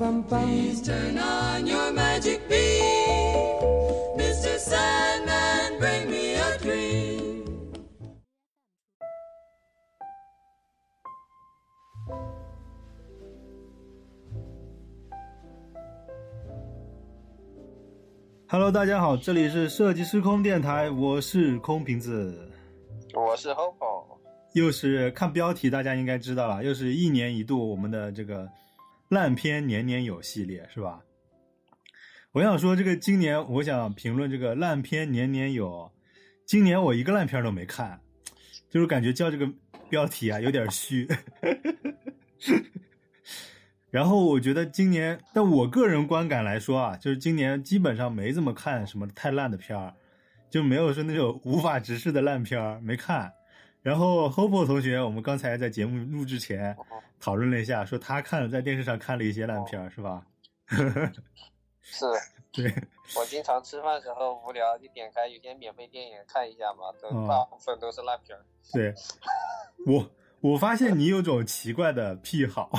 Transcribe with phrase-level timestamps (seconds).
[0.00, 0.22] Hello，
[18.70, 22.48] 大家好，这里是设计师空电台，我是空瓶子，
[23.14, 24.06] 我是 Hope，
[24.52, 28.48] 又是看标题，大家应该知道了，又是一年一度我们的这个
[29.08, 31.02] 烂片年年有系列，是吧？
[32.32, 35.90] 我想说，这个今年我想评论这个烂片年年有，
[36.44, 38.00] 今年我一个烂片都没看，
[38.68, 39.50] 就是感觉叫这个
[39.88, 41.08] 标题啊有点虚。
[43.90, 49.94] 然后我觉得今年，但我个人观感来说啊，就是今年基本上没怎么看什么太烂的片儿，
[50.50, 53.32] 就没有说那种无法直视的烂片儿没看。
[53.88, 56.76] 然后 Hope 同学，我们刚才在节目录制前
[57.18, 60.22] 讨论了一下，说他看了在电视上看了一些烂片儿，是吧？
[61.80, 62.04] 是，
[62.52, 62.70] 对。
[63.16, 68.44] 我经常吃饭时候无聊就点开有些免费电影看一下嘛，都大部分都是烂片儿。
[68.74, 68.94] 对，
[69.86, 70.10] 我
[70.42, 72.70] 我发现你有种奇怪的癖好。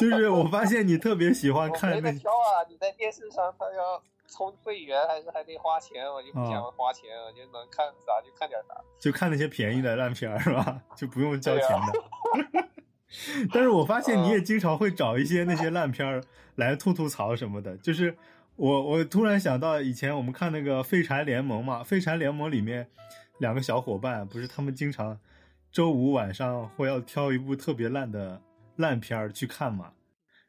[0.00, 2.00] 就是我发现你特别喜欢看那。
[2.00, 2.64] 没挑啊！
[2.70, 8.74] 你在电视上，他要充会员还是还得花钱，我就不想花钱，我就能看啥就看点啥。
[8.98, 10.80] 就看那些便宜的烂片是吧？
[10.96, 12.68] 就不用交钱的。
[13.52, 16.22] 但是我发现你也经常会找一些那些烂片儿
[16.54, 17.76] 来吐吐槽什么的。
[17.76, 18.16] 就是
[18.56, 22.88] 我我突然想到以前我们看那个《废柴联盟》嘛，《废柴联盟》里面
[23.38, 25.20] 两个小伙伴不是他们经常。
[25.70, 28.42] 周五晚上会要挑一部特别烂的
[28.76, 29.92] 烂片儿去看嘛？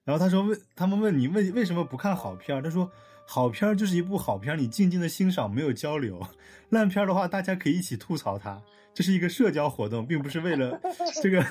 [0.03, 2.61] 然后他说问他们问你为为什么不看好片儿？
[2.61, 2.91] 他说
[3.25, 6.21] 好片儿就是一部好片儿，你静静的欣赏，没有交流。
[6.69, 8.61] 烂片儿的话，大家可以一起吐槽它，
[8.93, 10.79] 这是一个社交活动，并不是为了
[11.21, 11.41] 这个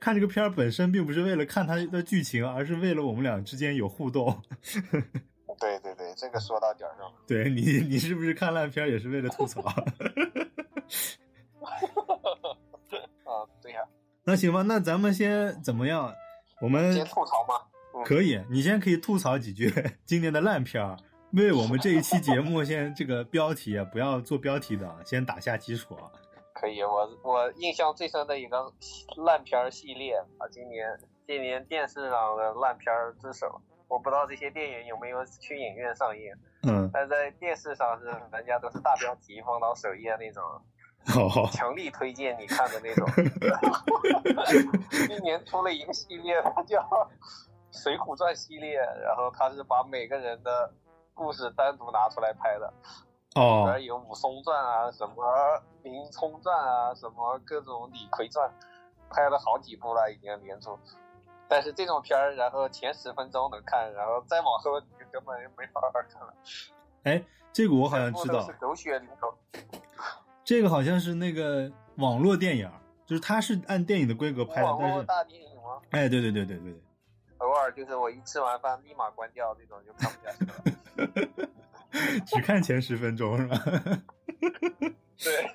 [0.00, 4.42] 看这个片儿本身，并不是为了看它的剧情，而是为了我们俩之间有互动。
[5.60, 7.12] 对对对，这个说到点儿上了。
[7.26, 9.60] 对你你是不是看烂片儿也是为了吐槽？
[13.24, 13.80] 啊，对呀
[14.24, 16.12] 那行吧，那咱们先怎么样？
[16.60, 17.54] 我们先吐槽吗？
[18.04, 19.72] 可以，你先可以吐槽几句
[20.04, 20.96] 今年的烂片儿，
[21.40, 26.10] 为我们这一期节目先这个标题不要做标题的，先打下基础啊。
[26.54, 28.72] 可以，我我印象最深的一个
[29.24, 30.86] 烂片系列啊，今年
[31.26, 36.32] 今年电视上的烂片之首，我不知道这些电影有没有去影院上映。
[36.64, 40.42] 嗯，但在电视上是人家都是大标题放到首页那种。
[41.50, 43.04] 强力推荐你看的那种。
[45.08, 46.78] 今年出了一个系列，它叫
[47.72, 50.72] 《水浒传》系列，然后它是把每个人的
[51.14, 52.72] 故事单独拿出来拍的。
[53.34, 53.64] 哦。
[53.64, 55.14] 里边有武松传啊，什么
[55.82, 58.50] 林冲传啊，什么各种李逵传，
[59.10, 60.78] 拍了好几部了，已经连住。
[61.48, 66.34] 但是这种片儿，然后前十分钟能看，然后再往后你根本就没法看了。
[67.02, 67.22] 哎，
[67.52, 68.40] 这个我好像知道。
[68.42, 69.34] 是狗血淋头。
[70.44, 72.70] 这个好像是那个网络电影，
[73.04, 75.80] 就是它是按电影的规格拍的，但是大电影吗？
[75.90, 76.82] 哎，对对对对对对。
[77.42, 81.48] 偶尔就是我一吃完饭立马关掉，这种就看不下去了。
[82.26, 83.56] 只看前十分钟是吧？
[85.18, 85.50] 对。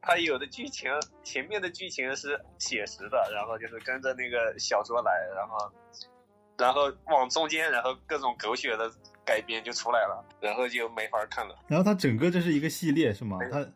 [0.00, 0.90] 它有的剧情
[1.22, 5.72] 前面的剧情是写实的，然后就是跟着那个小说来，然后
[6.58, 8.90] 然后往中间，然后各种狗血的。
[9.26, 11.58] 改编就出来了，然后就没法看了。
[11.66, 13.36] 然后它整个这是一个系列是吗？
[13.50, 13.66] 它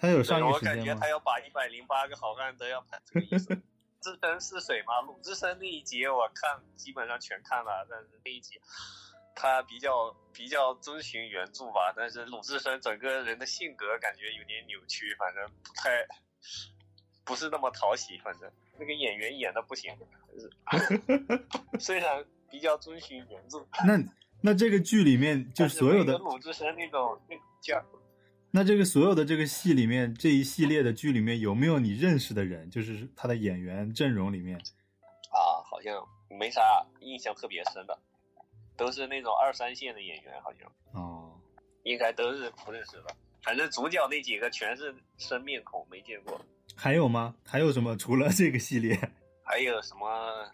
[0.00, 0.80] 它有上映时间吗？
[0.80, 3.56] 我感觉他要把一百零八个好汉都要拍这个意思。
[4.00, 8.60] 置身是水吗，鲁智深那一集我看基本上全看了，但是那一集
[9.34, 16.06] 他比较比较遵循原著吧，但是鲁智深整个人的性格感觉有点扭曲，反正不太
[17.24, 19.96] 不是那么讨喜，反正那个演员演的不行，
[21.80, 23.66] 虽然比较遵循原著。
[23.86, 23.98] 那。
[24.40, 27.74] 那这个剧里面就所有的鲁智深那种那劲
[28.50, 32.70] 那这个所有的这个戏里面这一系列的剧里面有没有你认识的人？
[32.70, 34.56] 就是他的演员阵容里面
[35.30, 36.62] 啊，好像没啥
[37.00, 37.98] 印象特别深的，
[38.76, 41.38] 都是那种二三线的演员，好像哦，
[41.82, 43.14] 应该都是不认识的。
[43.42, 46.40] 反正主角那几个全是生面孔，没见过。
[46.74, 47.34] 还有吗？
[47.44, 47.96] 还有什么？
[47.96, 48.98] 除了这个系列，
[49.44, 50.50] 还有什么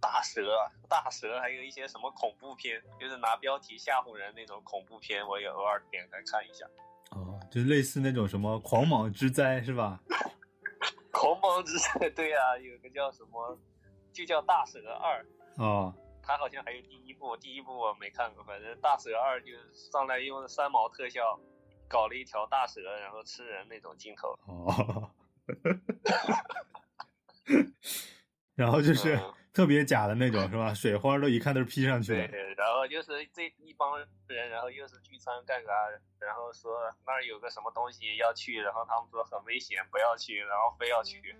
[0.00, 0.56] 大蛇？
[0.88, 6.66] 大蛇还有一些什么恐怖片，就是拿标题吓唬人那种恐怖片，我也偶尔点开看一下。
[7.48, 9.98] 哦，就类似那种什么狂蟒之灾是吧？
[11.10, 13.58] 狂蟒之灾，对啊，有个叫什么，
[14.12, 15.24] 就叫大蛇二。
[15.56, 15.92] 哦，
[16.22, 21.40] 它好像还有第一部，第一部我没看过，反正大蛇二就上来用三毛特效
[21.88, 24.38] 搞了一条大蛇，然后吃人那种镜头。
[24.46, 25.10] 哦。
[28.54, 30.72] 然后就是嗯特别假的那种，是吧？
[30.72, 32.28] 水花都一看都是 P 上去的。
[32.28, 35.72] 对对，然后就是这一帮人，然后又是聚餐干啥，
[36.20, 41.34] 然后说那儿有个什么东西要去，然后他们说很危险，不要去，然后非要去，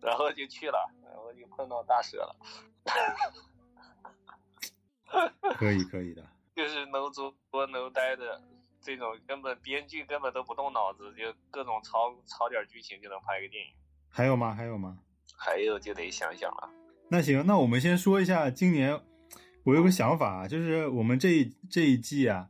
[0.00, 2.34] 然后就去了，然后就碰到大蛇了，
[5.52, 6.26] 可以可以的。
[6.56, 7.34] 就是 no 作
[7.66, 8.40] no 呆的
[8.80, 13.74] 这种，根本编剧根本都不动脑子，就各种抄抄点剧情就能拍个电影。
[14.08, 14.54] 还有吗？
[14.54, 14.96] 还有吗？
[15.36, 16.70] 还有就得想想了，
[17.12, 18.98] 那行，那我们先说一下今年，
[19.64, 22.48] 我有个想法，就是我们这一这一季啊，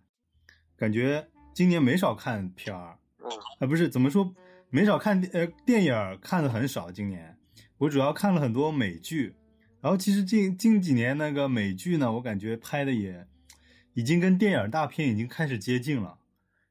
[0.77, 3.29] 感觉今年没少看片儿，嗯
[3.59, 4.33] 啊，不是怎么说，
[4.71, 6.93] 没少看呃电影看的很少。
[6.93, 7.37] 今年
[7.79, 9.35] 我主要看了很多美剧，
[9.81, 13.27] 然后其实近近几年那个美剧呢，我感觉拍的也
[13.95, 16.19] 已经跟电影大片已经开始接近了，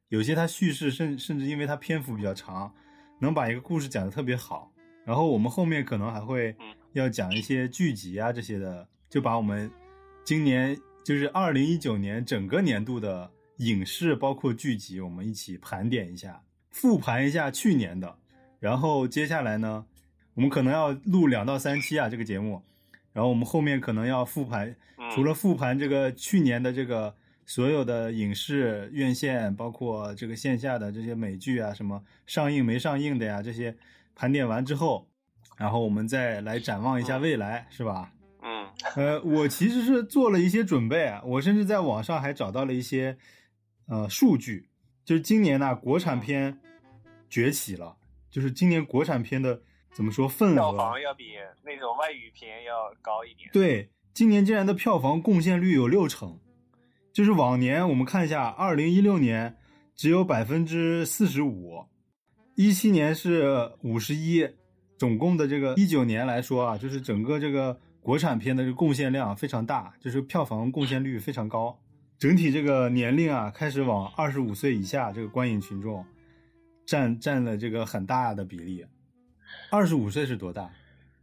[0.07, 2.73] 有些它叙事甚甚至因为它篇幅比较长，
[3.19, 4.71] 能把一个故事讲得特别好。
[5.03, 9.71] 然后我们后面可能还会嗯要讲一些剧集啊这些的，就把我们
[10.23, 18.17] 今年就是二零一九年整个年度的影视包括剧集，我们一起盘点一下，复盘一下去年的。
[18.59, 19.85] 然后接下来呢，
[20.33, 22.61] 我们可能要录两到三期啊这个节目，
[23.13, 27.15] 然后我们后面可能要复盘，嗯，除了复盘这个去年的这个
[27.45, 33.75] 所有的影视院线，包括这个线下的这些美剧啊，什么上映没上映的呀，这些
[34.13, 35.07] 盘点完之后，
[35.61, 38.11] 然后我们再来展望一下未来，是吧？
[38.41, 38.67] 嗯
[38.97, 43.15] 呃，我其实是做了一些准备啊，我甚至在网上还找到了一些
[43.85, 44.67] 呃数据，
[45.05, 46.59] 就是今年呢、国产片
[47.29, 47.95] 崛起了，
[48.31, 49.61] 就是今年国产片的
[49.93, 51.25] 怎么说份额票房要比
[51.63, 53.47] 那种外语片要高一点。
[53.53, 56.39] 对，今年竟然的票房贡献率有六成，
[57.13, 59.55] 就是往年我们看一下，二零一六年
[59.95, 61.85] 只有百分之四十五，
[62.55, 64.49] 一七年是五十一，
[65.01, 71.75] 总共的这个一九年来说啊，就是整个这个国产片的这个贡献量非常大，就是票房贡献率非常高，
[72.19, 76.05] 整体这个年龄啊开始往二十五岁以下这个观影群众
[76.85, 78.85] 占占了这个很大的比例。
[79.71, 80.69] 二十五岁是多大？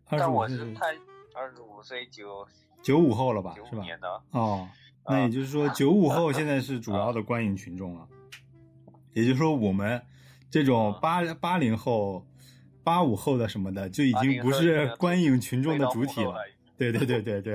[0.07, 0.89] 二十五岁是我是看
[1.37, 2.45] 二十五岁九
[2.83, 3.85] 九五后了吧九，是吧？
[4.33, 4.69] 哦，
[5.07, 8.09] 那也就是说，九五后 现在是主要的观影群众了。
[9.13, 10.03] 也就是说，我们
[10.51, 12.27] 这种啊八八零后、
[12.89, 16.37] 八五后的什么的，就已经不是观影群众的主体了。
[16.79, 17.55] 对对对对对，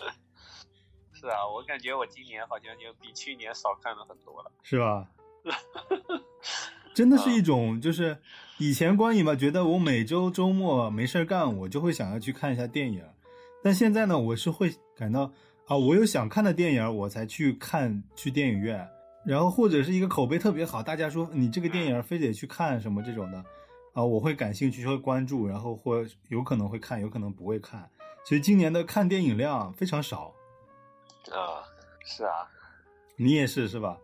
[1.14, 4.52] 是啊，我感觉我今年好像就比去年少看了很多了。
[4.62, 5.08] 是吧？
[6.92, 8.18] 真的是一种，就是
[8.58, 13.02] 以前观影吧，觉得我每周周末没事儿干，我就会想要去看一下电影。
[13.64, 15.32] 但现在呢，我是会感到
[15.66, 18.86] 啊，我有想看的电影，我才去看去电影院。
[19.24, 23.42] 然后或者是一个口碑特别好，大家说你这个电影非得去看什么这种的，
[23.98, 27.90] 啊，我会感兴趣，会关注，然后或有可能会看，有可能不会看。
[28.24, 30.32] 所以今年的看电影量非常少，
[31.32, 31.66] 啊，
[32.04, 32.48] 是啊，
[33.16, 33.98] 你也是是吧？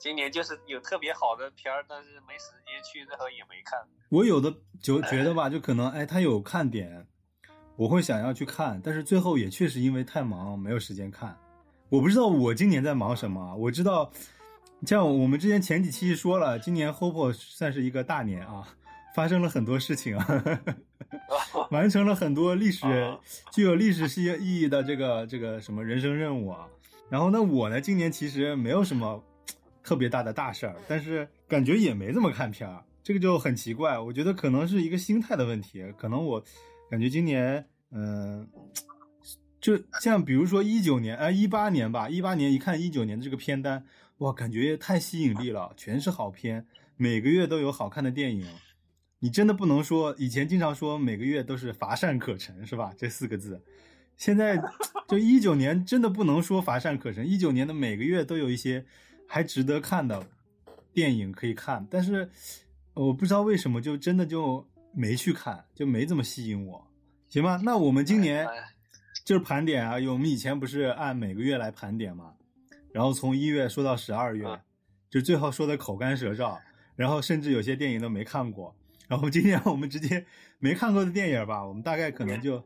[0.00, 3.78] 今年就是有特别好的片儿，但是没时间去，最后也没看。
[4.08, 7.06] 我有的就觉得吧，就可能哎，他有看点，
[7.76, 11.38] 我会想要去看，但是最后也确实因为太忙没有时间看。
[11.88, 14.10] 我不知道我今年在忙什么，我知道，
[14.84, 18.66] 像我们之前前几期说了，今年 Hope 算是一个大年啊，
[19.16, 20.44] 发生了很多事情啊，
[21.72, 23.18] 完成了很多历史啊
[23.50, 26.68] 具有历史意意义的这个这个什么人生任务啊。
[27.08, 29.24] 然后呢，我呢今年其实没有什么
[29.82, 33.98] 特别大的大事儿，但是感觉也没怎么看片儿，这个就很奇怪。
[33.98, 36.44] 我觉得可能是一个心态的问题，可能我
[36.90, 38.46] 感觉今年，嗯、
[39.62, 43.82] 就像比如说一九年，啊，一八年吧，一八年一看一九年的这个片单，
[44.18, 46.66] 哇，感觉太吸引力了，全是好片，
[46.98, 48.46] 每个月都有好看的电影。
[49.18, 52.92] 你真的不能说以前经常说每个月都是乏善可陈，是吧？
[52.98, 53.62] 这四个字，
[54.16, 54.62] 现在
[55.08, 58.84] 就一九年真的不能说乏善可陈，一九年的每个月都有一些
[59.26, 60.26] 还值得看的
[60.92, 62.30] 电影可以看，但是
[62.92, 66.86] 我不知道为什么就真的就没去看，就没怎么吸引我。
[67.28, 68.54] 行吧，那我们今年哎
[69.24, 72.34] 就是盘点啊，我们以前不是按每个月来盘点嘛，
[72.92, 74.60] 然后从一月说到十二月嗯，
[75.10, 76.58] 就最后说的口干舌燥，
[76.94, 78.76] 然后甚至有些电影都没看过。
[79.08, 80.26] 然后今天我们直接
[80.58, 82.58] 没看过的电影吧，我们大概可能就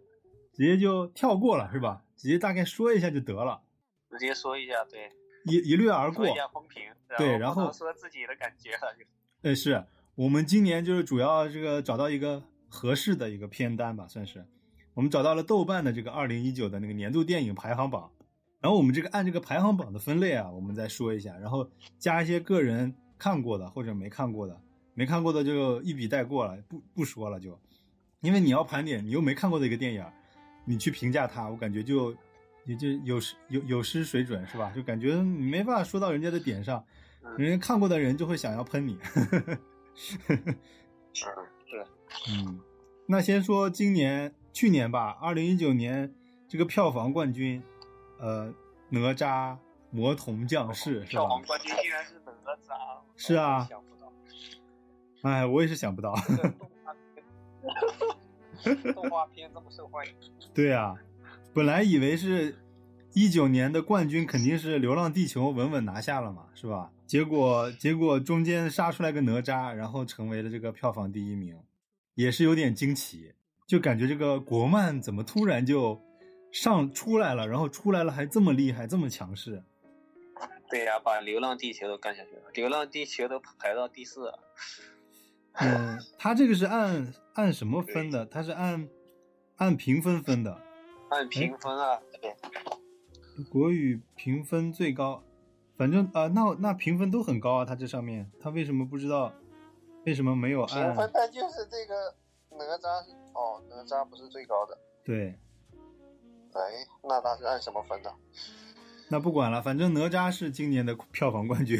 [0.52, 2.02] 直接就跳过了，是吧？
[2.16, 3.62] 直接大概说一下就得了，
[4.10, 5.10] 直接说一下，对，
[5.46, 6.38] 一一掠而过说一。
[6.38, 6.82] 下风评，
[7.16, 9.04] 对然后说自己的感觉了，就
[9.42, 14.46] 呃，是我们今年就是主要这个找到一个合适的一个片单吧，算是
[14.92, 18.10] 我们找到了豆瓣的这个二零一九的那个年度电影排行榜，
[18.60, 24.60] 然后我们这个按这个排行榜的分类啊，我们再说一下，然后加一些个人看过的或者没看过的，
[25.00, 27.58] 没看过的就一笔带过了，不不说了就，
[28.20, 30.04] 因为你要盘点你又没看过的一个电影，
[30.66, 32.14] 你去评价它，我感觉就
[32.66, 34.70] 也就有失有有失水准是吧？
[34.76, 36.84] 就感觉你没办法说到人家的点上，
[37.38, 38.98] 人家看过的人就会想要喷你。
[40.28, 40.46] 嗯
[41.14, 41.26] 是，
[42.28, 42.60] 嗯，
[43.06, 46.14] 那先说今年、去年吧，二零一九年
[46.46, 47.62] 这个票房冠军，
[48.18, 48.52] 呃，
[48.90, 49.56] 哪吒
[49.90, 51.26] 魔童降世是吧票？
[51.26, 53.99] 房冠军竟然是哪吒，是啊想不到，
[55.22, 56.14] 哎，我也是想不到。
[56.26, 56.94] 这个动画
[58.64, 60.14] 片， 动画片这么受欢迎，
[60.54, 60.96] 对啊，
[61.54, 62.58] 本来以为是
[63.12, 66.90] 一九年的冠军肯定是《流浪地球》稳稳拿下了嘛，是吧？
[67.06, 71.58] 结果结果中间杀出来个哪吒，然后成为了这个票房第一名，
[72.14, 73.34] 也是有点惊奇，
[73.66, 76.00] 就感觉这个国漫怎么突然就
[76.52, 79.62] 上出来了，然后出来了还这么厉害，这么强势。
[80.70, 84.38] 对呀、把《流浪地球》都干下去了，《流浪地球》都排到第四了。
[85.54, 88.24] 嗯， 他这个是按按什么分的？
[88.26, 88.88] 他是按
[89.56, 90.60] 按评分分的。
[91.10, 92.34] 按评分啊，对，
[93.50, 95.22] 国语评分最高，
[95.76, 97.64] 反正啊、那那评分都很高啊。
[97.64, 99.32] 他这上面，他为什么不知道？
[100.06, 100.86] 为什么没有按？
[100.86, 102.14] 评分它就是这个
[102.56, 102.88] 哪吒
[103.34, 105.38] 哦，哪吒不是最高的，对，
[106.52, 108.10] 哎，那他是按什么分的？
[109.08, 111.78] 那不管了，反正哪吒是今年的票房冠军，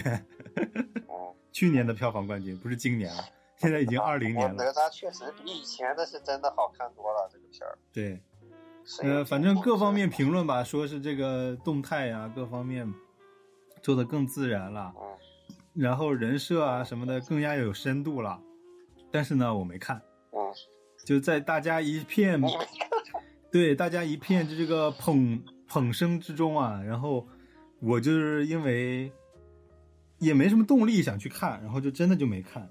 [1.06, 3.24] 哦， 去年的票房冠军不是今年了，
[3.60, 4.54] 现在已经二零年了。
[4.56, 7.78] 我哪吒确实比以前的是真的好看多了，这个片儿。
[7.92, 8.22] 对，
[9.02, 12.90] 呃，反正各方面评论吧，说是这个动态呀、各方面
[13.82, 15.04] 做的更自然了，嗯，
[15.74, 18.40] 然后人设啊什么的更加有深度了。
[19.12, 20.00] 但是呢，我没看，
[20.32, 20.38] 嗯，
[21.04, 22.40] 就在大家一片
[23.52, 27.26] 对大家一片这个捧捧声之中啊，然后
[27.80, 29.12] 我就是因为
[30.18, 32.70] 也没什么动力想去看，然后就真的就没看，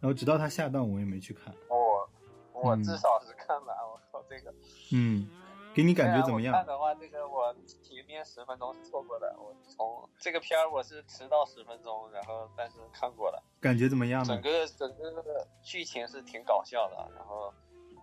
[0.00, 1.54] 然后直到它下档我也没去看。
[1.68, 2.08] 我
[2.52, 4.52] 我嗯至少是看了，我靠这个
[4.92, 5.28] 嗯，
[5.74, 6.66] 给你感觉怎么样看？
[6.66, 14.42] 的话，这个我前面十分钟是错过的，我从这个片儿我是迟到十分钟，然后但是看过了，感觉怎么样呢整？
[14.42, 17.52] 个整个剧情是挺搞笑的，然后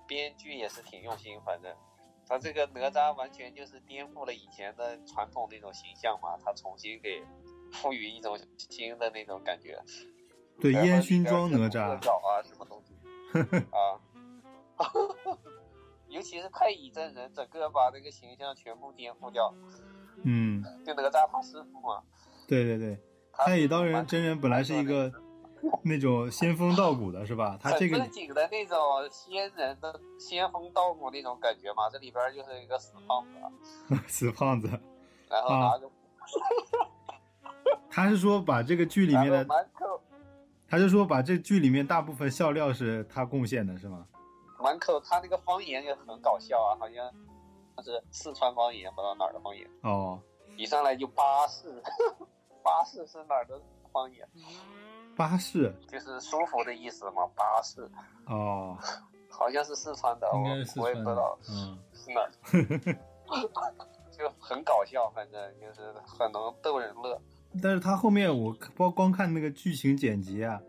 [0.07, 1.75] 编剧也是挺用心，反正。
[2.27, 7.23] 他这个哪吒完全就是颠覆了以前的传统那种形象嘛，他重新给
[7.71, 9.79] 赋予一种新的那种感觉。
[10.59, 11.99] 对，烟熏妆哪吒啊，
[12.43, 12.93] 什么东西
[13.71, 13.99] 啊？
[16.09, 19.53] 尤其是太乙真人，整个把那个形象全部颠覆掉。
[20.23, 22.01] 嗯，就哪吒他师傅嘛，
[22.47, 22.97] 对对对，
[23.33, 25.11] 太乙刀人真人本来是一个
[25.83, 27.59] 那种仙风道骨的是吧？
[27.61, 28.77] 他这很个正经的那种
[29.11, 33.37] 仙人的仙风道骨那种感觉嘛，这里边就是一个死胖子，
[33.93, 34.69] 啊死胖子，
[35.29, 35.91] 然后啊拿着，
[37.89, 40.01] 他是说把这个剧里面的，满口
[40.67, 44.05] 他就说把这剧里面大部分笑料是他贡献的是吗？
[44.59, 47.11] 满口他那个方言也很搞笑啊，好像
[47.75, 50.19] 他是四川方言，不知道哪儿的方言，哦，
[50.57, 51.81] 一上来就巴士，
[52.63, 54.27] 巴士是哪儿的方言？
[55.15, 57.87] 巴士就是舒服的意思嘛，巴士
[58.25, 58.77] 哦，
[59.29, 62.31] 好像是四川的，我我也不知道，嗯，是哪儿，
[64.17, 67.21] 就很搞笑，反正就是很能逗人乐。
[67.61, 70.61] 但是他后面我光光看那个剧情剪辑啊，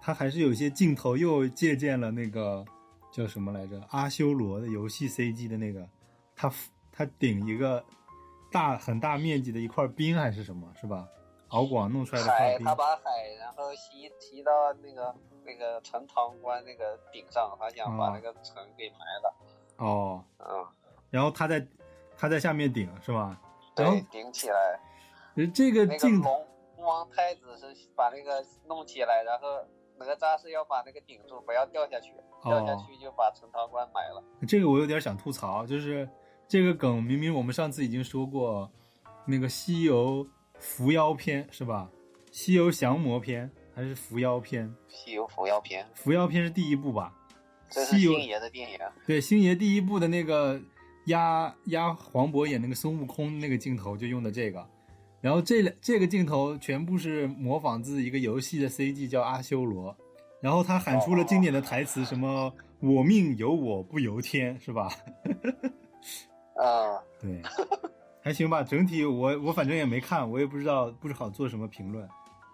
[0.00, 2.64] 他还是有些镜头又借鉴了那个
[3.10, 5.88] 叫什么来着阿修罗的游戏 CG 的那个，
[6.36, 6.52] 他
[6.90, 7.84] 他顶一个
[8.50, 11.06] 大很大面积的一块冰还是什么是吧？
[11.48, 13.02] 敖广弄出来的海，冰他把海
[13.38, 14.50] 然后吸吸到
[14.82, 15.14] 那个
[15.44, 19.34] 那个陈塘关那个顶上，他想把哦那个城给埋了。
[19.76, 20.66] 哦，嗯，
[21.10, 21.66] 然后他在
[22.16, 23.38] 他在下面顶是吧？
[23.74, 24.80] 对，顶起来。
[25.54, 26.46] 这个那个镜头
[26.76, 29.64] 龙王太子是把那个弄起来，然后
[29.98, 32.12] 哪吒是要把那个顶住，不要掉下去，
[32.42, 34.22] 掉下哦去就把陈塘关埋了。
[34.46, 36.08] 这个我有点想吐槽，就是
[36.48, 38.70] 这个梗明明我们上次已经说过，
[39.26, 40.26] 那个西游
[40.58, 41.88] 伏妖篇是吧？
[42.30, 44.74] 西游降魔篇还是伏妖篇？
[44.88, 47.14] 西游伏妖篇，伏妖篇是第一部吧？
[47.70, 48.78] 这是星爷的电影。
[49.06, 50.60] 对星爷第一部的那个
[51.06, 54.66] 压压黄渤演那个孙悟空那个镜头就用的这个，
[55.22, 59.96] 然后这这个镜头全部是模仿自一个游戏的 CG，叫阿修罗。
[60.40, 62.52] 然后他喊出了经典的台词，什么
[62.82, 64.90] “我命由我不由天”，是吧？
[66.58, 67.40] 啊，对，
[68.20, 68.64] 还行吧。
[68.64, 72.06] 整体我我反正也没看，我也不知道不好做什么评论。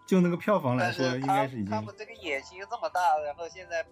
[0.06, 1.70] 就那个票房来说，应该是已经。
[1.70, 3.82] 他们这个野心这么大，然后现在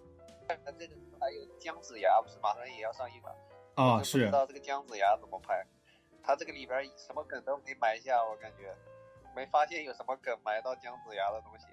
[0.47, 3.35] 这个还有姜子牙，不是马上也要上映了？
[3.73, 4.19] 啊，是。
[4.19, 5.65] 不知道这个姜子牙怎么拍？
[6.27, 8.75] 他这个里边什么梗都没埋下，我感觉
[9.33, 11.67] 没发现有什么梗埋到姜子牙的东西。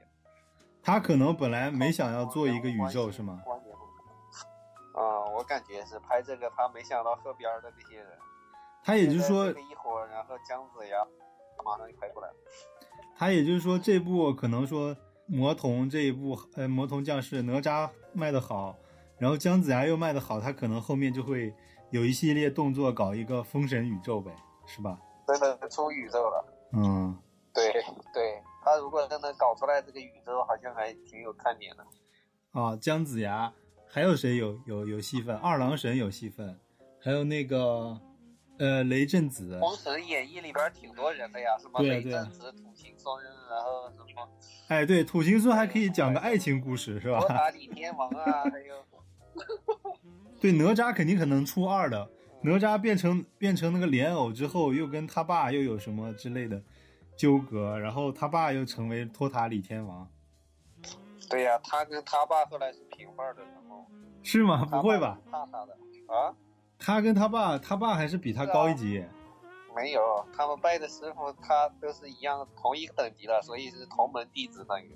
[0.80, 3.42] 他可能本来没想要做一个宇宙，是吗？
[4.94, 8.06] 啊，我感觉是拍这个，他没想到河边的那些人。
[8.84, 11.04] 他也就是说，一伙，然后姜子牙
[11.64, 12.34] 马上就拍过来了。
[13.16, 14.96] 他也就是说，这部可能说
[15.26, 18.78] 魔童这一部，呃，魔童降世哪吒卖的好，
[19.18, 21.52] 然后姜子牙又卖的好，他可能后面就会。
[21.90, 24.30] 有一系列动作，搞一个封神宇宙呗，
[24.66, 24.98] 是吧？
[25.26, 26.44] 真的出宇宙了。
[26.72, 27.16] 嗯，
[27.54, 27.72] 对
[28.12, 31.86] 对，他如果真的搞出来这个宇宙，好像还挺有看点的。
[32.52, 33.52] 啊，姜子牙，
[33.88, 35.36] 还有谁有有有戏份？
[35.36, 36.58] 二郎神有戏份，
[37.00, 37.98] 还有那个
[38.58, 39.58] 呃雷震子。
[39.60, 44.28] 封神演义里边挺多人的呀，什么雷震子、土行孙，然后什么？
[44.68, 47.20] 哎，对，土行孙还可以讲个爱情故事，是吧？
[47.20, 48.84] 托塔李天王啊，还有。
[50.44, 52.06] 对哪吒肯定可能出二的，
[52.42, 56.62] 哪吒变成变成那个莲藕之后，又跟他爸又有什么之类的
[57.16, 60.06] 纠葛，然后他爸又成为托塔李天王。
[61.30, 63.86] 对呀，他跟他爸后来是平辈的，然后
[64.22, 64.66] 是吗？
[64.66, 65.18] 不会吧？
[65.30, 65.72] 怕他的
[66.08, 66.36] 啊？
[66.78, 69.02] 他跟他爸，他爸还是比他高一级。
[69.74, 74.94] 没有，他们拜的师傅他都是一样同一个等级的，所以是同门弟子等于。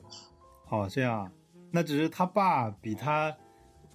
[0.68, 1.32] 哦，这样，
[1.70, 3.34] 那只是他爸比他。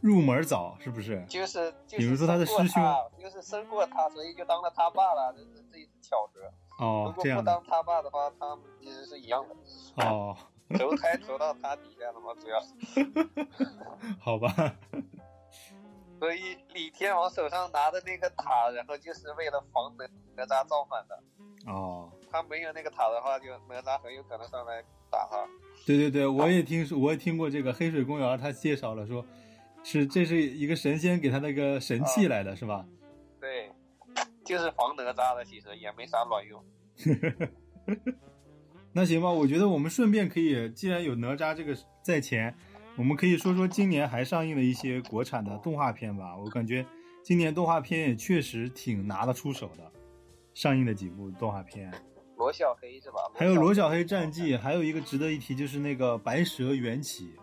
[0.04, 1.26] 入门早是不是？
[1.30, 2.84] 就是，比如说他的师兄，
[3.18, 6.42] 就是生过他，所以就当了他爸了，这是这一次巧合。
[6.78, 7.40] 哦，这样。
[7.40, 9.56] 如果不当他爸的话，他们其实是一样的。
[10.06, 10.36] 哦，
[10.78, 12.74] 投胎投到他底下了嘛，主要是。
[14.20, 14.54] 好吧。
[16.20, 21.24] 所以李天王手上拿的那个塔，然后就是为了防哪哪吒造反的。
[21.72, 22.12] 哦。
[22.30, 25.48] 他没有那个塔的话，就哪吒很有可能上来打他。
[25.86, 29.26] 对对对，我也听说，我也听过这个黑水公园，他介绍了说。
[29.84, 32.86] 是，这是一个神仙给他那个神器来的，是吧？
[33.40, 33.70] 对，
[34.46, 36.64] 就是防哪吒的，其实也没啥卵用。
[38.94, 42.56] 那行吧，我觉得我们顺便可以，既然有哪吒这个在前，
[42.96, 46.38] 我们可以说说今年还上映的一些国产的动画片吧。
[46.38, 46.86] 我感觉
[47.22, 49.92] 今年动画片也确实挺拿得出手的，
[50.54, 51.92] 上映的几部动画片。
[52.38, 53.18] 罗小黑是吧？
[53.36, 57.34] 还有罗小黑战记，还有一个值得一提就是那个白蛇缘起。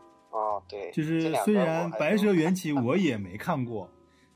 [0.60, 3.90] 哦，对，就是虽然《白蛇 缘起》我也没看过，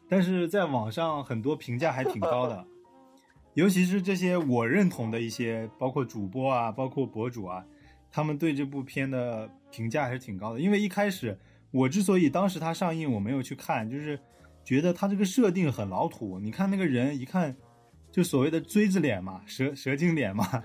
[0.08, 2.66] 但是在网上很多评价还挺高的，
[3.54, 7.64] 尤其是这些我认同的一些，包括主播啊，包括博主啊，
[8.10, 10.60] 他们对这部片的评价还是挺高的。
[10.60, 11.38] 因为一开始
[11.70, 14.18] 我之所以当时它上映我没有去看，就是
[14.64, 16.38] 觉得它这个设定很老土。
[16.38, 17.54] 你看那个人一看
[18.10, 20.62] 就所谓的锥子脸嘛，蛇蛇精脸嘛，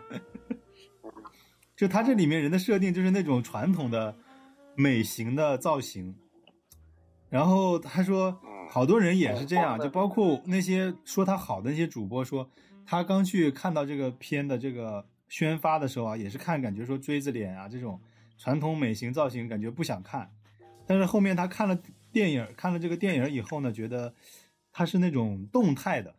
[1.76, 4.16] 就他这里面人的设定就是那种传统的。
[4.80, 6.16] 美型的造型，
[7.30, 8.40] 然后他说，
[8.72, 12.50] 好多人也是这样，就包括那些说他好的那些主播说，
[12.86, 18.00] 他刚去看到这个片的这个宣发的时候啊，也是看感觉说锥子脸啊这种
[18.38, 20.32] 传统美型造型感觉不想看，
[20.88, 21.78] 但是后面他看了
[22.14, 24.16] 电影，看了这个电影以后呢，觉得
[24.72, 26.16] 他是那种动态的，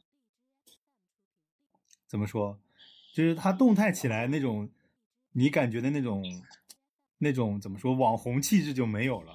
[2.07, 2.61] 怎么说，
[3.14, 4.68] 就是他动态起来那种，
[5.33, 6.23] 你感觉的那种。
[7.22, 9.35] 那种怎么说网红气质就没有了，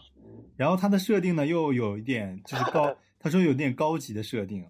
[0.58, 4.67] 然后它的设定呢又有一点就是高， 他说有点高级的设定，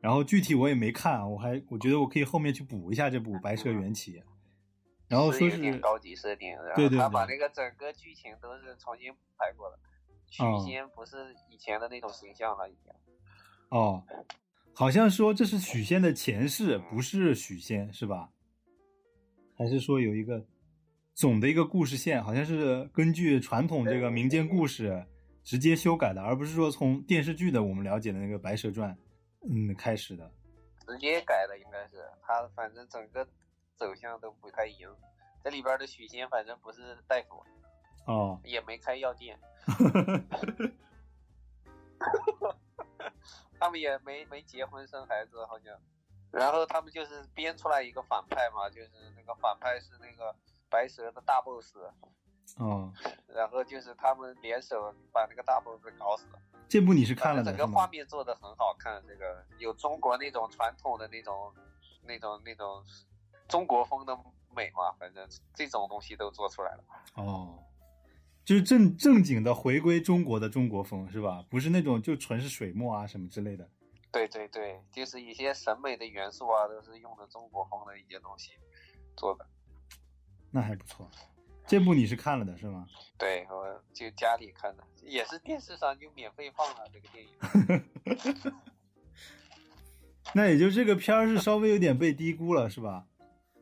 [0.00, 4.14] 然后具体我也没看，我还我觉得我可以后面去补一下这部《白蛇缘起》，
[5.08, 9.78] 然后说是高级设定，然后他把那个整个剧情都是重新拍过了，
[10.30, 12.90] 许仙不是以前的那种形象了已经。
[13.68, 14.02] 哦，
[14.72, 18.30] 好像说这是许仙的前世，不是许仙是吧？
[19.54, 20.46] 还是说有一个？
[21.18, 25.04] 总的一个故事线好像是根据传统这个民间故事
[25.42, 28.92] 直接修改的，而不是说从电视剧的我们了解的那个《白蛇传》
[29.50, 30.32] 嗯开始的。
[30.86, 33.26] 直接改的应该是他，反正整个
[33.74, 34.96] 走向都不太一样。
[35.42, 37.44] 这里边的许仙反正不是大夫，
[38.06, 39.36] 哦，也没开药店，
[43.58, 45.76] 他们也没没结婚生孩子好像。
[46.30, 50.32] 然后他们就是编出来一个反派嘛，就是那个反派是那个。
[50.70, 51.76] 白蛇的大 boss，
[52.58, 52.92] 哦，
[53.26, 56.38] 然后就是他们联手把那个大 boss 搞死了。
[56.68, 61.52] 这部你是看了的整个画面做的很好看，这个有中国那种传统的那种、
[62.02, 62.84] 那种、那种
[63.48, 64.14] 中国风的
[64.54, 66.84] 美嘛，反正这种东西都做出来了。
[67.14, 67.58] 哦，
[68.44, 71.42] 就是正正经的回归中国的中国风是吧？
[71.48, 73.66] 不是那种就纯是水墨啊什么之类的。
[74.10, 78.52] 对对对，就是一些审美的元素啊，都是用的中国风的一些东西
[79.16, 79.46] 做的。
[80.50, 81.10] 那还不错。
[81.66, 82.86] 这部你是看了的是吗？
[83.18, 88.52] 对，我就家里看的，也是电视上就免费放了这个电影。
[90.34, 93.06] 那也就这个片儿是稍微有点被低估了，是吧？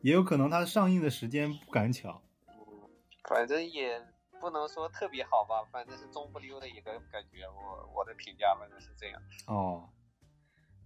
[0.01, 2.21] 也有可能它上映的时间不赶巧。
[2.47, 2.89] 嗯，
[3.27, 4.01] 反正也
[4.39, 7.47] 不能说特别好吧，反正是中不溜的一个感觉。
[7.47, 9.21] 我我的评价反正是这样。
[9.47, 9.89] 哦，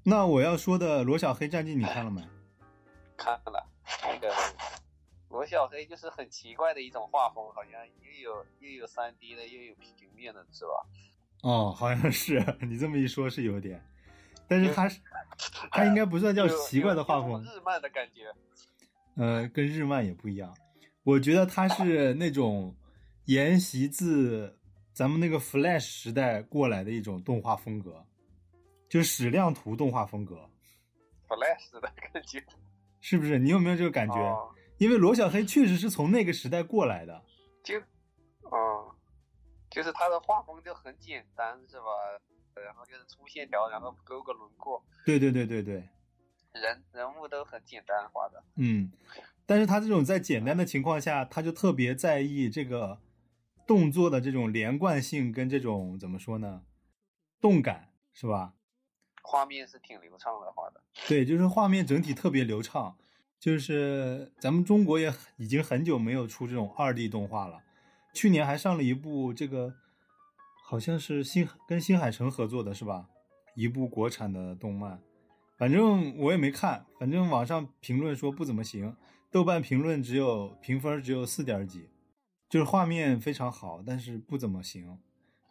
[0.04, 2.22] 那我要说的《罗小黑战记》你看了没？
[3.18, 3.68] 看了，
[4.04, 4.34] 那个
[5.32, 10.86] 罗小黑就是很奇怪的一种画风，好像又有又有三 D 的，又有平面的，是吧？
[11.42, 13.84] 哦，好像是你这么一说，是有点，
[14.48, 15.00] 但是他是
[15.72, 18.32] 他应该不算叫奇怪的画风，日漫的感觉。
[19.16, 20.56] 呃，跟日漫也不一样，
[21.04, 22.76] 我觉得他是那种
[23.26, 24.58] 沿袭自
[24.94, 28.06] 咱们那个 Flash 时代过来的一种动画风格，
[28.90, 30.50] 就是矢量图动画风格。
[31.28, 32.44] Flash 的感觉。
[33.00, 33.40] 是不是？
[33.40, 34.16] 你有没有这个感觉？
[34.16, 37.24] 哦、因为罗小黑确实是从那个时代过来的。
[37.64, 38.90] 就，嗯，
[39.70, 41.86] 就是他的画风就很简单，是吧？
[42.56, 44.84] 然后就是粗线条，然后勾个轮廓。
[45.06, 45.88] 对对对对对。
[46.54, 48.44] 人人物都很简单画的。
[48.56, 48.92] 嗯，
[49.46, 53.00] 但是他这种在简单的情况下，他就特别在意这个
[53.68, 56.64] 动作的这种连贯性跟这种怎么说呢？
[57.40, 58.56] 动感是吧？
[59.22, 62.98] 画面是挺流畅的画的，对，就是画面整体特别流畅。
[63.42, 67.58] 就是咱们中国也已经很久没有出这种二 D 动画了，
[68.14, 69.74] 去年还上了一部这个，
[70.64, 73.08] 好像是新跟新海诚合作的是吧？
[73.56, 75.02] 一部国产的动漫，
[75.58, 78.96] 反正我也没看，反正网上评论说不怎么行，
[79.32, 81.90] 豆瓣评论只有评分只有四点几，
[82.48, 85.00] 就是画面非常好，但是不怎么行。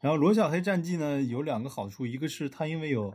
[0.00, 3.12] 然后《罗小黑战记》呢有两个好处，一个是它因为有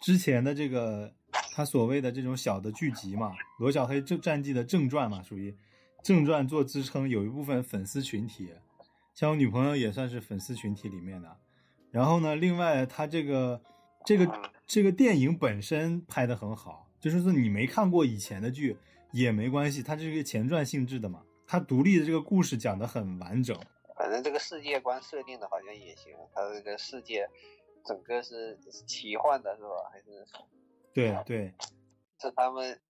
[0.00, 1.14] 之前的这个
[1.58, 5.52] 它所谓的这种小的剧集嘛，《罗小黑正战记》的正传嘛，属于
[6.04, 8.48] 正传做支撑，有一部分粉丝群体，
[9.12, 11.36] 像我女朋友也算是粉丝群体里面的。
[11.90, 13.60] 然后呢，另外他这个
[14.06, 18.76] 这个这个电影本身拍的很好，就是说你没看过以前的剧
[19.10, 23.58] 也没关系，它是一个前传性质的嘛，它独立的这个故事讲的很完整。
[23.96, 27.28] 反正这个世界观设定的好像也行，它这个世界
[27.84, 29.90] 整个是奇幻的，是吧？
[29.92, 30.24] 还是
[30.98, 31.54] 对对，
[32.20, 32.80] 是他们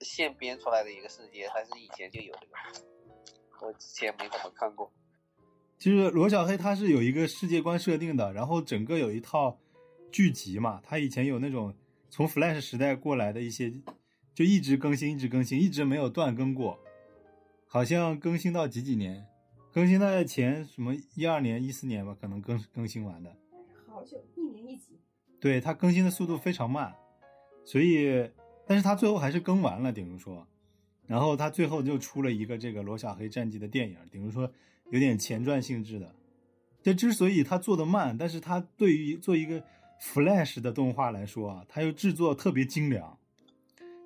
[0.00, 3.66] 现编出来的一个世界，还是以前就有这个？
[3.66, 4.92] 我之前没怎么看过。
[5.78, 9.58] 就是罗小黑他是有一个世界观设定的，然后整个有一套
[10.12, 11.74] 剧集嘛，他以前有那种
[12.08, 13.72] 从 Flash 时代过来的一些，
[14.34, 16.78] 就一直更新，一直更新，一直没有断更过，
[17.66, 19.26] 好像更新到几几年。
[19.72, 23.36] 更新到前什么一二年、一四年吧，可能更更新完的。
[23.86, 24.98] 好久，一年一集。
[25.38, 26.96] 对他更新的速度非常慢，
[27.66, 28.30] 所以，
[28.66, 30.46] 但是它最后还是更完了，顶如说，
[31.06, 34.50] 然后它最后就出了一个这个《罗小黑战记》的电影，顶如说
[34.90, 36.14] 有点前传性质的。
[36.80, 39.62] 这之所以它做的慢，但是它对于做一个
[40.00, 43.18] Flash 的动画来说啊，它又制作特别精良。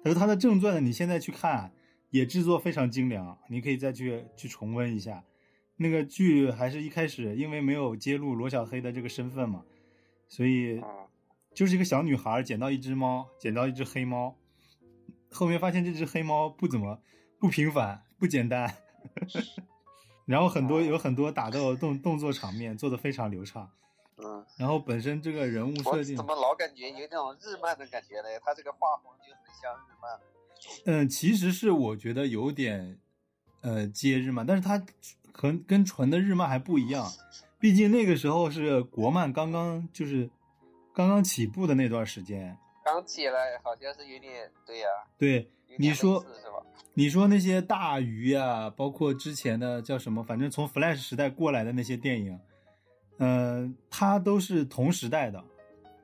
[0.03, 1.71] 可是它的正传呢，你现在去看
[2.09, 5.23] 也制作非常精良，你可以再去去重温一下。
[5.77, 9.63] 那个剧还是一开始，因为没有揭露罗小黑的这个身份嘛，
[10.29, 10.81] 所以
[11.61, 14.35] 就是一个小女孩捡到一只猫，捡到一只黑猫，
[15.31, 16.99] 后面发现这只黑猫不怎么
[17.39, 18.75] 不平凡，不简单，
[20.25, 23.71] 然后很多有很多打斗动动作场面做的非常流畅，
[24.17, 28.29] 嗯，然后本身这个人物设定怎么老感觉有那种日漫的感觉呢？
[28.43, 30.19] 他这个画风就很像日漫。
[30.87, 32.99] 嗯，其实是我觉得有点
[33.61, 34.83] 呃接日漫，但是它。
[35.33, 37.09] 和跟纯的日漫还不一样，
[37.59, 40.29] 毕竟那个时候是国漫刚刚就是
[41.01, 44.87] 刚刚起步的那段时间，刚起来好像是有点对呀、
[45.17, 46.63] 对，你说是吧？
[46.93, 52.39] 你说那些大鱼啊，包括之前的叫什么，反正从 Flash 时代过来的那些电影，
[53.17, 55.43] 呃，它都是同时代的，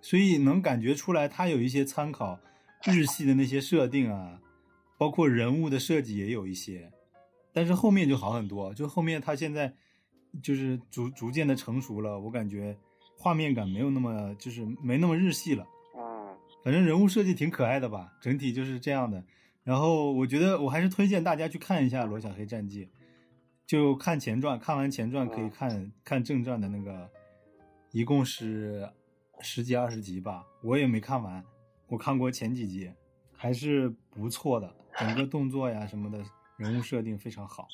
[0.01, 2.41] 所以能感觉出来它有一些参考
[2.87, 4.41] 日系的那些设定啊，
[4.97, 6.91] 包括人物的设计也有一些。
[7.53, 9.71] 但是后面就好很多，就后面它现在
[10.43, 12.75] 就是逐逐渐的成熟了，我感觉
[13.27, 15.67] 画面感没有那么就是没那么日系了。
[15.97, 19.21] 嗯，反正人物设计挺可爱的吧，整体就是这样的。
[19.65, 22.87] 然后我觉得我还是推荐大家去看一下《罗小黑战记》，
[23.67, 27.11] 就看前传，看完前传可以看看正传的那个，
[27.91, 28.89] 一共是
[29.41, 31.45] 十几二十集吧，我也没看完，
[31.89, 32.93] 我看过前几集，
[33.35, 36.25] 还是不错的，整个动作呀什么的。
[36.59, 37.67] 人物设定非常好。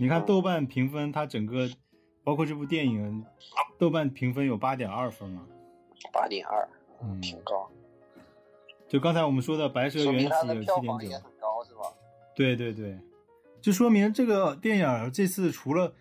[0.00, 1.70] 你看豆瓣评分，它整个
[2.24, 3.24] 包括这部电影，
[3.78, 5.46] 豆瓣评分有八点二分吗，
[6.12, 6.68] 八点二，
[7.00, 7.70] 嗯，挺高。
[8.88, 11.82] 就刚才我们说的《白蛇缘起有七点九很高，是吧？
[12.34, 12.98] 对对对，
[13.60, 15.94] 就说明这个电影这次除了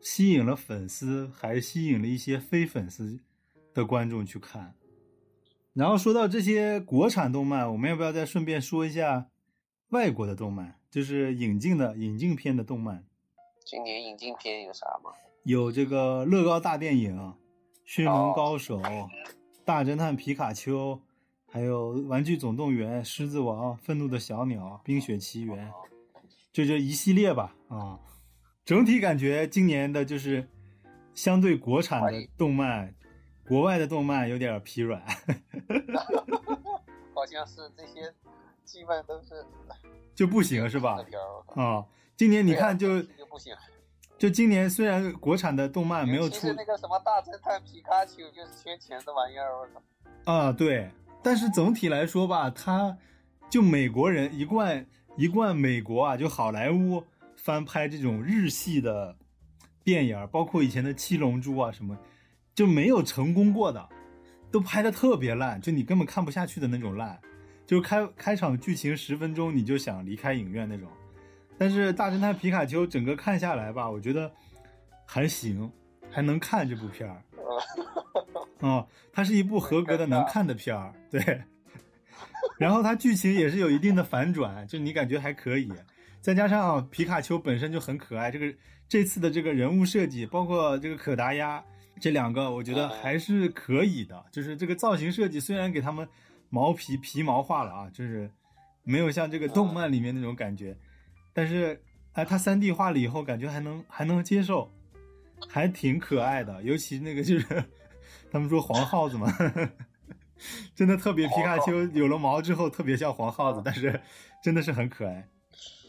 [0.00, 3.18] 吸引了粉丝，还吸引了一些非粉丝
[3.74, 4.74] 的观众去看。
[5.74, 9.28] 然后说到这些国产动漫，我们要不要再顺便说一下
[9.90, 13.04] 外国的动漫，就是引进的引进片的动漫？
[13.64, 15.10] 今年引进片有啥吗？
[15.44, 17.34] 有这个乐高大电影、
[17.84, 18.80] 驯龙高手、
[19.64, 21.00] 大侦探皮卡丘，
[21.50, 25.72] 还有玩具总动员、狮子王、愤怒的小鸟、冰雪奇缘，
[26.52, 27.54] 就这一系列吧。
[27.68, 27.98] 啊，
[28.64, 30.46] 整体感觉今年的就是
[31.14, 32.94] 相对国产的动漫，
[33.48, 35.02] 国外的动漫有点疲软。
[37.14, 38.12] 好像是这些，
[38.64, 39.44] 基本都是
[40.14, 40.98] 就不行是吧
[41.54, 43.54] 啊，今年你看就就不行。
[44.20, 50.30] 就今年虽然国产的动漫没有出那个什么大侦探皮卡丘，就是缺钱的玩意儿，我操。
[50.30, 50.90] 啊，对，
[51.22, 52.94] 但是总体来说吧，他
[53.48, 54.84] 就美国人一贯
[55.16, 57.02] 一贯美国啊，就好莱坞
[57.34, 59.16] 翻拍这种日系的
[59.82, 61.96] 电影，包括以前的《七龙珠》啊什么，
[62.54, 63.88] 就没有成功过的，
[64.50, 67.18] 都拍的特别烂，就你根本看不下去的那种烂，
[67.66, 70.90] 就开开场剧情十分钟你就想离开影院那种。
[71.60, 74.32] 但是《大侦探皮卡丘》整个看下来吧，我觉得
[75.04, 75.70] 还行，
[76.10, 77.22] 还能看这部片儿。
[78.60, 81.20] 哦，它是一部合格的能看的片儿，对。
[82.58, 85.70] 然后它剧情也是有一定的反转，就你感觉还可以。
[86.22, 88.54] 再加上皮卡丘本身就很可爱，这个
[88.88, 91.62] 这次的这个人物设计，包括这个可达鸭
[92.00, 94.24] 这两个，我觉得还是可以的。
[94.32, 96.08] 就是这个造型设计虽然给他们
[96.48, 98.30] 毛皮皮毛化了啊，就是
[98.82, 100.74] 没有像这个动漫里面那种感觉，
[101.32, 104.70] 但是哎，它三 D 化了以后，感觉还能还能接受，
[105.48, 106.62] 还挺可爱的。
[106.62, 107.64] 尤其那个就是
[108.30, 109.32] 他们说黄耗子嘛，
[110.74, 114.00] 真的特别皮卡丘有了毛之后特别像黄耗子，但是
[114.42, 115.28] 真的是很可爱。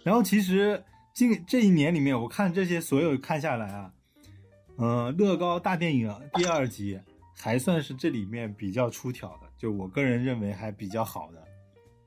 [0.04, 3.94] 然后其实近这一年里面，我看这些所有看下来啊，
[4.78, 7.00] 嗯、乐高大电影第二集
[7.36, 11.48] 还算是这里面比较出挑的，就我个人认为还比较好的。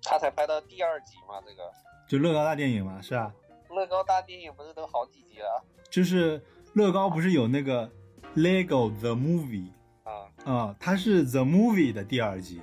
[0.04, 1.70] 他才拍到第二集嘛，这个
[2.06, 3.32] 就乐高大电影嘛，是啊？
[3.70, 6.40] 乐高大电影不是都好几集了就是
[6.74, 7.90] 乐高不是有那个
[8.36, 9.70] Lego The Movie
[10.04, 10.28] 啊？
[10.44, 12.60] 啊，它是 The Movie 的第二集。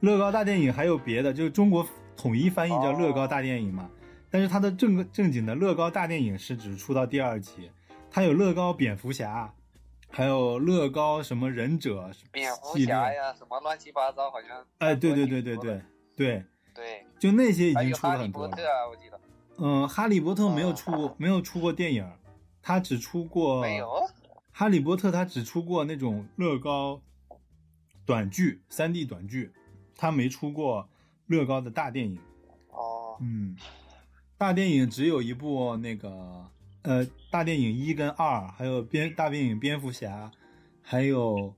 [0.00, 3.88] 乐高大电影还有别的，就是中国统一翻译叫乐高大电影嘛。
[4.30, 7.70] 但是它的正正经的乐高大电影是只出到第二集，
[8.10, 9.52] 它有乐高蝙蝠侠，
[10.10, 15.82] 还有乐高什么忍者蝙蝠侠呀，什么乱七八糟，好像哎，对对对对对
[16.16, 18.48] 对，对，就那些已经出了很多了。
[18.48, 19.20] 利波特啊，我记得
[19.58, 22.10] 嗯，哈利波特没有哦出过，没有出过电影，
[22.62, 23.88] 他只出过没有
[24.50, 27.00] 哈利波特，他只出过那种乐高
[28.04, 29.52] 短剧，三 D 短剧，
[29.96, 30.88] 他没出过
[31.26, 32.18] 乐高的大电影。
[32.70, 33.56] 哦，嗯，
[34.38, 36.46] 大电影只有一部那个
[36.82, 40.30] 呃，大电影一跟二，还有蝙大电影蝙蝠侠，
[40.80, 41.54] 还有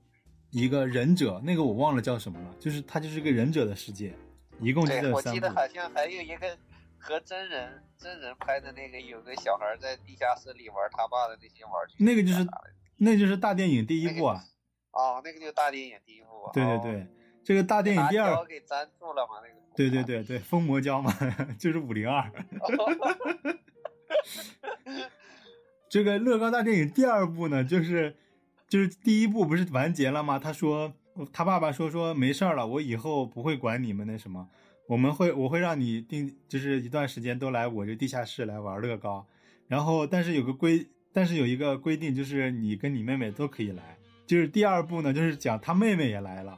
[0.51, 4.13] 一个忍者，那个我忘了叫什么了，就是它就是个忍者的世界，
[4.59, 5.51] 一共就对，这三部我记得。
[5.53, 6.57] 好像还有一个
[6.97, 12.47] 和真人真人拍的那个，有个小孩在地下室里玩他爸的那些玩具，那个就是
[12.97, 14.41] 那就是大电影第一部啊，
[14.91, 17.07] 哦，那个就是大电影第一部啊，哦对对对，
[17.43, 21.11] 这个大电影第二拿胶，给粘住了嘛，那个对对对对，封魔胶嘛，
[21.59, 22.31] 就是五零二。
[25.89, 28.15] 这个乐高大电影第二部呢，就是
[28.67, 30.39] 就是第一部不是完结了吗？
[30.39, 30.93] 他说
[31.31, 34.47] 他爸爸说说没事儿了，我以后不会管你们那什么，
[34.87, 39.25] 我们会我会让你定就是一段时间都来我这地下室来玩乐高，
[39.67, 43.97] 然后但是有个规，但是有一个规定就是你跟你妹妹都可以来。
[44.27, 46.57] 就是第二步呢，就是讲他妹妹也来了。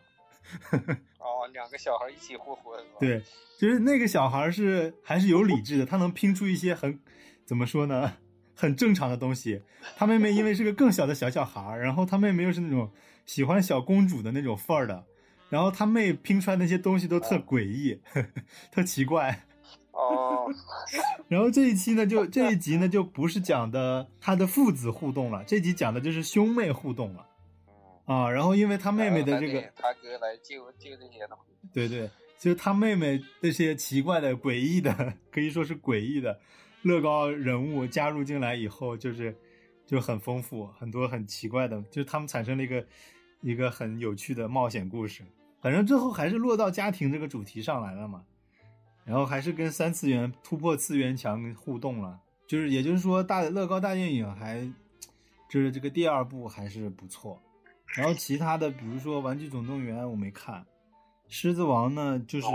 [1.19, 3.21] 哦，两个小孩一起互混，对，
[3.59, 6.97] 就是那个小孩是还是有理智的，他能拼出一些很
[7.45, 8.13] 怎么说呢，
[8.55, 9.61] 很正常的东西。
[9.97, 12.89] 他妹妹因为是个更小的小小孩儿，然后他妹妹又是那种
[13.27, 15.05] 喜欢小公主的那种范儿的，
[15.49, 18.01] 然后他妹拼出来那些东西都特诡异，
[18.71, 19.43] 特奇怪。
[19.91, 20.47] 哦，
[21.27, 27.25] 然后这一期呢，就这一集呢，就不是讲的他的父子互动了，这集讲的就是兄妹互动了。
[28.07, 28.29] 嗯，啊。
[28.31, 31.37] 然后因为他妹妹的这个他哥来救救这些的嘛，
[31.73, 32.09] 对对，
[32.39, 36.39] 就是他妹妹这些奇怪的、诡异的， 可以说是诡异的
[36.83, 39.35] 乐高人物加入进来以后，就是
[39.85, 42.85] 就很丰富，很多很奇怪的，就是他们产生了一个
[43.41, 45.23] 一个很有趣的冒险故事。
[45.61, 48.23] 反正最后还是落到家庭这个主题上来了嘛。
[49.03, 54.69] 然后还是跟三次元突破次元墙互动了，就是也就是说大乐高大电影还
[55.49, 57.41] 就是这个第二部还是不错，
[57.95, 60.65] 然后其他的比如说玩具总动员我没看，
[61.29, 62.47] 狮子王呢就是。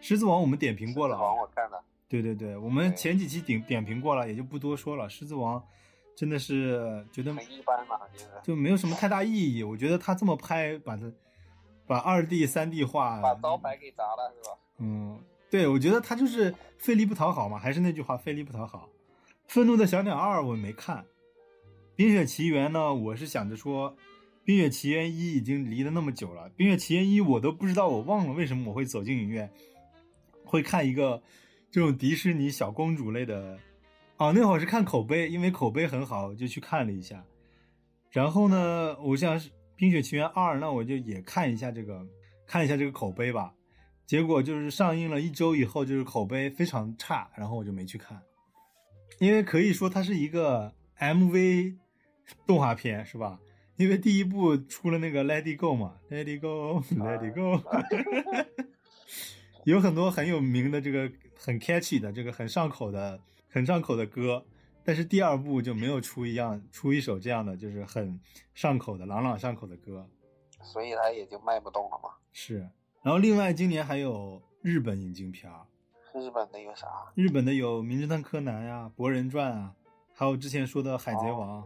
[0.00, 5.08] 狮子王我们点评过了啊，狮子王我看了，对对对，我们前几期点点评过了，也就不多说了。
[5.08, 5.60] 狮子王
[6.16, 8.00] 真的是觉得很一般嘛，
[8.42, 9.62] 就没有什么太大意义。
[9.62, 11.12] 我觉得他这么拍，把他
[11.86, 14.56] 把二 D、三 D 画，把招牌给砸了，是吧？
[14.78, 17.58] 嗯，对，我觉得他就是费力不讨好嘛。
[17.58, 18.88] 还是那句话，费力不讨好。
[19.46, 21.04] 愤怒的小鸟二我没看，
[21.94, 23.94] 冰雪奇缘呢，我是想着说，
[24.42, 29.52] 冰雪奇缘一已经离得那么久了，冰雪奇缘一我都不知道，我忘了为什么我会走进影院，
[30.46, 31.22] 会看一个
[31.70, 33.58] 这种迪士尼小公主类的。
[34.18, 37.24] 哦，那会儿是看口碑，因为口碑很好，就去看了一下。
[38.10, 42.06] 然后呢，我想是《冰雪奇缘二》，那我就也看一下这个，
[42.46, 43.52] 看一下这个口碑吧。
[44.06, 48.22] 结果就是上映了一周以后，就是口碑非常差，然后我就没去看，
[49.18, 51.76] 因为可以说它是一个 MV
[52.46, 53.38] 动画片，是吧？
[53.76, 57.60] 因为第一部出了那个 Let It Go 嘛，Let It Go，Let It Go，
[59.64, 63.20] 有很多很有名的这个很 catchy 的这个很上口的
[63.56, 64.44] 很上口的歌，
[64.84, 68.20] 但是第二部就没有出一样出一首这样的就是很
[68.52, 70.06] 上口的朗朗上口的歌，
[70.60, 72.10] 所以他也就卖不动了嘛。
[72.34, 72.68] 是。
[73.02, 75.66] 然后另外今年还有日本引进片儿，
[76.12, 76.86] 日本的有啥？
[77.14, 79.74] 日本的有《名侦探柯南》呀，《博人传》啊，
[80.12, 81.62] 还有之前说的《海贼王》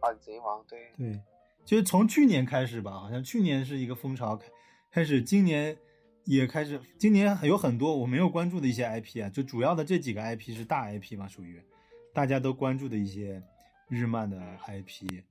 [0.00, 1.20] 海贼王对，对，
[1.66, 4.46] 就是从去年开始吧，好像去年是一个风潮开
[4.90, 5.76] 开始，今年
[6.26, 11.62] 也开始，今年有很多我没有关注的一些 IP 啊，就主要的这几个 IP 是大 IP 嘛，属于
[12.12, 13.42] 大家都关注的一些
[13.88, 14.36] 日漫的
[14.66, 15.22] IP。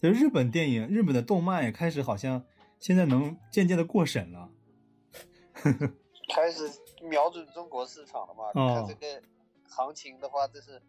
[0.00, 2.42] 就日本电影、日本的动漫也开始好像
[2.78, 4.50] 现在能渐渐的过审了。
[6.34, 6.70] 开始
[7.02, 8.44] 瞄准中国市场了嘛？
[8.54, 9.22] 哦你看这个
[9.68, 10.80] 行情的话，这是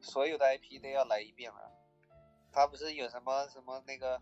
[0.00, 1.72] 所有的 IP 都要来一遍了。
[2.52, 4.20] 它不是有什么什么那个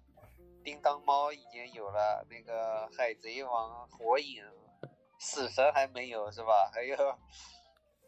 [0.64, 4.42] 叮当猫已经有了，那个海贼王、火影、
[5.20, 6.70] 死神还没有是吧？
[6.72, 6.96] 还有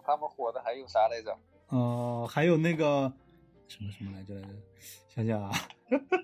[0.03, 1.39] 他们火的还有啥来着？
[1.69, 3.13] 呃，还有那个
[3.69, 4.49] 什么什么来着来着，
[5.15, 5.53] 想想啊，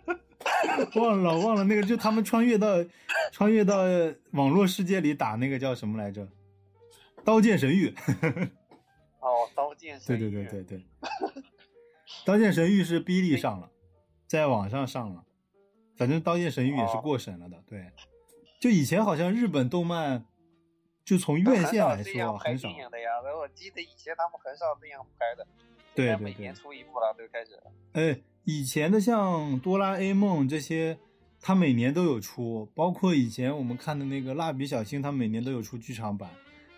[0.96, 2.68] 忘了忘了那个，就他们穿越到
[3.31, 3.83] 穿越到
[4.33, 6.27] 网络世界里打那个叫什么来着？
[7.24, 7.94] 刀剑神域。
[9.20, 10.18] 哦，刀剑 神域。
[10.18, 10.85] 对对对对对，
[12.24, 13.70] 刀剑神域是哔哩上了，
[14.27, 15.24] 在网上上了，
[15.96, 17.62] 反正刀剑神域也是哦过审了的。
[17.66, 17.92] 对，
[18.59, 20.24] 就以前好像日本动漫，
[21.09, 22.85] 就从院线来说很少电。
[22.85, 25.47] 影的呀，然后我记得以前他们很少这样拍的，
[25.94, 27.59] 对每年出一部了，都开始。
[27.92, 30.99] 哎，以前的像哆啦 A 梦这些，
[31.40, 36.29] 它每年都有出，包括以前我们看的那个蜡笔小新，它每年都有出剧场版，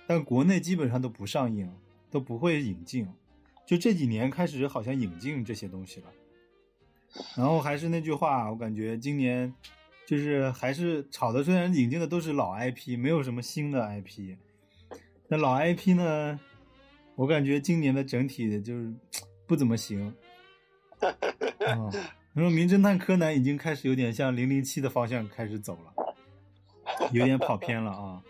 [0.06, 1.68] 但国内基本上都不上映，
[2.08, 3.08] 都不会引进。
[3.66, 6.06] 就这几年开始好像引进这些东西了。
[7.36, 9.52] 然后还是那句话，我感觉今年
[10.10, 14.34] 就是还是炒的，虽然引进的都是老 IP，没有什么新的 IP。
[15.28, 16.40] 那老 IP 呢，
[17.14, 18.92] 我感觉今年的整体就是
[19.46, 20.12] 不怎么行。
[20.98, 21.14] 啊，
[22.34, 25.94] 然后《名侦探柯南》已经开始有点向零零七的方向开始走了，
[27.12, 28.20] 有点跑偏了啊。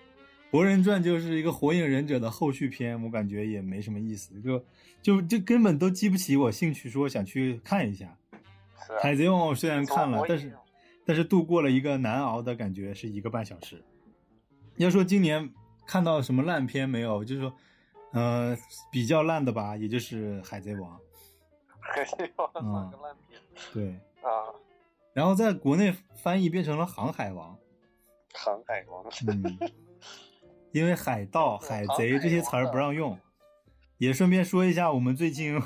[0.50, 4.62] 《博人传》就是一个《火影忍者》的后续篇，我感觉也没什么意思，就
[5.00, 8.14] 就就根本都激不起我兴趣，说想去看一下。
[9.00, 10.52] 海贼王我虽然看了但是
[11.04, 13.82] 但是度过了一个难熬的感觉，是一个半小时。
[14.76, 15.52] 要说今年
[15.86, 17.52] 看到什么烂片没有，就是说，
[18.12, 18.56] 呃，
[18.90, 20.96] 比较烂的吧，也就是《海贼王》。
[21.80, 23.40] 海贼王嗯算个烂片
[23.72, 23.90] 对，
[24.22, 24.54] 啊！
[25.12, 27.56] 然后在国内翻译变成了《航海王》。
[28.32, 29.58] 航海王，嗯，
[30.72, 33.18] 因为海盗、 海贼这些词儿不让用。
[33.98, 35.60] 也顺便说一下，我们最近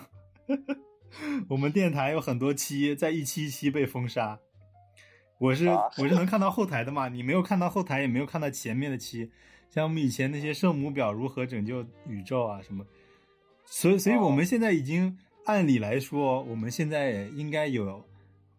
[1.50, 4.40] 我们电台有很多期在一期一期被封杀。
[5.44, 7.06] 我是啊我是能看到后台的嘛？
[7.06, 9.30] 你没有看到后台，也没有看到前面的期，
[9.68, 12.82] 像我们以前那些圣母婊如何拯救宇宙啊什么，
[13.66, 18.02] 所以所以我们现在已经按理来说，我们现在应该有，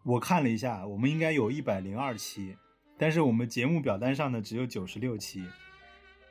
[0.04, 2.56] 我看了一下，我们应该有一百零二期，
[2.96, 5.44] 但是我们节目表单上的只有九十六期，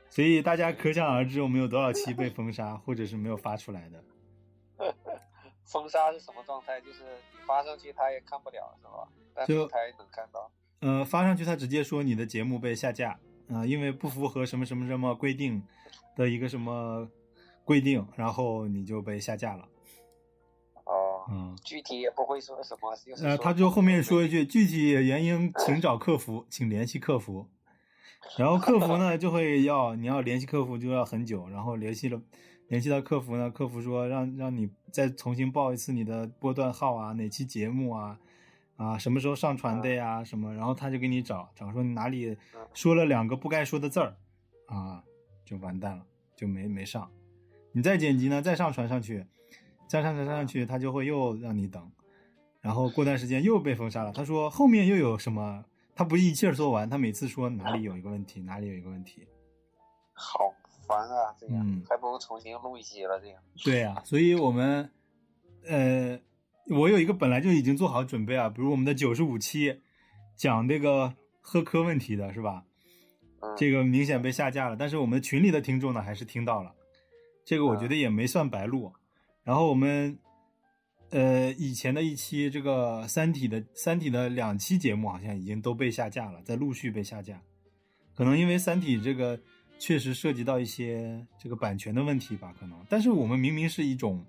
[0.09, 4.01] 所以大家可想而知我们有多少期被封杀或者是没有发出来的。
[5.65, 6.79] 封杀是什么状态？
[6.81, 7.03] 就是
[7.33, 9.07] 你发上去他也看不了，是吧？
[9.33, 10.49] 但就平台能看到。
[10.79, 15.61] 呃，发上去他直接说你的节目被下架啊、因为不符合什么什么什么规定
[16.15, 17.07] 的一个什么
[17.63, 19.67] 规定，然后你就被下架了。
[20.85, 22.95] 哦，嗯，具体也不会说什么。
[22.95, 27.47] 就是呃，他就后面说一句，具体原因请找客服，请联系客服。
[28.37, 32.19] 然后客服呢就会要你要联系客服就要很久，然后联系了
[32.67, 38.19] 联系到客服呢，客服说让让你再重新报一次你的波段号啊，哪期节目啊，
[38.75, 42.35] 啊什么时候上传的呀什么，然后他就给你找找说你哪里
[42.73, 44.15] 说了两个不该说的字儿，
[44.65, 45.03] 啊
[45.43, 46.03] 就完蛋了，
[46.35, 47.09] 就没没上。
[47.71, 49.25] 你再剪辑呢，再上传上去，
[49.87, 51.91] 再上传上去，他就会又让你等，
[52.61, 54.11] 然后过段时间又被封杀了。
[54.11, 55.65] 他说后面又有什么？
[55.93, 59.27] 他不一气儿说完，他每次说哪里有一个问题，哪里有一个问题。
[60.13, 60.54] 好
[60.87, 61.35] 烦啊！
[61.39, 63.19] 这样、嗯还不如重新录一期了。
[63.19, 64.89] 这样对呀、所以我们，
[65.65, 66.19] 呃，
[66.69, 69.81] 我有一个本来就已经做好准备啊，比如我们的九十五期
[70.35, 72.63] 讲这个喝科问题的是吧？
[73.41, 76.73] 嗯这个明显被下架了，但是我们群里的听众呢还是听到了，
[77.45, 78.91] 这个我觉得也没算白录。
[79.43, 80.17] 然后我们，
[81.11, 87.39] 呃，以前的一期这个《三体》的《三体》的两期节目好像已经都被下架了，在陆续被下架，
[88.15, 89.39] 可能因为《三体》这个
[89.77, 92.77] 确实涉及到一些这个版权的问题吧，可能。
[92.89, 94.25] 但是我们明明是一种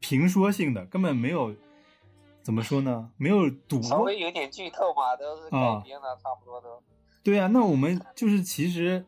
[0.00, 1.54] 评说性的，根本没有
[2.42, 3.10] 怎么说呢？
[3.16, 6.82] 没有读稍微有点剧透嘛，都是啊改编了，差不多都。
[7.22, 9.06] 对啊，那我们就是其实，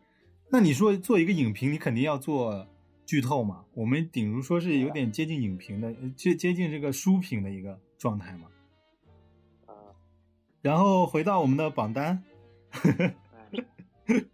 [0.51, 2.67] 那你说做一个影评，你肯定要做
[3.05, 3.65] 剧透嘛。
[3.75, 8.49] 我们顶如说是有点接近影评的，呃接接近这个书评的一个状态嘛。
[9.69, 9.75] 嗯
[10.63, 12.23] 然后回到我们的榜单，
[12.83, 13.15] 嗯。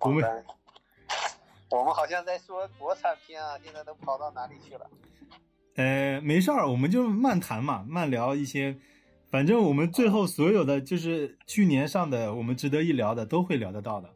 [0.00, 0.44] 我们
[1.70, 4.90] 我们好像在说国产片啊，现在都跑到哪里去了？
[5.74, 8.76] 呃，没事儿，我们就慢谈嘛，慢聊一些，
[9.30, 14.10] 反正我们最后所有的就是去年上的，我们值得一聊的都会聊得到的。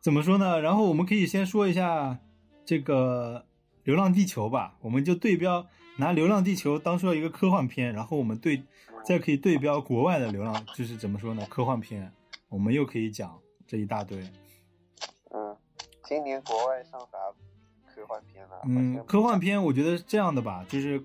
[0.00, 0.60] 怎么说呢？
[0.60, 2.18] 然后我们可以先说一下
[2.64, 3.44] 这个
[3.84, 5.66] 《流浪地球》吧，我们就对标
[5.96, 8.62] 拿《流浪地球》当做一个科幻片，然后我们对
[9.04, 11.44] 再可以对标国外的流浪，就是怎么说呢？
[11.50, 12.10] 科幻片，
[12.48, 14.22] 我们又可以讲这一大堆。
[16.04, 17.18] 嗯，今年国外上啥
[17.94, 18.56] 科幻片了？
[18.56, 21.02] 好嗯，科幻片我觉得是这样的吧，就是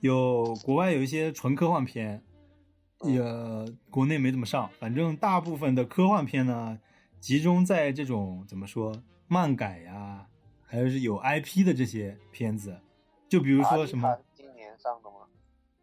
[0.00, 2.22] 有国外有一些纯科幻片，
[3.04, 3.20] 也
[3.90, 4.68] 国内没怎么上。
[4.78, 6.78] 反正大部分的科幻片呢，
[7.20, 8.92] 集中在这种怎么说
[9.26, 10.26] 漫改呀，
[10.64, 12.78] 还有是有 IP 的这些片子，
[13.28, 15.16] 就比如说什么今年上的吗？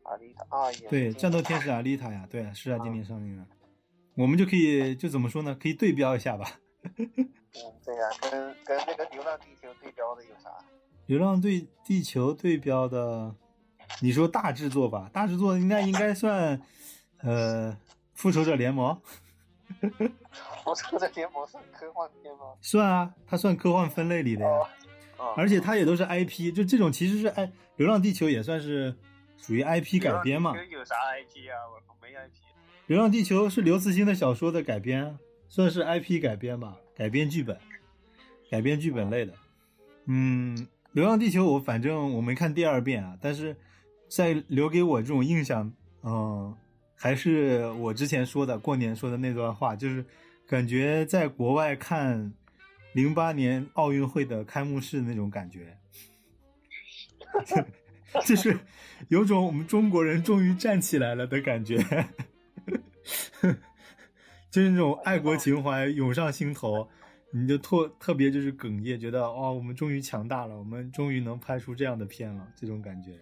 [0.04, 3.46] 阿丽塔啊，也是对战斗天使阿丽塔呀，对啊，是啊，今年上映的，
[4.16, 5.58] 我们就可以就怎么说呢？
[5.60, 6.46] 可以对标一下吧。
[7.56, 8.32] 嗯，对呀、跟
[8.66, 10.50] 跟那个《流浪地球》对标的有啥？
[11.06, 13.36] 《流浪对地球》对标的，
[14.02, 16.60] 你说大制作吧，大制作应该应该算，
[17.22, 17.72] 呃，
[18.14, 19.00] 《复仇者联盟》
[20.64, 22.54] 复仇者联盟算科幻片吗？
[22.62, 24.60] 算啊，它算科幻分类里的呀，
[25.38, 27.46] 而且它也都是 IP，就这种其实是哎，
[27.76, 28.96] 《流浪地球》也算是
[29.38, 31.54] 属于 IP 改编嘛，《有啥 IP 啊？
[31.72, 32.32] 我没 IP。
[32.88, 37.58] 流浪地球》是刘慈欣的小说的改编啊，算是 IP 改编吧，改编剧本，
[38.50, 39.34] 改编剧本类的。
[40.06, 40.58] 嗯，
[40.92, 43.56] 《流浪地球》我反正我没看第二遍啊，但是
[44.08, 45.72] 在留给我这种印象，
[46.04, 46.56] 嗯，
[46.96, 50.06] 还是我之前说的过年说的那段话，就是
[50.48, 52.34] 感觉在国外看
[52.94, 55.78] 零八年奥运会的开幕式那种感觉，
[58.26, 58.60] 就是
[59.08, 61.78] 有种我们中国人终于站起来了的感觉，
[64.54, 66.88] 就是那种爱国情怀涌上心头，
[67.32, 73.20] 你就特特别就是哽咽，觉得哦，我们终于强大了，我们终于能拍出这样的片了，这种感觉，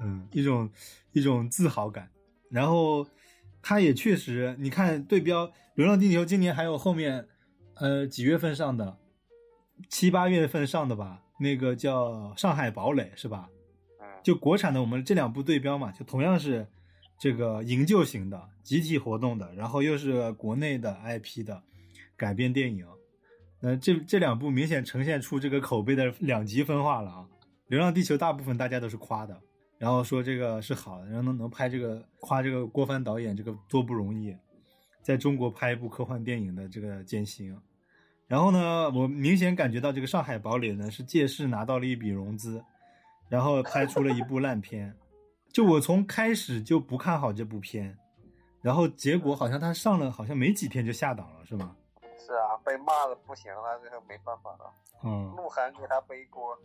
[0.00, 0.70] 嗯，一种
[1.10, 2.08] 一种自豪感。
[2.48, 3.04] 然后
[3.60, 7.26] 它也确实，你看对标《流浪地球》，今年还有后面，
[7.74, 8.98] 呃，几月份上的？
[9.88, 13.50] 七八月份上的吧，那个叫《上海堡垒》是吧？
[14.00, 16.68] 嗯，就国产的，我们这两部对标嘛，就同样是
[17.18, 21.60] 这个营救型的、集体活动的，然后又是国内的 IP 的
[22.16, 22.86] 改编电影。
[23.60, 27.26] 那这这两部明显呈现出这个口碑的两极分化了啊！
[27.66, 29.36] 《流浪地球》大部分大家都是夸的，
[29.78, 34.32] 然后说这个是好的，然后能能拍这个夸这个郭帆导演这个多不容易，
[35.02, 37.52] 在中国拍一部科幻电影的这个艰辛。
[38.28, 42.62] 然后呢，我明显感觉到这个《上海堡垒》呢是借势拿到了一笔融资，
[43.28, 44.94] 然后拍出了一部烂片。
[45.52, 47.98] 就我从开始就不看好这部片，
[48.60, 51.76] 然后结果好像他上了，好像没几天就下档了，是吗？
[52.18, 54.72] 是啊，被骂的不行了，这个没办法了。
[55.02, 56.56] 嗯，鹿晗给他背锅，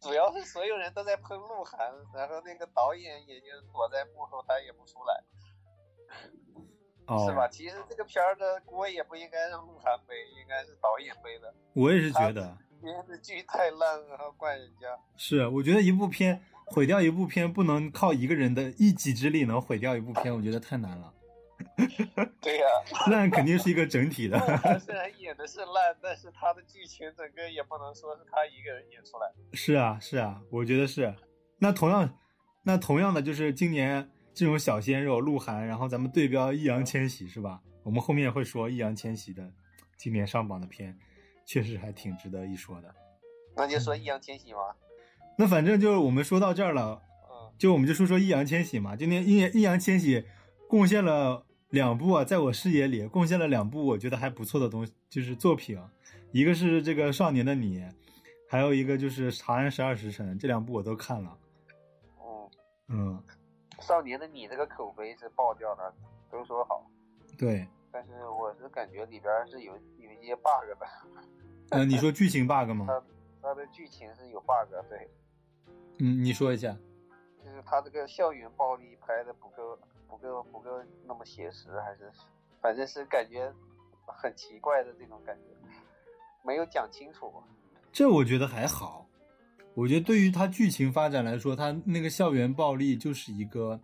[0.00, 1.78] 主要是所有人都在喷鹿晗，
[2.12, 5.24] 然后那个导演也就躲在幕后，他也不出来，
[7.06, 7.48] 哦，是吧？
[7.48, 11.54] 其实这个片儿的锅也不应该让鹿晗背，应该是导演背的。
[11.72, 14.86] 我也是觉得，电视剧太烂，然后怪人家。
[15.16, 21.12] 是，我觉得一部片毁掉一部片，不能靠一个人的一己之力能毁掉一部片，我觉得太难了。
[22.40, 22.66] 对呀、
[23.10, 24.38] 烂肯定是一个整体的。
[24.62, 29.56] 他 虽然演的是烂，但是他的剧情整个也不能说是他一个人演出来的。
[29.56, 31.14] 是啊，是啊，我觉得是。
[31.58, 32.16] 那同样，
[32.62, 37.60] 那同样的就是今年这种小鲜肉鹿晗，然后咱们对标易烊千玺是吧？
[37.82, 39.52] 我们后面会说易烊千玺的
[39.96, 40.96] 今年上榜的片，
[41.44, 42.94] 确实还挺值得一说的。
[43.56, 44.60] 那就说易烊千玺嘛，
[45.40, 48.96] 那反正就是我们说到这儿了，嗯，就我们就说说易烊千玺嘛。
[48.96, 50.24] 今天易易烊千玺
[50.68, 55.78] 贡献了两部啊，在我视野里贡献了两部我觉得还不错的东西，就是作品，
[56.32, 57.78] 一个是这个《少年的你》，
[58.48, 61.38] 还有一个就是《长安十二时辰》，这两部我都看了。
[62.20, 62.50] 嗯，
[62.88, 63.22] 嗯，
[63.78, 65.94] 少年的你这个口碑是爆掉了，
[66.32, 66.84] 都说好，
[67.38, 70.86] 对，但是我是感觉里边是有有一些 bug 的，
[71.70, 72.86] 呃，你说剧情 bug 吗？
[72.90, 73.02] 它
[73.40, 75.08] 它的剧情是有 bug，对，
[75.98, 76.76] 嗯，你说一下。
[77.44, 79.78] 就是他这个校园暴力拍的不够
[80.08, 80.70] 不够不够
[81.06, 82.10] 那么写实，还是
[82.60, 83.52] 反正是感觉
[84.06, 85.44] 很奇怪的这种感觉，
[86.44, 87.32] 没有讲清楚。
[87.92, 89.06] 这我觉得还好，
[89.74, 93.80] 我觉得对于他剧情发展来说，他那个校园暴力就是一个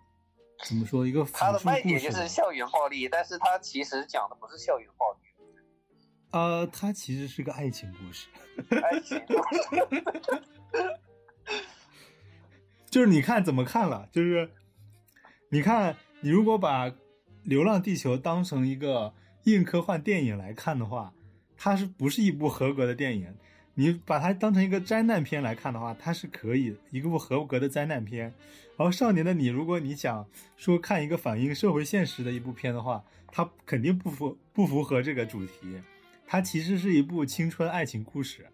[0.66, 2.28] 怎么说一个辅 他的卖点就是。
[2.28, 5.18] 校园暴力，但是他其实讲的不是校园暴力，
[6.30, 8.28] 呃，它其实是个爱情故事，
[8.82, 10.42] 爱情故事。
[12.94, 14.48] 就是你看怎么看了，就是
[15.48, 16.88] 你看你如果把
[17.42, 19.12] 《流浪地球》当成一个
[19.46, 21.12] 硬科幻电影来看的话，
[21.56, 23.34] 它是不是一部合格的电影？
[23.74, 28.32] 你把它当成一个灾难片来看的话，它是可以一个部合格的灾难片。
[28.76, 30.24] 然后《少年的你》，如果你想
[30.56, 35.82] 说看一个反映社会现实的一部片的话，它肯定不符不符合这个主题。
[36.24, 38.46] 它其实是一部青春爱情故事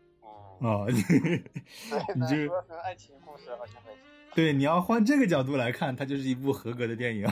[0.62, 0.86] 嗯，哦。
[0.88, 1.42] 对，
[2.16, 4.00] 那你这说成爱情故事好像还行。
[4.34, 7.26] 对，你要换这个角度来看，它就是一部合格的电影。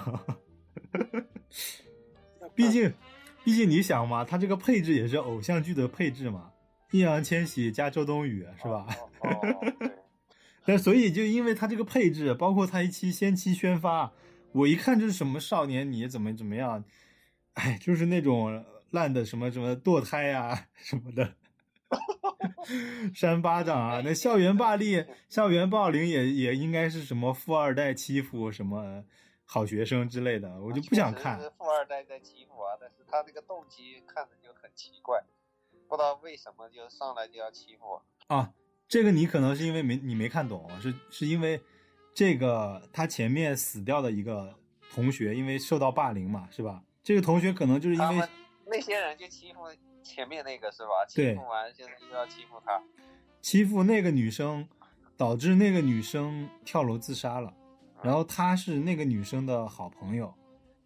[2.55, 2.92] 毕竟，
[3.44, 6.51] 毕竟你想嘛，它这个配置也是偶像剧的配置嘛，
[6.90, 8.86] 易烊千玺加周冬雨是吧？
[9.20, 9.30] 哦？
[9.30, 9.90] 哦，对，
[10.64, 14.12] 但所以就因为它这个配置，包括它一期先期宣发，
[14.53, 16.84] 我一看就是什么少年你怎么怎么样，
[17.55, 21.34] 哎，就是那种烂的什么什么堕胎啊什么的，
[23.14, 29.05] 扇巴掌啊，那校园霸力、 校园暴凌也也应该是什么富二代欺负什么
[29.45, 35.22] 好学生之类的，我就不想看是富二代在欺负啊，但是他这个动机看着就很奇怪，
[35.89, 38.03] 不知道为什么就上来就要欺负我。
[38.34, 38.53] 啊。
[38.91, 41.61] 这个你可能是因为没你没看懂，是是因为
[42.14, 44.59] 这个他前面死掉的一个
[44.91, 46.82] 同学，因为受到霸凌嘛，是吧？
[47.03, 48.26] 这个同学可能就是因为
[48.64, 49.61] 那些人就欺负
[50.03, 50.90] 前面那个是吧？
[51.14, 52.82] 对欺负完现在又要欺负他。
[53.40, 54.68] 欺负那个女生，
[55.16, 57.53] 导致那个女生跳楼自杀了。
[58.01, 60.32] 然后他是那个女生的好朋友，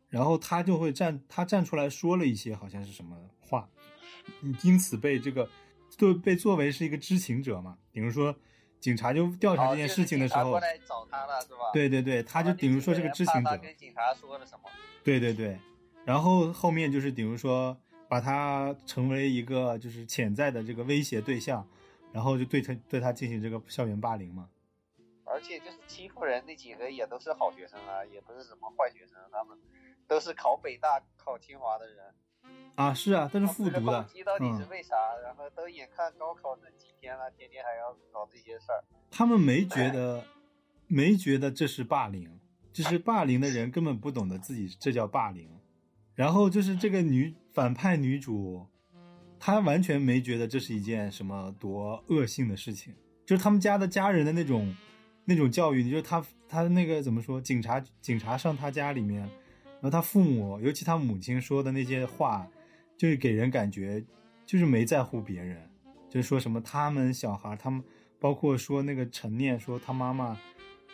[0.08, 3.68] 然后他就会站，他站出来说了一些好像是什么话，
[4.62, 5.46] 因此被这个
[5.90, 7.76] 就被作为是一个知情者嘛。
[7.90, 8.34] 比如说，
[8.80, 11.70] 警察就调查这件事情的时候哦就是过，来找他了是吧？
[11.74, 14.70] 对对对，他就比如说是个知情者跟警察说了什么？
[15.04, 15.58] 对对对，
[16.06, 17.78] 然后后面就是比如说
[18.12, 21.66] 把他成为一个就是潜在的这个威胁对象，
[22.12, 24.50] 然后就对他对他进行这个校园霸凌嘛。
[25.24, 29.56] 而且就是欺负人那几个也都是好学生啊，也不是什么坏学生，他们
[30.06, 32.04] 都是考北大、考清华的人。
[32.74, 34.94] 啊，是啊，但是复这个读的到底是嗯，为啥？
[35.24, 38.84] 然后都眼看高考那几天了，天天还要搞这些事儿。
[39.10, 40.22] 他们没觉得，
[40.86, 42.38] 没觉得这是霸凌，
[42.74, 45.48] 就是霸凌的人根本不懂得自己这叫霸凌。
[46.14, 48.66] 然后就是这个女反派女主，
[49.38, 52.94] 她完全没觉得这是一件什么多恶性的事情，
[53.26, 54.74] 就是他们家的家人的那种
[55.24, 62.48] 那种教育，就是他他那个怎么说，警察警察上他家里面，然后他父母，尤其他母亲说的那些话，
[62.96, 64.02] 就是给人感觉
[64.46, 65.60] 就是没在乎别人，
[66.08, 67.82] 就是说什么他们小孩，他们
[68.18, 70.38] 包括说那个陈念说他妈妈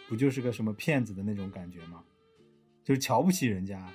[0.08, 2.02] 不就是个什么骗子的那种感觉吗？
[2.82, 3.86] 就是瞧不起人家，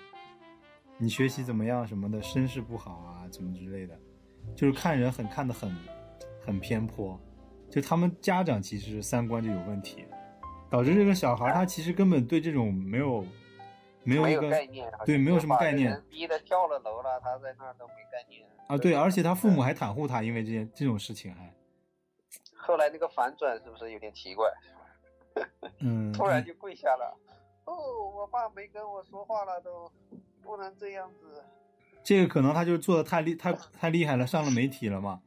[0.98, 3.98] 你学习怎么样什么的，身世不好啊，怎么之类的，
[4.56, 5.76] 就是看人很看得很
[6.46, 7.20] 很偏颇，
[7.70, 10.06] 就他们家长其实三观就有问题，
[10.70, 13.26] 导致这个小孩他其实根本对这种没有
[14.04, 21.54] 没有一个概念，对没有什么概念逼得跳了楼了，他在那儿都没概念啊，对，而且他父母还袒护他，因为这件这种事情还
[22.56, 24.48] 后来那个反转是不是有点奇怪？
[25.80, 27.18] 嗯， 突然就跪下了。
[27.66, 27.74] 哦，
[28.14, 29.92] 我爸没跟我说话了，都
[30.44, 31.44] 不能这样子。
[32.04, 35.22] 这个可能他就做的太厉太太厉害了，上了媒体了嘛，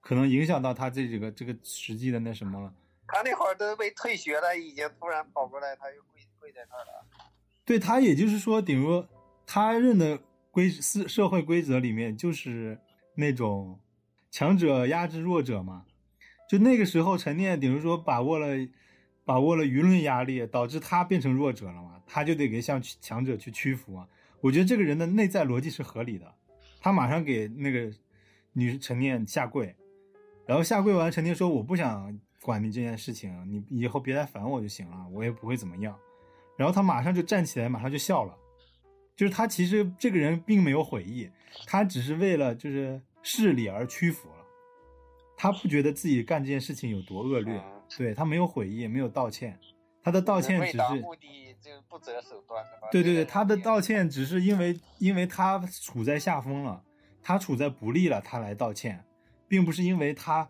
[0.00, 2.72] 可能影响到他这几个这个实际的那什么了。
[3.06, 7.06] 他那会儿都被退学了，已经突然跑过来，他又跪跪在那儿了。
[7.64, 9.06] 对他，也就是说，顶多
[9.46, 10.18] 他认的
[10.50, 12.80] 规社社会规则里面就是
[13.14, 13.78] 那种
[14.30, 15.84] 强者压制弱者嘛。
[16.48, 18.48] 就那个时候，陈念等于说把握了
[19.24, 24.08] 把握了舆论压力，导致他变成弱者了嘛，他就得给向强者去屈服啊。
[24.42, 26.34] 我觉得这个人的内在逻辑是合理的，
[26.80, 27.90] 他马上给那个
[28.52, 29.74] 女陈念下跪，
[30.44, 35.96] 然后下跪完，陈念说：“我不想管你这件事情，你以后别来烦我就行了，我也不会怎么样。”
[36.58, 38.36] 然后他马上就站起来，马上就笑了。
[39.14, 41.30] 就是他其实这个人并没有悔意，
[41.66, 44.34] 他只是为了就是势力而屈服了。
[45.36, 47.62] 他不觉得自己干这件事情有多恶劣，
[47.96, 49.58] 对他没有悔意，没有道歉。
[50.02, 50.78] 他的道歉只是
[51.62, 52.88] 就不择手段，是吧？
[52.90, 56.82] 对对对，他的道歉只是因为因为他处在下风了，
[57.22, 59.02] 他处在不利了，他来道歉，
[59.46, 60.46] 并不是因为他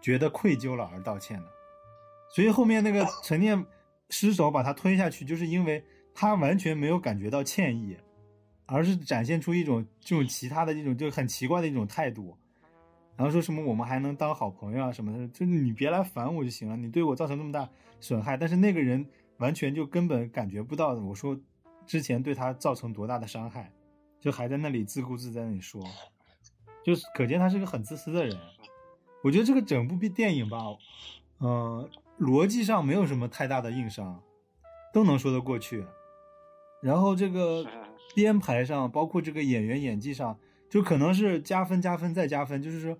[0.00, 1.46] 觉得愧疚了而道歉的。
[2.30, 3.64] 所以后面那个陈念
[4.10, 5.84] 失手把他推下去，就是因为。
[6.20, 7.96] 他完全没有感觉到歉意，
[8.66, 12.36] 而是展现出一种这种其他的一种就很奇怪的一种态度，
[13.14, 17.70] 然后说什么我们还能当好朋友啊什么的，就你别来烦我就行了，你对我造成那么大
[18.00, 19.06] 损害，但是那个人
[19.38, 21.38] 完全就根本感觉不到我说
[21.86, 23.72] 之前对他造成多大的伤害，
[24.20, 25.82] 就还在那里自顾自在那里说，
[26.84, 28.36] 就是可见他是个很自私的人。
[29.24, 30.58] 我觉得这个整部电影吧，
[31.40, 31.88] 嗯，
[32.20, 34.22] 逻辑上没有什么太大的硬伤，
[34.92, 35.84] 都能说得过去。
[36.80, 37.66] 然后这个
[38.14, 40.38] 编排上，包括这个演员演技上，
[40.70, 42.62] 就可能是加分、加分再加分。
[42.62, 42.96] 就是说，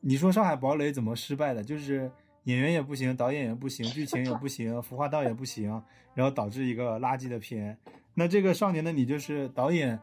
[0.00, 1.62] 你说《上海堡垒》怎么失败的？
[1.62, 2.10] 就是
[2.48, 5.70] 演员也不行，导演也不行，剧情也不行，服化道也不行，
[6.14, 7.76] 然后导致一个垃圾的片。
[8.14, 10.00] 那这个《少年的你》就是导演，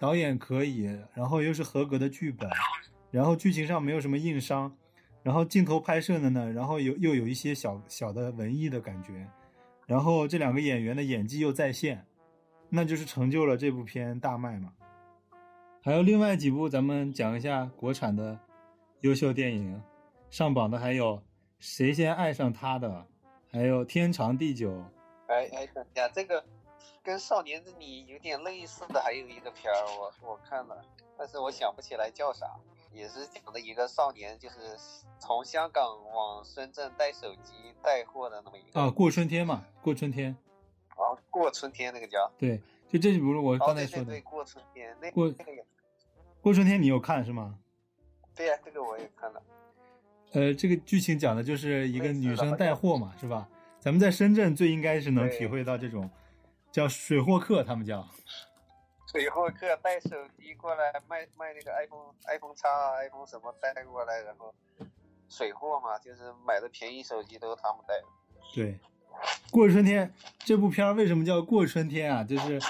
[0.00, 2.50] 导演可以，然后又是合格的剧本，
[3.12, 4.76] 然后剧情上没有什么硬伤，
[5.22, 9.24] 然后镜头拍摄的呢，然后有又有一些小小的文艺的感觉，
[9.86, 12.04] 然后这两个演员的演技又在线。
[12.70, 14.72] 那就是成就了这部片大卖嘛。
[15.80, 18.36] 还有另外几部，咱们讲一下国产的
[19.02, 19.80] 优秀电影，
[20.28, 21.16] 上榜的还有
[21.64, 22.88] 《谁先爱上他的》，
[23.50, 24.70] 还有《天长地久》。
[25.28, 26.44] 哎哎，等一下，这个
[27.02, 30.84] 跟《少年的你》有点类似的，还有一个片儿，我我看了，
[31.16, 32.46] 但是我想不起来叫啥，
[32.92, 34.76] 也是讲的一个少年，就是
[35.18, 35.82] 从香港
[36.14, 38.78] 往深圳带手机带货的那么一个。
[38.78, 40.36] 啊，过春天嘛，过春天。
[40.90, 42.60] 啊，过春天那个叫对，
[42.90, 44.04] 就这不是我刚才说的。
[44.04, 45.64] 对过春天那过那个也。
[46.42, 47.58] 过春天你有看是吗？
[48.36, 49.42] 对呀，这个我也看了。
[50.34, 53.48] 呃，这个剧情讲的就是一个女生带货嘛，是吧？
[53.80, 56.10] 咱们在深圳最应该是能体会到这种，
[56.72, 58.06] 叫水货客，他们叫。
[59.12, 62.68] 水货客带手机过来卖卖那个 iPhone、iPhone 叉、
[62.98, 64.52] iPhone 什么带过来，然后
[65.28, 68.06] 水货嘛，就是买的便宜手机都是他们带的。
[68.52, 68.78] 对。
[69.52, 72.24] 过春天这部片儿为什么叫过春天啊？
[72.24, 72.60] 就是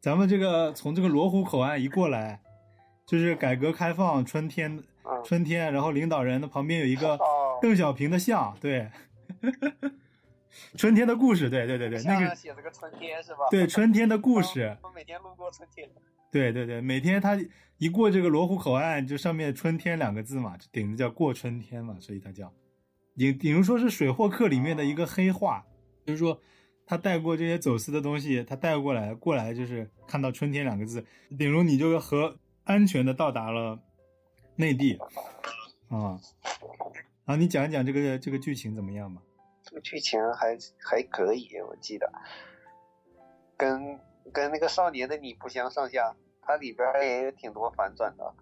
[0.00, 2.42] 咱们这个从这个罗湖口岸一过来，
[3.06, 4.84] 就是改革开放春天，
[5.24, 7.18] 春天，然后领导人的旁边有一个
[7.60, 8.90] 邓小平的像，对，
[10.76, 13.38] 春天的故事，对对对对，那个写这个春天是吧？
[13.50, 14.76] 对，春天的故事。
[14.82, 15.88] 我每天路过春天。
[16.30, 17.38] 对对对，每天他
[17.78, 22.52] 一过这个罗湖口岸，就上面“春天”两个字嘛，顶着叫过春天嘛，所以他叫。
[23.16, 25.64] 顶比如说是水货客里面的一个黑话，
[26.04, 26.38] 就是说
[26.84, 31.06] 他带过这些走私的东西，他带过来过来就是看到“春天”两个字，
[31.38, 33.80] 顶如你就和安全的到达了
[34.58, 34.98] 内地
[35.88, 36.20] 啊
[37.24, 37.36] 啊！
[37.36, 39.22] 你讲一讲这个这个剧情怎么样吧？
[39.62, 42.12] 这个剧情还还可以，我记得
[43.56, 43.98] 跟
[44.32, 48.34] 跟那个少年的你不相上下，它里边也有挺多反转的，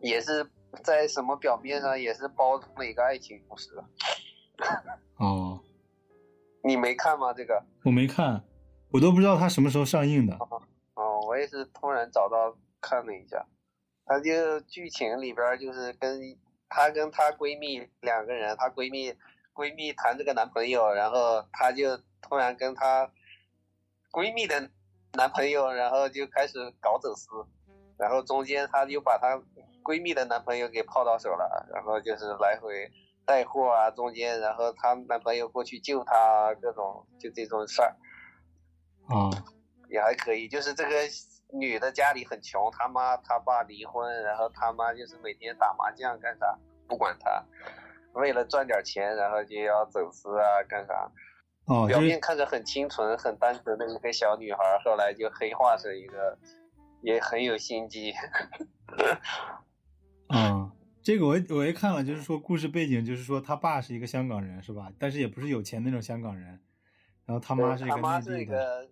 [0.00, 0.48] 也是。
[0.82, 3.68] 在什么表面上也是包装了一个爱情故事。
[5.18, 5.60] 哦，
[6.64, 7.30] 你没看吗？
[7.34, 8.42] 这个我没看，
[8.90, 10.34] 我都不知道它什么时候上映的。
[10.94, 13.44] 哦，我也是突然找到看了一下，
[14.12, 16.20] 它就剧情里边就是跟
[16.68, 19.12] 她跟她闺蜜两个人，她闺蜜
[19.54, 23.10] 闺蜜谈这个男朋友，然后她就突然跟她
[24.10, 24.70] 闺蜜的
[25.14, 27.28] 男朋友，然后就开始搞走私，
[27.98, 29.42] 然后中间她就把她。
[29.84, 32.88] 闺蜜的男朋友给泡到手了，然后就是来回
[33.26, 37.96] 带货啊，中间然后她男朋友过去救她，各种就这种事儿，
[39.08, 39.26] 啊，
[39.90, 40.46] 也还可以。
[40.46, 40.90] 就是这个
[41.52, 47.44] 女的家里很穷，她妈她爸离婚，然后她妈就是每天打麻将干啥，不管她，
[48.14, 51.10] 为了赚点钱，然后就要走私啊干啥。
[51.66, 56.36] 哦，表面看着很清纯、很单纯的一个小女孩，后来就黑化成一个
[57.02, 58.12] 也很有心机。
[60.34, 64.90] 嗯，这个我我也看了，就是说故事背景就是说他爸是一个香港人，是吧？
[64.98, 66.60] 但是也不是有钱那种香港人，
[67.26, 68.88] 然后他妈是一个他妈是一个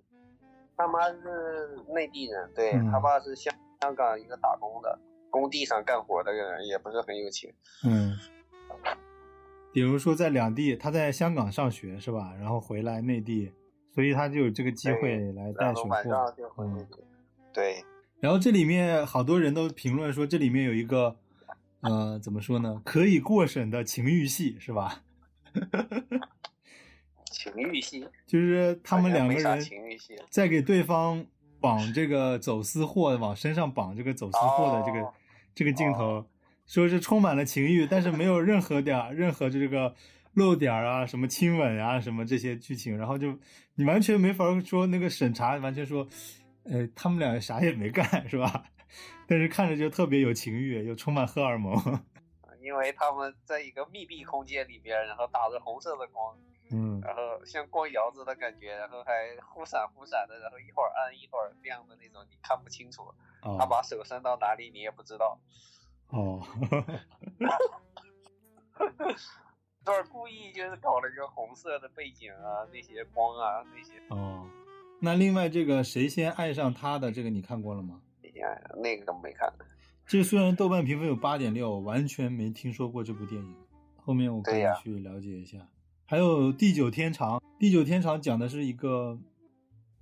[0.80, 7.52] 他妈是内地人，对、嗯他爸是香香港一个打工的，工地上干活的人，也不是很有钱。
[7.86, 8.16] 嗯，
[9.74, 12.32] 比如说在两地，他在香港上学是吧？
[12.40, 13.52] 然后回来内地，
[13.94, 16.34] 所以他就有这个机会来带然后水货晚上。
[16.34, 17.04] 就回内嗯地。
[17.52, 17.84] 对，
[18.18, 21.14] 然后这里面好多人都评论说，这里面有一个，
[21.82, 22.80] 呃，怎么说呢？
[22.86, 25.02] 可以过审的情欲戏是吧？
[27.40, 31.24] 情欲戏，就是他们两个人情欲戏在给对方
[31.60, 35.14] 绑这个走私货，往身上绑这个走私货的这个、哦
[35.52, 36.24] 这个镜头，
[36.64, 39.94] 说是充满了情欲，但是没有任何点儿任何这个
[40.34, 43.36] 露点儿啊，什么亲吻啊，什么这些剧情，然后就
[43.74, 46.06] 你完全没法说那个审查，完全说，
[46.64, 48.64] 呃，他们俩啥也没干是吧？
[49.26, 51.74] 但是看着就特别有情欲，又充满荷尔蒙。
[52.62, 56.36] 因为他们在一个密闭空间里边，然后打着红色的光，
[56.72, 63.12] 嗯然后像逛窑子的感觉，然后还忽闪忽闪的，然后一会儿暗一会儿亮的那种，你看不清楚。
[63.42, 65.38] 他哦把手伸到哪里，你也不知道。
[66.08, 66.42] 哦，
[69.84, 74.46] 都是故意就是搞了一个红色的背景啊，那些光啊，那些，哦，
[75.00, 78.00] 那另外这个谁先爱上他的这个你看过了吗？
[78.22, 79.52] 哎那个没看。
[80.06, 83.56] 这个虽然豆瓣评分有八点六，完全没听说过这部电影。
[83.96, 85.58] 后面我可以去了解一下。
[86.10, 89.16] 还有《地久天长》，《地久天长》讲的是一个，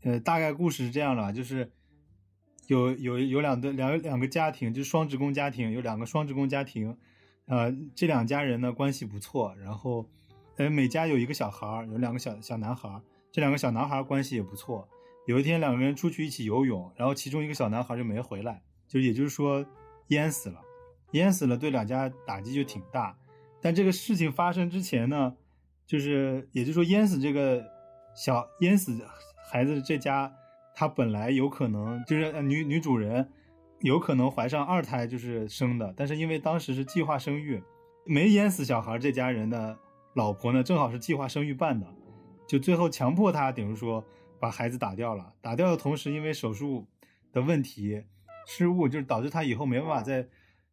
[0.04, 1.70] 呃，大概故事是这样的，就是
[2.66, 6.96] 有有有两对两两个家庭，就是双职工家庭，有两个双职工家庭，
[7.44, 10.08] 呃，这两家人呢关系不错，然后，
[10.56, 12.88] 呃，每家有一个小孩，有两个小小男孩，
[13.30, 14.88] 这两个小男孩关系也不错。
[15.26, 19.62] 有一天两个人出去一起游泳，然后其中一个小男孩就没回来，就也就是说
[20.06, 20.58] 淹死了，
[21.10, 23.14] 淹死了对两家打击就挺大。
[23.60, 25.36] 但这个事情发生之前呢，
[25.88, 27.64] 就是也就是说淹死这个
[28.14, 29.00] 小淹死
[29.50, 30.30] 孩子这家，
[30.74, 33.26] 他本来有可能就是女女主人
[33.80, 37.62] 有可能怀上二胎就是生的，但是因为当时是计划生育，
[38.04, 39.76] 没淹死小孩这家人的
[40.14, 41.86] 老婆呢正好是计划生育办的，
[42.46, 44.04] 就最后强迫他等于说
[44.38, 46.86] 把孩子打掉了，打掉的同时因为手术
[47.32, 48.04] 的问题
[48.46, 50.22] 失误，就是导致她以后没办法再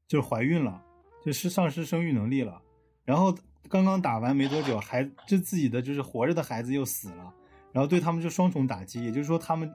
[0.08, 0.84] 就是怀孕了，
[1.24, 2.62] 就是丧失生育能力了。
[3.06, 3.34] 然后
[3.70, 7.34] 刚刚打完没多久，孩就自己的就是活着的孩子又死了，
[7.72, 9.72] 然后对他们就双重打击，也就是说他们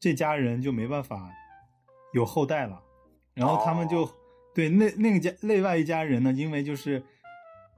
[0.00, 1.30] 这家人就没办法
[2.12, 2.82] 有后代了，
[3.34, 4.14] 然后他们就、哦
[4.54, 7.02] 对那那个家另外一家人呢，因为就是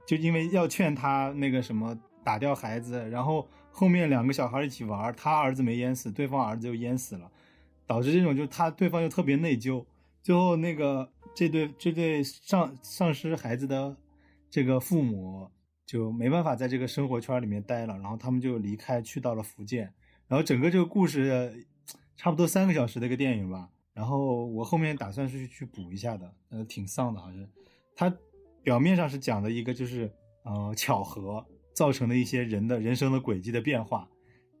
[0.05, 7.31] 就因为要劝他那个什么打掉孩子，然后后面两个小孩一起玩，他儿子没淹死，对方儿子又淹死了，
[7.87, 9.85] 导致这种就他对方又特别内疚，
[10.21, 13.95] 最后那个这对这对丧丧失孩子的
[14.49, 15.49] 这个父母
[15.85, 19.93] 就没办法在这个生活圈里面待了，然后他们就离开去到了福建，
[20.27, 21.65] 然后整个这个故事
[22.15, 27.47] 差不多三个小时的一个电影吧，然后我后面打算是去补一下的，呃，挺丧的，好像。
[27.95, 28.13] 它
[28.63, 30.11] 表面上是讲的一个就是
[30.43, 34.09] 呃巧合造成的一些人的人生的轨迹的变化，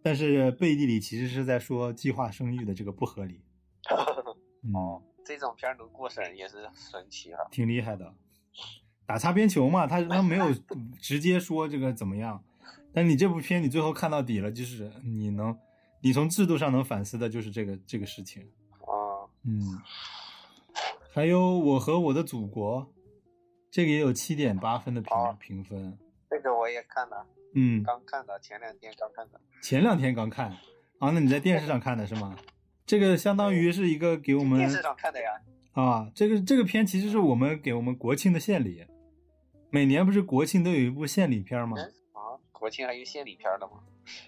[0.03, 3.41] 但是背地里其实是在说计划生育的这个不合理，
[4.63, 7.39] 嗯，哦，这种片儿能过审也是神奇啊。
[7.51, 8.13] 挺厉害的。
[9.05, 10.51] 打擦边球嘛，他他没有
[10.99, 12.43] 直接说这个怎么样，
[12.93, 15.55] 但你这部片你最后看到底了，就是你能，
[16.01, 18.41] 你从制度上能反思的就是这个这个事情。
[18.81, 19.61] 啊、嗯，
[21.13, 22.91] 还有我和我的祖国，
[23.69, 25.97] 这个也有七点八分的评哦评分。
[26.29, 29.39] 这个我也看了，嗯，刚看的，前两天刚看的。
[29.61, 30.49] 前两天刚看
[30.99, 32.35] 啊，那你在电视上看的是吗？
[32.87, 35.29] 这个相当于是一个给我们电视上看的呀。
[35.73, 38.83] 啊，这个这个片其实是我们给我们国庆的献礼。
[39.75, 41.75] 每年不是国庆都有一部献礼片吗？
[41.77, 43.73] 嗯啊，国庆还有献礼片的吗？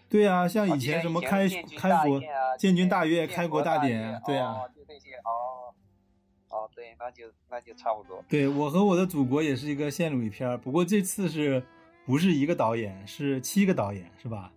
[0.09, 5.71] 对啊，像哦以前什么开开国啊建军大业、开国大典业，对啊哦，就那些哦，
[6.49, 8.21] 哦，对，那就那就差不多。
[8.27, 11.63] 对我和我的祖国也是一个献礼片，不过这次是
[12.05, 14.51] 不是一个导演，是七个导演是吧？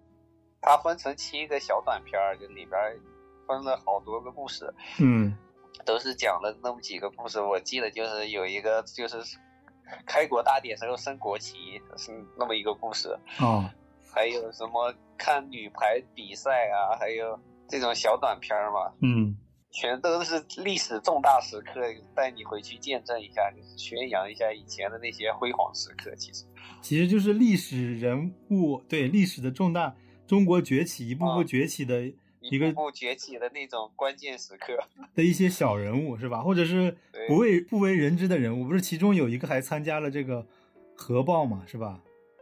[0.61, 2.73] 它分成七个小短片儿，就里边
[3.47, 5.33] 分了好多个故事，嗯
[5.87, 7.41] 都是讲了那么几个故事。
[7.41, 9.17] 我记得就是有一个就是
[10.07, 13.09] 开国大典时候升国旗是那么一个故事，
[13.41, 13.69] 哦
[14.13, 17.39] 还有什么看女排比赛啊，还有
[17.69, 19.37] 这种小短片儿嘛，嗯
[19.71, 21.81] 全都是历史重大时刻，
[22.13, 26.13] 带你回去见证一下，就是宣扬一下以前的那些辉煌时刻。
[26.17, 26.45] 其实，
[26.83, 29.95] 其实就是历史人物对历史的重大
[30.27, 34.79] 中国崛起一步步啊崛起的一一个步步崛起的那种关键时刻。
[35.15, 36.43] 的一些小人物是吧？
[36.43, 36.97] 或者是
[37.29, 40.47] 不为不为人知的人物，不是其中有一个还参加了这个
[40.97, 42.01] 核爆嘛，是吧？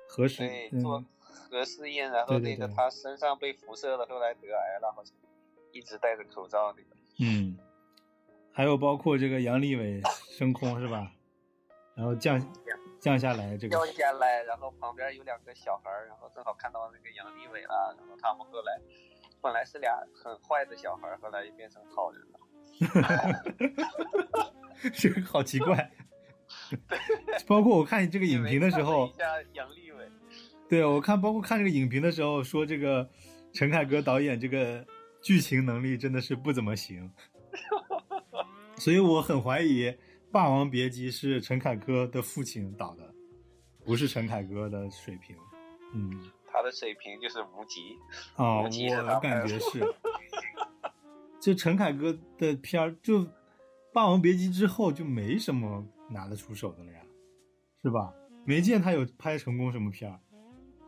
[0.09, 5.14] 核实对，嗯做核试验，然后那个他身上被辐射了，后来得癌了，好像
[5.72, 6.88] 一直戴着口罩那个。
[7.20, 7.59] 嗯，
[8.53, 11.12] 还有包括这个杨利伟升空是吧？
[11.94, 12.40] 然后降
[13.01, 18.80] 降下来这个掉下来，然后旁边有两个小孩儿，然后正好看到那个杨利伟了，然后他们后来
[19.41, 22.39] 本来是俩很坏的小孩儿，后来又变成好人了。
[24.95, 25.91] 这个好奇怪。
[27.47, 29.12] 包括我看这个影评的时候
[29.53, 30.11] 杨利伟，
[30.66, 33.07] 对我看包括看这个影评的时候说这个
[33.53, 34.82] 陈凯歌导演这个
[35.20, 37.12] 剧情能力真的是不怎么行，
[38.76, 39.84] 所以我很怀疑
[40.32, 43.14] 《霸王别姬》是陈凯歌的父亲导的，
[43.84, 45.36] 不是陈凯歌的水平。
[45.93, 46.38] 嗯，他
[46.68, 47.96] 的水平就是无极。
[48.36, 49.94] 啊、我感觉是，
[51.40, 53.20] 就陈凯歌的片儿，就
[53.92, 57.00] 《霸王别姬》之后就没什么拿得出手的了呀，
[57.82, 58.12] 是吧？
[58.44, 60.20] 没见他有拍成功什么片儿，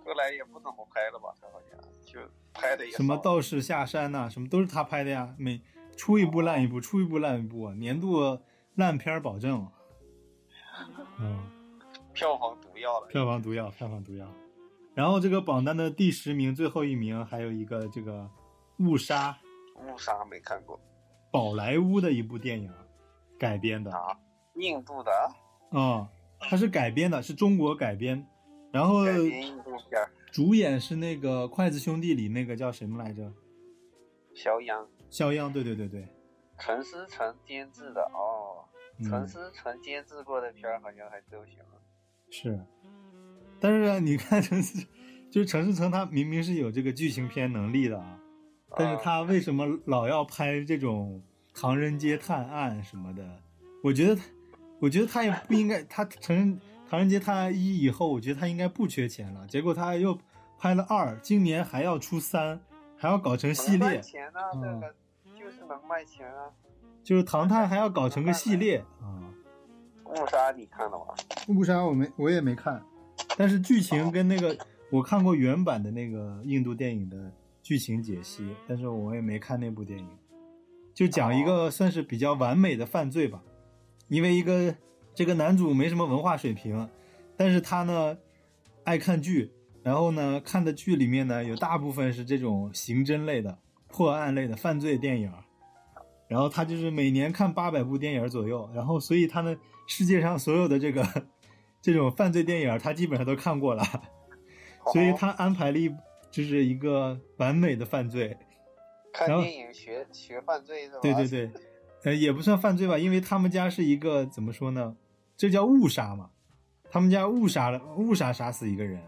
[0.05, 1.35] 后来也不怎么拍了吧？
[1.41, 2.21] 他好像就
[2.53, 5.61] 拍的也什么道士下山呐、什么都是他拍的呀，每
[5.97, 8.39] 出一部烂一部，出一部烂一部，啊年度
[8.75, 9.67] 烂片儿保证。
[11.19, 11.39] 嗯，
[12.15, 13.07] 票房毒药了。
[13.09, 14.27] 票房毒药，票房毒药。
[14.95, 18.23] 然后这个榜单的第十名，最后一名还有一个这个
[18.85, 19.33] 《误杀》，
[19.93, 20.79] 误杀没看过
[21.31, 22.73] 宝莱坞的一部电影
[23.39, 24.19] 改编的啊？
[24.55, 25.11] 印度的
[25.71, 26.11] 啊、
[26.41, 28.27] 它是改编的，是中国改编，
[28.73, 29.05] 然后
[30.33, 33.33] 主演是那个《筷子兄弟》里那个叫什么来着？
[34.35, 36.07] 肖央、肖央，对对对对，
[36.59, 38.67] 陈思诚监制的哦。
[39.03, 41.59] 陈嗯，思诚监制过的片儿好像还都行。
[42.31, 42.61] 是。
[43.61, 44.87] 但是呢你看陈思，
[45.31, 48.19] 就是陈思诚，他明明是有这个剧情片能力的啊，
[48.77, 51.23] 但是他为什么老要拍这种
[51.55, 53.23] 唐人街探案什么的？
[53.83, 54.23] 我觉得他，
[54.79, 56.59] 我觉得他也不应该，他成
[56.89, 59.47] 唐人街探案一以后，我觉得他应该不缺钱了。
[59.47, 60.19] 结果他又
[60.59, 62.61] 拍了二，今年还要出三，
[62.97, 64.95] 还要搞成系列，钱啊，嗯这个
[65.39, 66.51] 就是能卖钱啊。
[67.03, 69.33] 就是唐探还要搞成个系列啊。
[70.05, 71.15] 误杀你看了吗？
[71.49, 72.83] 误杀我没我也没看，
[73.41, 74.55] 但是剧情跟那个
[74.91, 77.33] 我看过原版的那个印度电影的
[77.63, 80.07] 剧情解析，但是我也没看那部电影，
[80.93, 83.43] 就讲一个算是比较完美的犯罪吧，
[84.09, 84.77] 因为一个
[85.15, 86.87] 这个男主没什么文化水平，
[87.35, 88.19] 但是他呢
[88.85, 89.51] 爱看剧，
[89.83, 93.57] 然后呢看的剧里面呢有大部分是这种刑侦类的、
[93.89, 95.33] 破案类的犯罪电影。
[96.29, 101.03] 然后他就是每年看八百部电影左右，然后所以他呢，世界上所有的这个
[101.83, 103.83] 这种犯罪电影，他基本上都看过了，
[104.93, 105.89] 所以他安排了一
[106.31, 108.37] 就是一个完美的犯罪。
[109.13, 110.99] 看电影学学犯罪是吧？
[111.03, 111.51] 对对对，
[112.05, 114.97] 呃，也不算犯罪吧，因为他们家是一个怎么说呢？
[115.37, 116.31] 这叫误杀嘛，
[116.91, 119.03] 他们家误杀了，误杀杀死一个人，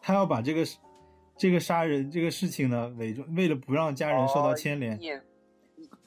[0.00, 0.64] 他要把这个
[1.36, 5.20] 这个杀人这个事情呢伪装，为了不让家人受到牵连，哦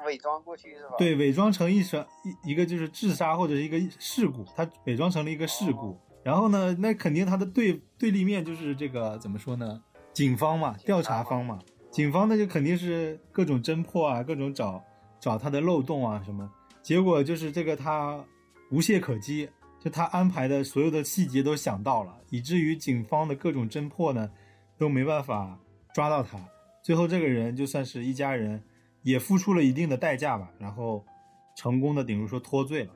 [0.06, 0.96] 伪装过去是吧？
[0.98, 6.00] 对，伪装成一什一一个就是自杀或者是一个事故，他伪装成了一个事故。
[6.26, 9.80] 然后呢，那肯定他的对对立面就是这个怎么说呢？
[10.12, 11.60] 警方嘛，调查方嘛，
[11.92, 14.84] 警方那就肯定是各种侦破啊，各种找
[15.20, 16.52] 找他的漏洞啊什么。
[16.82, 18.26] 结果就是这个他
[18.72, 19.48] 无懈可击，
[19.80, 24.28] 就他安排的所有的细节都想到了，以至于警方的各种侦破呢
[24.80, 25.60] 都没办法
[25.94, 26.40] 抓到他。
[26.84, 28.62] 最后这个人就算是一家人。
[29.06, 31.06] 也付出了一定的代价吧，然后
[31.56, 32.92] 成功的顶住说脱罪了。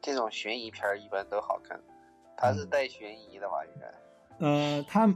[0.00, 1.78] 这种悬疑片儿一般都好看，
[2.40, 3.56] 它是嗯带悬疑的吧？
[3.66, 4.46] 应该。
[4.46, 5.12] 呃，它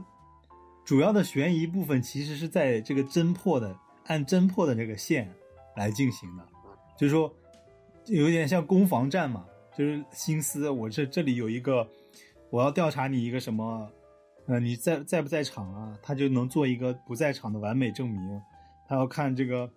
[0.85, 5.29] 主要的悬疑部分其实是在这个侦破的按侦破的这个线
[5.75, 6.47] 来进行的，
[6.97, 7.33] 就是说
[8.05, 9.45] 有点像攻防战嘛，
[9.75, 11.87] 就是心思我这这里有一个
[12.51, 13.89] 我要调查你一个什么，
[14.45, 15.97] 呃，你在在不在场啊？
[16.01, 18.41] 他就能做一个不在场的完美证明，
[18.87, 19.69] 他要看这个。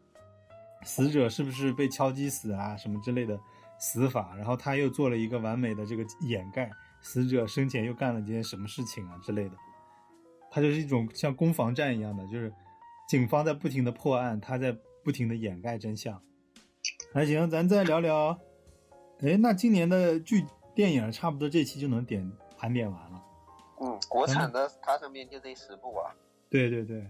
[0.85, 2.77] 死者是不是被敲击死啊？
[2.77, 3.37] 什么之类的
[3.81, 6.71] 死法，然后他又做了一个完美的这个掩盖，
[7.01, 9.57] 死者生前又干了件什么事情啊之类的。
[10.51, 12.53] 它就是一种像攻防战一样的，就是
[13.09, 16.23] 警方在不停的破案，他在不停的掩盖真相。
[17.13, 18.39] 还行，咱再聊聊。
[19.21, 20.45] 哎，那今年的剧
[20.75, 23.23] 电影差不多这期就能点盘点完了。
[23.81, 26.15] 嗯，国产的它上面就这十部啊。
[26.51, 27.07] 对对对。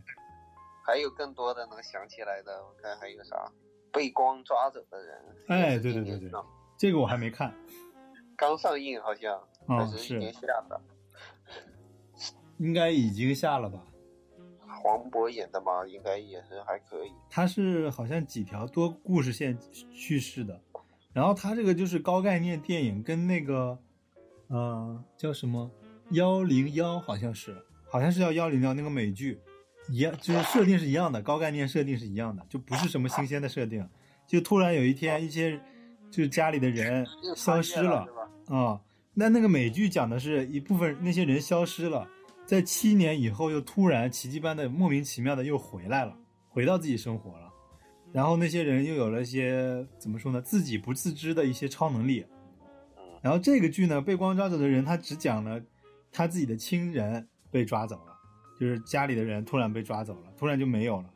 [0.84, 3.52] 还有更多的能想起来的，我看还有啥？
[3.92, 5.18] 被光抓走的人。
[5.48, 6.30] 哎，对对对对，
[6.78, 7.54] 这个我还没看。
[8.36, 10.80] 刚上映好像，哦，是已经下了。
[12.58, 13.84] 应该已经下了吧？
[14.66, 17.12] 黄渤演的嘛，应该也是还可以。
[17.30, 19.56] 他是好像几条多故事线
[19.92, 20.60] 叙事的，
[21.12, 23.78] 然后他这个就是高概念电影，跟那个，
[24.48, 25.70] 呃，叫什么
[26.10, 27.56] 幺零幺，好像是，
[27.88, 29.40] 好像是叫幺零幺那个美剧。
[29.90, 33.88] 一样，就是设定是一样的，高概念设定是一样的，就不是什么新鲜的设定。
[34.26, 35.58] 就突然有一天，一些
[36.10, 38.80] 就是家里的人消失了是吧？
[39.18, 42.08] 啊、那那个美剧讲的是一部分那些人消失了，
[42.46, 46.16] 在七年以后又突然奇迹般的莫名其妙的又回来了，
[46.48, 47.52] 回到自己生活了。
[48.12, 52.24] 然后那些人又有了一些怎么说呢，自己不自知的一些超能力。
[52.30, 55.60] 嗯然后这个剧呢，被光抓走的人，他只讲了
[56.12, 58.16] 他自己的亲人被抓走了，
[58.60, 61.10] 就是家里的人突然被抓走了，突然就没有了，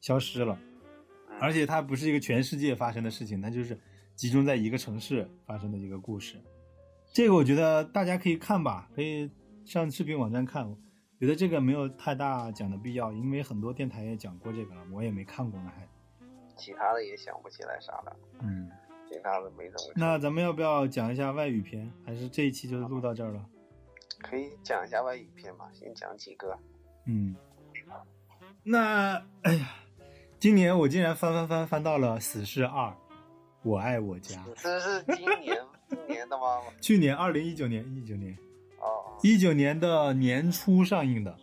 [0.00, 0.58] 消失了。
[0.62, 3.78] 嗯而且它不是一个全世界发生的事情，它就是
[4.16, 6.36] 集中在一个城市发生的一个故事。
[7.12, 9.30] 这个我觉得大家可以看吧，可以
[9.64, 10.76] 上视频网站看。
[11.20, 15.88] 觉得这个没有太大讲的必要，因为很多电台也讲过这个了，我也没看过呢，还。
[16.56, 18.70] 其他的也想不起来啥了，嗯，
[19.08, 19.92] 其他的没怎么。
[19.96, 21.92] 那咱们要不要讲一下外语片？
[22.06, 23.44] 还是这一期就录到这儿了？
[24.20, 25.68] 可以讲一下外语片嘛？
[25.72, 26.56] 先讲几个。
[27.06, 27.34] 嗯，
[28.62, 29.70] 那哎呀，
[30.38, 32.90] 今年我竟然翻翻翻翻到了《死侍二》，
[33.62, 34.44] 我爱我家。
[34.56, 35.56] 这是今年
[35.88, 36.60] 今年的吗？
[36.80, 38.36] 去年二零一九年，一九年，
[38.80, 41.36] 哦，一九年的年初上映的，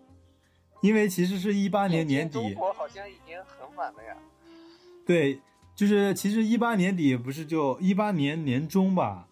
[0.82, 4.16] 因为其实是一八年年底中底，国好像已经很晚了呀。
[5.06, 5.40] 对，
[5.76, 9.28] 就是其实一八年底不是就一八年年中吧，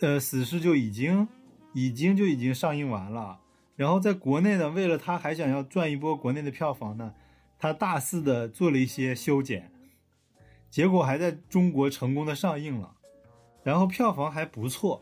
[0.00, 1.26] 呃，死侍就已经
[1.72, 3.40] 已经就已经上映完了。
[3.74, 7.14] 然后在国内呢，为了他还想要赚一波国内的票房呢，
[7.58, 9.72] 他大肆的做了一些修剪，
[10.70, 12.96] 结果还在中国成功的上映了，
[13.62, 15.00] 然后票房还不错。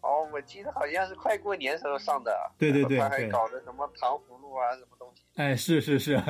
[0.00, 2.32] 哦，我记得好像是快过年时候上的。
[2.56, 6.22] 对对对他还搞的什么糖葫芦啊，什么东西，哎，是是是，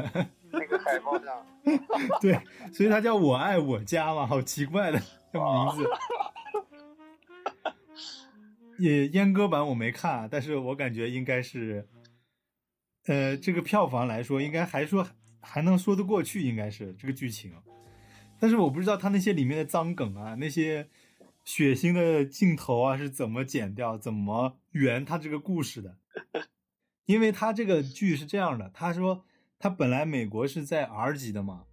[0.51, 1.47] 那个海报上。
[2.21, 2.41] 对，
[2.73, 4.99] 所以他叫我爱我家嘛，好奇怪的
[5.33, 5.89] 名字。
[8.79, 11.87] 也阉割版我没看，但是我感觉应该是，
[13.07, 15.07] 呃，这个票房来说，应该还说
[15.41, 17.53] 还能说得过去，应该是这个剧情。
[18.39, 20.89] 但是我不知道他那些里面的脏梗啊，那些
[21.45, 25.97] 血腥的镜头啊是怎么剪掉，怎么圆他这个故事的。
[27.07, 29.25] 因为他这个剧是这样的，他说
[29.59, 31.65] 他本来美国是在 R 级的嘛，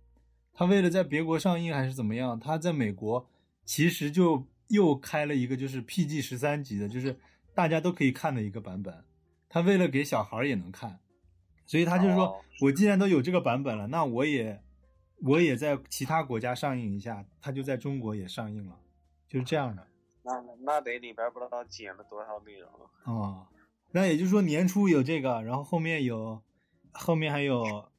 [0.53, 3.27] 他为了在别国上映还是怎么样，他在美国
[3.65, 7.19] 其实就又开了一个就是 PG 十三级的，就是
[7.53, 9.03] 大家都可以看的一个版本。
[9.49, 10.99] 他为了给小孩也能看，
[11.65, 14.63] 所以他就是说哦我既然都有这个版本了，那我也
[15.25, 18.79] 我也在其他国家上映一下，他就在中国也上映了，
[19.27, 19.87] 就是这样的。
[20.23, 22.69] 那那得里边不知道剪了多少内容。
[23.05, 23.47] 哦，
[23.91, 26.41] 那也就是说年初有这个，然后后面有，
[26.91, 27.89] 后面还有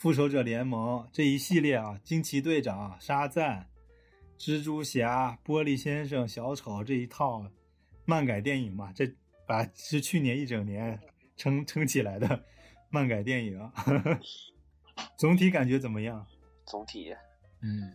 [0.00, 3.68] 复仇者联盟这一系列啊，惊奇队长、沙赞、
[4.36, 7.44] 蜘蛛侠、玻璃先生、小丑这一套
[8.04, 9.08] 漫改电影嘛，这
[9.46, 10.98] 把是去年一整年
[11.36, 12.44] 撑撑起来的
[12.90, 13.70] 漫改电影，
[15.16, 16.26] 总体感觉怎么样？
[16.66, 17.14] 总体
[17.62, 17.92] 嗯，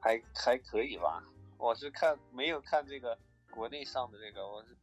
[0.00, 1.22] 还还可以吧。
[1.58, 3.18] 我是看没有看这个
[3.50, 4.76] 国内上的这个，我是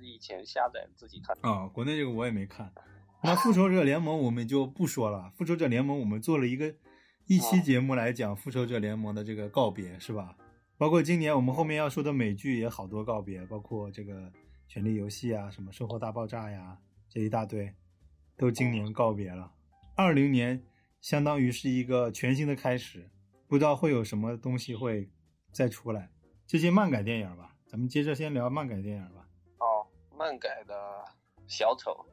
[0.00, 1.36] 以前下载自己看。
[1.42, 2.72] 啊、国内这个我也没看。
[3.22, 6.74] 那复仇者联盟我们就不说了，复仇者联盟我们做了一个
[7.26, 10.36] 一期节目来讲复仇者联盟的这个告别，是吧？
[10.78, 14.12] 包括今年我们后面要说的美剧也好多告别，包括这个
[14.68, 17.74] 《权力游戏》啊，什么《生活大爆炸》呀，这一大堆，
[18.36, 19.50] 都今年告别了。
[19.94, 20.62] 二零年
[21.06, 23.08] 相当于是一个全新的开始，
[23.46, 25.08] 不知道会有什么东西会
[25.52, 26.10] 再出来。
[26.48, 29.24] 这些漫改电影吧，咱们接着先聊漫改电影吧。
[29.58, 29.86] 哦，
[30.18, 30.74] 漫改的
[31.46, 32.04] 小丑，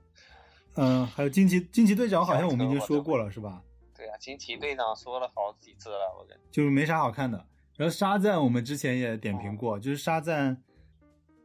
[0.75, 3.63] 嗯，还有惊奇惊奇队长，好像我们已经说过了，是吧？
[3.95, 6.43] 对啊，惊奇队长说了好几次了，我感觉。
[6.51, 7.43] 就是没啥好看的。
[7.75, 10.61] 然后沙赞我们之前也点评过，就是沙赞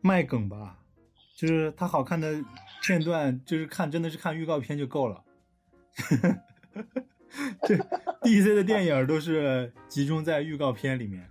[0.03, 0.81] 卖梗吧，
[1.35, 2.45] 就是他好看的
[2.83, 5.25] 片段，就是看真的是看预告片就够了。
[7.63, 7.75] 这
[8.23, 11.29] DC 的电影都是集中在预告片里面。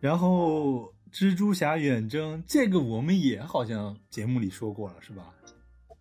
[0.00, 5.34] 然后蜘蛛侠远征这个我们也好像节目里说过了，是吧？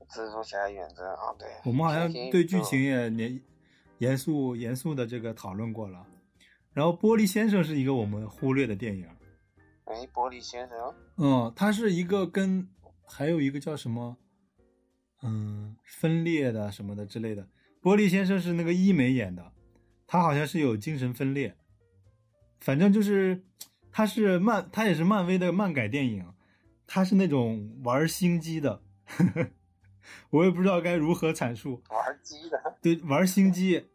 [0.09, 1.47] 蜘蛛侠远征啊，对。
[1.65, 3.41] 我们好像对剧情也严
[3.97, 6.05] 严肃严肃的这个讨论过了。
[6.73, 9.07] 然后玻璃先生是一个我们忽略的电影，
[9.85, 12.69] 哎，玻璃先生，嗯，他是一个跟
[13.03, 14.15] 还有一个叫什么，
[15.23, 17.47] 嗯，分裂的什么的之类的。
[17.81, 19.51] 玻璃先生是那个医美演的，
[20.05, 21.55] 他好像是有精神分裂，
[22.59, 23.43] 反正就是
[23.91, 26.25] 他是漫，他也是漫威的漫改电影，
[26.85, 29.47] 他是那种玩心机的，呵 呵
[30.29, 31.81] 我也不知道该如何阐述。
[31.89, 33.85] 玩机的对，玩心机，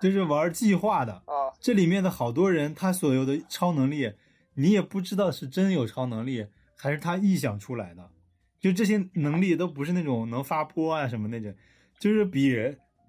[0.00, 1.14] 就是玩计划的。
[1.26, 4.12] 啊，这里面的好多人，他所有的超能力，
[4.54, 8.10] 你也不知道是真有超能力，还是他臆想出来的。
[8.60, 11.54] 就这些能力都不是那种能发波啊什么那种，
[11.98, 12.46] 就是比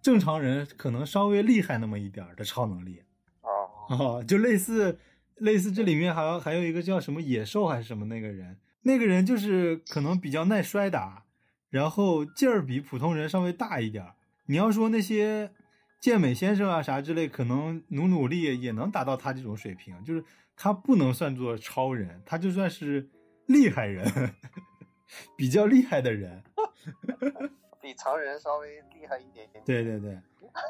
[0.05, 3.01] 正常人可能稍微厉害那么一点儿的超能力
[3.41, 4.99] 哦，哦，就类似
[5.37, 11.25] 类似这里面还有还有一个叫什么野兽还是什么那个人，那个人就是可能比较耐摔打，
[11.71, 14.13] 然后劲儿比普通人稍微大一点儿。
[14.45, 15.51] 你要说那些
[15.99, 20.23] 健美先生啊啥之类，可能努努力也能达到他这种水平，就是
[20.55, 23.09] 他不能算作超人，他就算是
[23.47, 24.05] 厉害人，
[25.35, 26.43] 比较厉害的人。
[27.85, 29.63] 比常人稍微厉害一点点。
[29.63, 30.19] 对对对，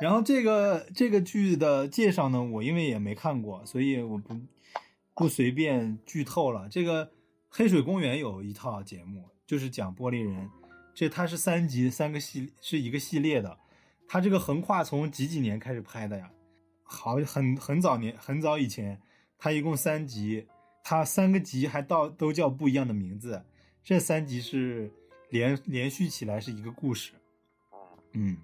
[0.01, 4.37] 然后这个这个剧的介绍呢，我因为也没看过，所以我不
[5.13, 6.67] 不随便剧透了。
[6.67, 7.09] 这个
[7.49, 10.49] 黑水公园有一套节目，就是讲玻璃人，
[10.93, 13.57] 这它是三集三个系是一个系列的，
[14.09, 16.29] 它这个横跨从几几年开始拍的呀？
[16.83, 19.01] 好，很很早年很早以前，
[19.37, 20.47] 它一共三集，
[20.83, 23.45] 它三个集还到都叫不一样的名字，
[23.81, 24.91] 这三集是
[25.35, 27.11] 连连续起来是一个故事。
[28.13, 28.37] 嗯，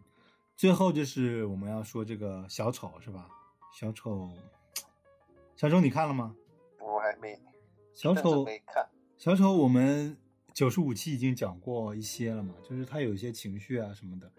[0.58, 3.30] 最后就是我们要说这个小丑是吧？
[3.74, 4.30] 小丑，
[5.56, 6.36] 小丑你看了吗？
[6.82, 7.40] 我还没，
[7.94, 8.86] 小丑，没看。
[9.18, 10.18] 小丑，我们
[10.54, 14.30] 九十五期已经讲过一些了嘛，就是他有一些情绪啊什么的。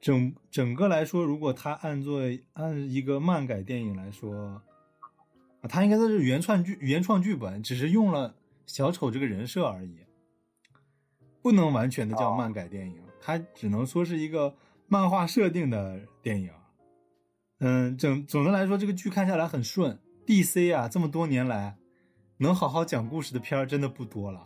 [0.00, 2.20] 整整个来说，如果他按作
[2.52, 4.62] 按一个漫改电影来说，
[5.62, 8.36] 啊，他应该都是原创剧原创剧本，只是用了
[8.66, 9.98] 小丑这个人设而已，
[11.46, 14.52] 不能完全的叫漫改电影，它只能说是一个
[14.88, 16.50] 漫画设定的电影。
[17.60, 19.96] 嗯，整总的来说，这个剧看下来很顺。
[20.26, 21.76] DC 啊，这么多年来，
[22.38, 24.44] 能好好讲故事的片儿真的不多了。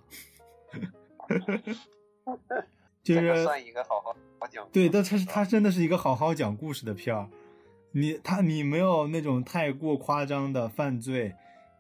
[3.02, 4.68] 就这个是算一个好好好讲。
[4.70, 7.30] 对，但它是它真的是一个好好讲故事的片儿。
[7.92, 11.34] 你他你没有那种太过夸张的犯罪，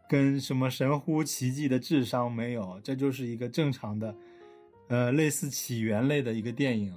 [0.08, 4.16] 跟什么神乎其技的智商没有，这就是一个正常的，
[4.90, 6.94] 呃，类似起源类的一个电影。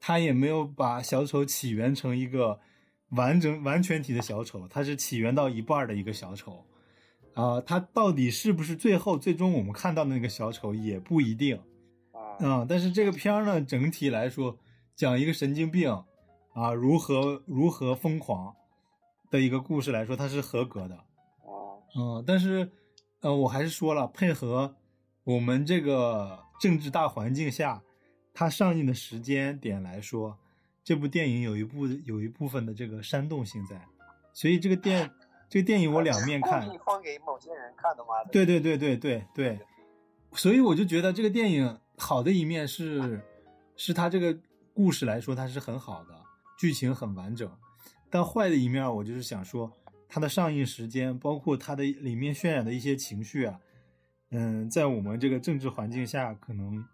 [0.00, 2.60] 它也没有把小丑起源成一个
[3.10, 6.66] 完整完全体的小丑，它是起源到一半的一个小丑。
[7.34, 11.56] 啊、它到底是不是最后最终我们看到的那个小丑也不一定。
[12.12, 14.58] 啊，嗯，但是这个片儿呢，整体来说
[14.94, 15.90] 讲一个神经病
[16.52, 18.54] 啊如何如何疯狂
[19.30, 20.94] 的一个故事来说，它是合格的。
[20.94, 22.70] 啊，嗯，但是
[23.20, 24.76] 呃，我还是说了，配合
[25.24, 27.82] 我们这个政治大环境下，
[28.32, 30.38] 它上映的时间点来说，
[30.84, 33.80] 这部电影有一部有一部分的这个煽动性在，
[34.34, 35.10] 所以这个电
[35.48, 36.74] 这个电影我两面看故。
[36.74, 38.22] 意放给某些人看的吗？
[38.30, 39.58] 对对对对对对，
[40.32, 43.22] 所以我就觉得这个电影好的一面是，
[43.76, 44.36] 是它这个
[44.74, 46.14] 故事来说它是很好的，
[46.58, 47.50] 剧情很完整，
[48.10, 49.72] 但坏的一面我就是想说，
[50.06, 53.58] 它的上映时间，包括它的里面渲染的一些情绪啊，
[54.36, 56.84] 嗯，在我们这个政治环境下，可能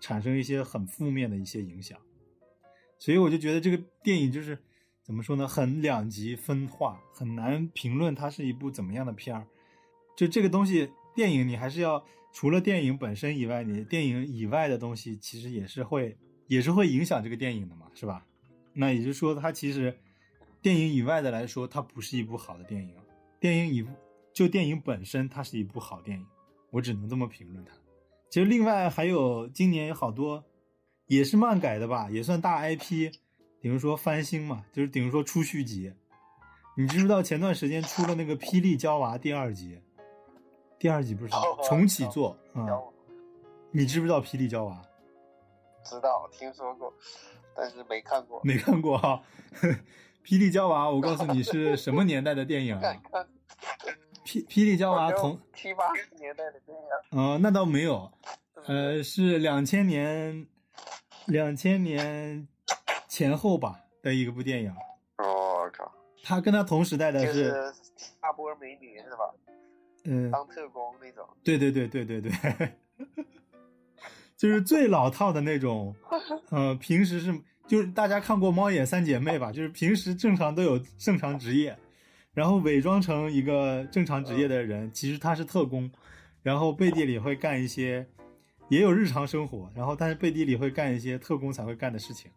[0.00, 1.96] 产生一些很负面的一些影响，
[2.98, 4.58] 所以我就觉得这个电影就是
[5.04, 9.46] 怎么说呢，很两极分化，很难评论它是一部怎么样的片儿。
[10.16, 16.16] 就这个东西，电影你还是要除了电影本身以外，你电影以外的东西其实也是会
[16.48, 18.26] 也是会影响这个电影的嘛，是吧？
[18.72, 19.96] 那也就是说，它其实
[20.60, 22.92] 电影以外的来说，它不是一部好的电影。
[23.38, 23.86] 电影以
[24.32, 26.26] 就电影本身，它是一部好电影，
[26.70, 27.72] 我只能这么评论它。
[28.30, 30.44] 其实另外还有今年有好多
[31.06, 33.10] 也是漫改的吧，也算大 IP，
[33.60, 35.92] 比如说翻新嘛，就是比如说出续集。
[36.76, 39.80] 你知不知道前段时间出了那个《霹雳娇娃》第二集？
[40.78, 42.94] 第二集不是哦重启作啊、然后
[43.72, 44.80] 你知不知道《霹雳娇娃》？
[45.90, 46.94] 知道听说过，
[47.56, 48.40] 但是没看过。
[48.44, 49.20] 没看过哈、
[50.24, 52.94] 霹雳娇娃，我告诉你是什么年代的电影啊？
[54.28, 58.12] 霹霹雳娇娃同七八十年代的电影，呃，那倒没有，
[58.66, 60.46] 呃，是两千年，
[61.28, 62.46] 两千年
[63.08, 64.70] 前后吧的一个部电影。
[65.16, 65.90] 我靠，
[66.22, 67.72] 他跟他同时代的，是是
[68.20, 69.34] 大波美女是吧？
[70.04, 71.26] 嗯、当特工那种。
[71.42, 72.30] 对对对对对对，
[74.36, 75.96] 就是最老套的那种，
[76.50, 77.34] 呃，平时是
[77.66, 79.50] 就是大家看过《猫眼三姐妹》吧？
[79.50, 81.74] 就是平时正常都有正常职业，
[82.34, 85.90] 然后伪装成一个正常职业的人，其实他是特工，
[86.42, 88.06] 然后背地里会干一些，
[88.68, 92.30] 也有日常生活，然后但是背地里会干一些特工才会干的事情，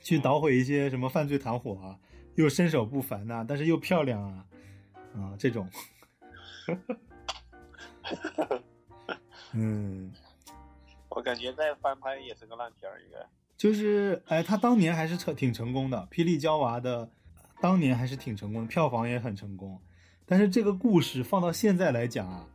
[0.00, 1.98] 去捣毁一些什么犯罪团伙啊，
[2.34, 4.46] 又身手不凡呐、但是又漂亮啊，
[5.14, 5.68] 啊这种。
[9.52, 10.12] 嗯，
[11.08, 13.18] 我感觉再翻拍也是个烂片儿，应该。
[13.56, 17.10] 就是哎，他当年还是成挺成功的，《霹雳娇娃》的
[17.60, 19.80] 当年还是挺成功的，票房也很成功。
[20.26, 22.46] 但是这个故事放到现在来讲啊，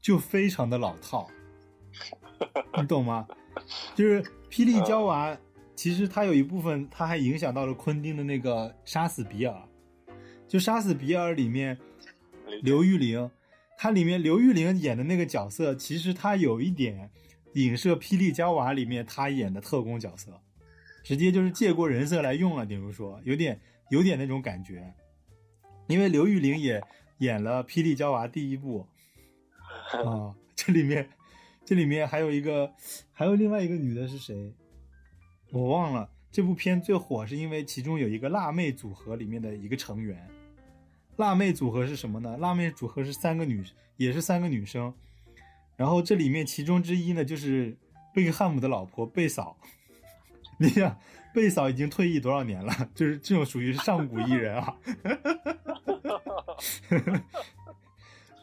[0.00, 1.28] 就非常的老套，
[2.80, 3.26] 你懂吗？
[3.94, 5.30] 就是《霹雳娇娃》
[5.74, 9.54] 其实它有一部分，它还影响到了昆汀的那个《杀死比尔》，
[10.48, 11.76] 就《杀死比尔》里面
[12.62, 13.30] 刘玉玲，
[13.76, 17.10] 它里面刘玉玲演的那个角色，其实她有一点
[17.54, 20.40] 影射《霹雳娇娃》里面她演的特工角色，
[21.02, 23.60] 直接就是借过人设来用了，比如说有点
[23.90, 24.94] 有点那种感觉，
[25.86, 26.82] 因为刘玉玲也
[27.18, 28.86] 演了《霹雳娇娃》第一部
[30.04, 31.08] 啊， 这里面
[31.64, 32.72] 这里面还有一个
[33.12, 34.54] 还有另外一个女的是谁？
[35.50, 36.10] 我忘了。
[36.30, 40.28] 这部片最火是因为其中有一个辣妹组合里面的一个成员。
[41.16, 42.36] 辣妹组合是什么呢？
[42.36, 43.64] 辣妹组合是三个女，
[43.96, 44.92] 也是三个女生。
[45.74, 47.76] 然后这里面其中之一呢，就是
[48.14, 49.56] 贝克汉姆的老婆贝嫂。
[50.58, 50.98] 你想，
[51.38, 52.72] 贝嫂已经退役多少年了？
[52.96, 54.74] 就是这种属于是上古艺人啊。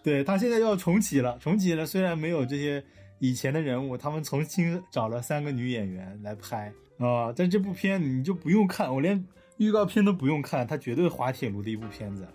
[0.01, 1.85] 对他现在要重启了，重启了。
[1.85, 2.81] 虽然没有这些
[3.19, 7.33] 以前的人物，他们重新找了三个女演员来拍啊。
[7.35, 9.21] 但这部片你就不用看，我连
[9.57, 12.25] 预告片都不用看，它绝对滑铁卢的一部片子。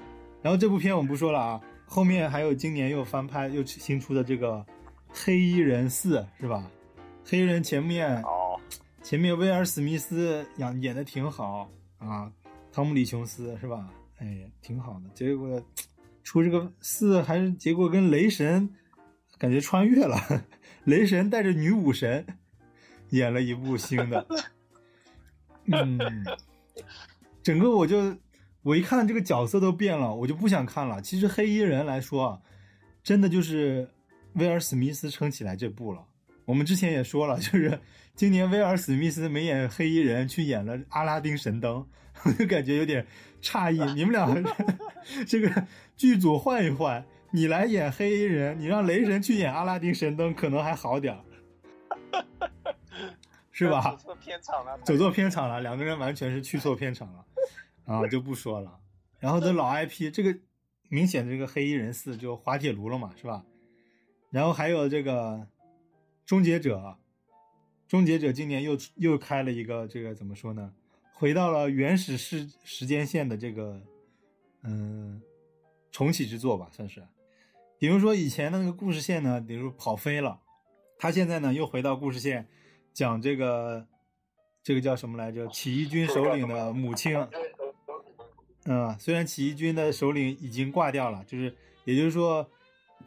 [0.42, 4.56] 然后这部片我们不说了啊，后面还有今年又翻拍又新出的这个
[5.10, 6.70] 《黑衣人四》是吧？
[7.24, 8.39] 黑衣人前面哦，
[9.02, 12.30] 前面威尔史密斯演演的挺好啊，
[12.72, 13.92] 汤姆李琼斯是吧？
[14.18, 15.08] 哎，挺好的。
[15.14, 15.62] 结果
[16.22, 18.68] 出这个四还是结果跟雷神
[19.38, 20.16] 感觉穿越了，
[20.84, 22.24] 雷神带着女武神
[23.10, 24.26] 演了一部新的，
[25.72, 25.98] 嗯，
[27.42, 28.16] 整个我就。
[28.62, 31.00] 我一看这个角色都变了，我就不想看了。
[31.00, 32.40] 其实黑衣人来说啊，
[33.02, 33.88] 真的就是
[34.34, 36.06] 威尔史密斯撑起来这部了。
[36.44, 37.80] 我们之前也说了，就是
[38.20, 41.88] 今年威尔史密斯没演黑衣人，去演了阿拉丁神灯，
[42.26, 43.06] 我就感觉有点
[43.40, 43.78] 诧异。
[43.94, 44.28] 你们俩
[45.26, 45.66] 这个
[45.96, 51.24] 剧组换一换，你来演黑衣人，你让雷神去演阿拉丁神灯，可能还好点儿，
[53.52, 53.80] 是吧？
[53.96, 57.24] 走错片场了，走错片场了，两个人完全是去错片场了。
[57.86, 58.80] 啊，就不说了。
[59.18, 60.38] 然后这老 IP，这个
[60.90, 63.46] 明显这个黑衣人四就滑铁卢了嘛，是吧？
[64.30, 65.46] 然后还有这个
[66.26, 66.98] 终结者，
[67.90, 70.72] 终结者今年又又开了一个这个怎么说呢？
[71.12, 73.82] 回到了原始时时间线的这个
[74.62, 75.20] 嗯
[75.90, 77.02] 重启之作吧，算是。
[77.80, 80.38] 比如说以前的那个故事线呢，比如跑飞了，
[81.00, 82.46] 他现在呢又回到故事线，
[82.92, 83.84] 讲这个
[84.62, 85.48] 这个叫什么来着？
[85.48, 87.18] 起义军首领的母亲。
[88.66, 92.48] 嗯，虽然起义军的首领已经挂掉了，就是，也就是说，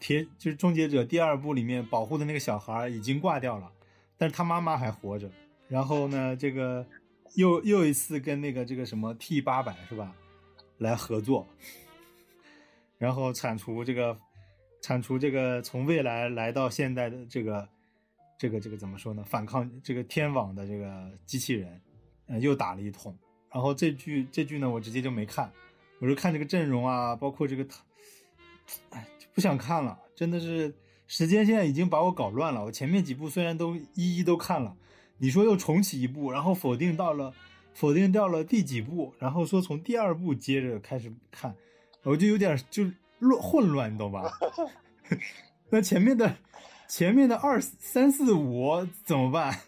[0.01, 3.71] 铁就是终结者第二部里面保护的那个小孩已经挂掉了，
[4.23, 5.29] 但是他妈妈还活着。
[5.67, 6.87] 然后呢，这个
[7.35, 10.15] 又又一次跟那个这个什么 T 八百是吧，
[10.77, 11.45] 来合作，
[12.97, 14.17] 然后铲除这个，
[14.79, 17.67] 铲除这个从未来来到现代的这个，
[18.37, 19.25] 这个这个怎么说呢？
[19.25, 21.81] 反抗这个天网的这个机器人，
[22.27, 23.13] 嗯，又打了一通。
[23.51, 25.51] 然后这剧这剧呢，我直接就没看，
[25.99, 27.67] 我就看这个阵容啊，包括这个，
[28.91, 30.73] 哎，就不想看了，真的是
[31.07, 32.65] 时间线已经把我搞乱了。
[32.65, 34.75] 我前面几部虽然都一一都看了，
[35.17, 37.33] 你说又重启一部，然后否定到了，
[37.73, 41.53] 否定掉了第几部，然后说从第二部接着开始看，
[42.03, 42.83] 我就有点就
[43.19, 44.31] 乱混乱，你懂吧？
[45.69, 46.35] 那前面的
[46.87, 49.59] 前面的二三四五怎么办？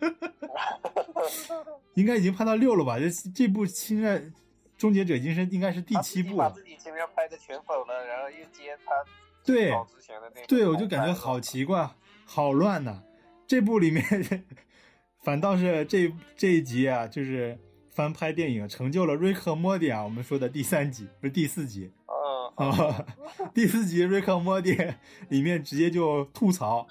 [1.94, 2.98] 应该已经拍到六了吧？
[2.98, 4.22] 这这部现在
[4.76, 6.48] 终结者已经是应该是第七部了。
[6.48, 8.92] 把自己前面拍的全否了，然后又接他
[9.44, 11.90] 对之前的那对，我就感觉好奇怪，
[12.24, 13.02] 好乱呐。
[13.46, 14.04] 这部里面
[15.22, 17.58] 反倒是这这一集啊，就是
[17.90, 20.02] 翻拍电影，成就了瑞克莫蒂啊。
[20.02, 21.90] 我们说的第三集不是第四集
[22.54, 23.04] 啊，
[23.52, 24.76] 第四集瑞克莫蒂
[25.28, 26.86] 里面直接就吐槽。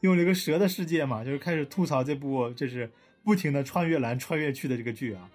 [0.00, 5.30] 用了一个蛇的世界嘛，就是开始吐槽这部，就是不停的穿越来穿越去的这个剧啊。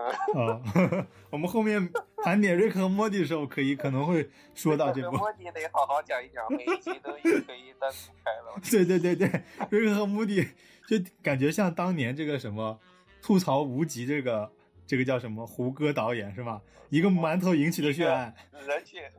[0.00, 1.90] 啊， 我们后面
[2.24, 5.16] 盘点瑞克和莫蒂的时候，可以可能会说到这部。
[5.16, 7.18] 莫蒂得好好讲一讲，每一集都可
[7.54, 8.60] 以单独开了。
[8.70, 10.42] 对对对对，瑞克和莫蒂
[10.86, 12.78] 就感觉像当年这个什么
[13.22, 14.50] 吐槽无极这个
[14.86, 16.60] 这个叫什么胡歌导演是吧？
[16.88, 18.34] 一个馒头引起的血案。
[18.66, 19.12] 人血。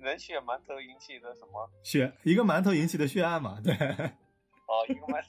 [0.00, 2.10] 人血馒头引起的什么血？
[2.22, 3.60] 一个馒头引起的血案嘛？
[3.62, 3.74] 对。
[3.74, 5.28] 哦，一个馒头。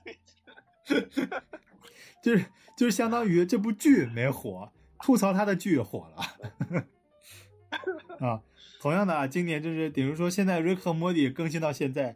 [2.22, 2.45] 就是
[2.77, 6.85] 就是相当于这部剧没火，吐槽他的剧火了。
[8.19, 8.41] 啊，
[8.80, 12.15] 同样的啊，今年就是比如说现在瑞克莫蒂更新到现在，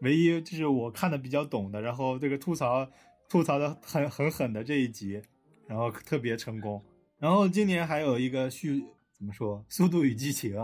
[0.00, 2.88] 唯一就是我看的比较懂的，然后这个吐槽
[3.28, 5.22] 吐槽的很很狠的这一集，
[5.66, 6.82] 然后特别成功。
[7.18, 10.56] 然后今年还有一个续怎么说，《速度与激情》。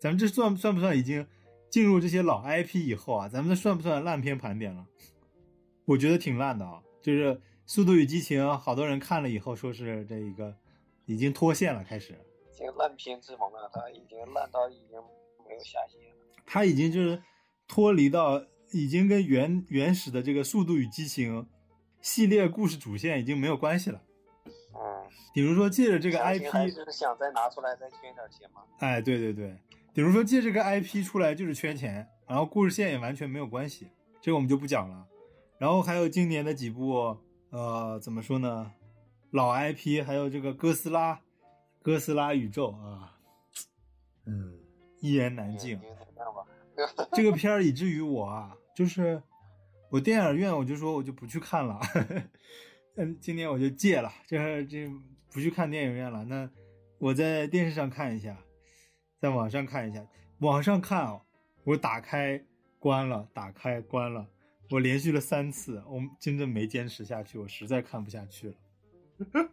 [0.00, 1.26] 咱们这算算不算已经
[1.70, 3.28] 进入这些老 IP 以后啊？
[3.28, 4.86] 咱们这算不算烂片盘点了？
[5.86, 10.56] 我觉得挺烂的啊，就是速度与激情》好多人看了以后说是这一个
[11.04, 12.18] 已经脱线了，开始
[12.50, 14.98] 已经烂片之王了，他已经烂到已经
[15.46, 16.16] 没有下限了。
[16.46, 17.22] 他已经就是
[17.68, 21.42] 脱离到已经跟原原始的这个《速度与激情》
[22.00, 24.00] 系列故事主线已经没有关系了。
[24.46, 25.04] 嗯，
[25.34, 28.62] 比如说借着这个 IP，是想再拿出来再圈点钱嘛。
[28.78, 29.54] 哎，对对对，
[29.92, 33.88] 比如说借这个 IP 出来就是圈钱，然后故事线也完全没有关系，
[34.22, 35.06] 这个我们就不讲了。
[35.64, 37.16] 然后还有今年的几部，
[37.48, 38.70] 呃，怎么说呢？
[39.30, 41.22] 老 IP，还有这个哥斯拉，
[41.80, 43.16] 哥斯拉宇宙啊，
[44.26, 44.58] 嗯，
[45.00, 45.80] 一言难尽。
[47.14, 49.22] 这个片儿以至于我啊，就是
[49.88, 51.80] 我电影院我就说我就不去看了，
[52.96, 54.86] 嗯，今年我就戒了，这这
[55.32, 56.26] 不去看电影院了。
[56.26, 56.50] 那
[56.98, 58.36] 我在电视上看一下，
[59.18, 60.06] 在网上看一下。
[60.40, 61.22] 网上看哦，
[61.64, 62.44] 我打开
[62.78, 64.28] 关了，打开关了，
[64.70, 68.54] 我连续了三次，我真的没坚持下去，我实在看不下去了。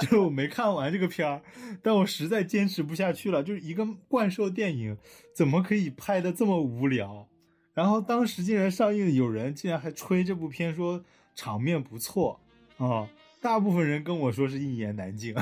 [0.00, 1.42] 就是我没看完这个片儿，
[1.82, 3.42] 但我实在坚持不下去了。
[3.42, 4.96] 就是一个怪兽电影，
[5.34, 7.28] 怎么可以拍的这么无聊？
[7.74, 11.04] 然后当时竟然上映，有人竟然还吹这部片说
[11.34, 12.40] 场面不错
[12.78, 13.08] 啊、
[13.40, 15.34] 大部分人跟我说是一言难尽，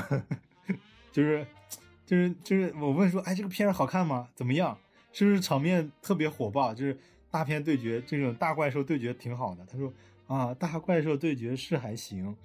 [1.11, 1.45] 就是
[2.05, 4.29] 就是就是我问说，哎，这个片儿好看吗？
[4.35, 4.77] 怎么样？
[5.11, 6.73] 是不是场面特别火爆？
[6.73, 6.97] 就是
[7.31, 9.65] 大片对决这种大怪兽对决挺好的。
[9.65, 9.91] 他说
[10.27, 12.35] 啊，大怪兽对决是还行，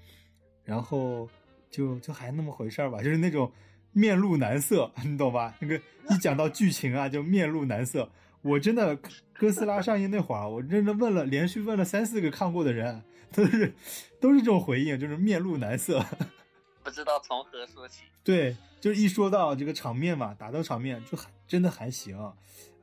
[0.64, 1.28] 然后
[1.68, 3.52] 就就还那么回事儿吧，就是那种
[3.92, 5.54] 面露难色， 你懂吧？
[5.60, 5.76] 那个
[6.10, 8.08] 一讲到剧情啊，就面露难色。
[8.42, 8.96] 我真的
[9.32, 13.02] 哥斯拉上映那会儿，我真的问了，连续问了三四个看过的人，
[13.32, 13.72] 都是
[14.20, 16.04] 都是这种回应，就是面露难色。
[16.84, 18.04] 不知道从何说起。
[18.22, 18.56] 对，
[18.86, 22.16] 就是一说到这个场面嘛，打斗场面就还真的还行，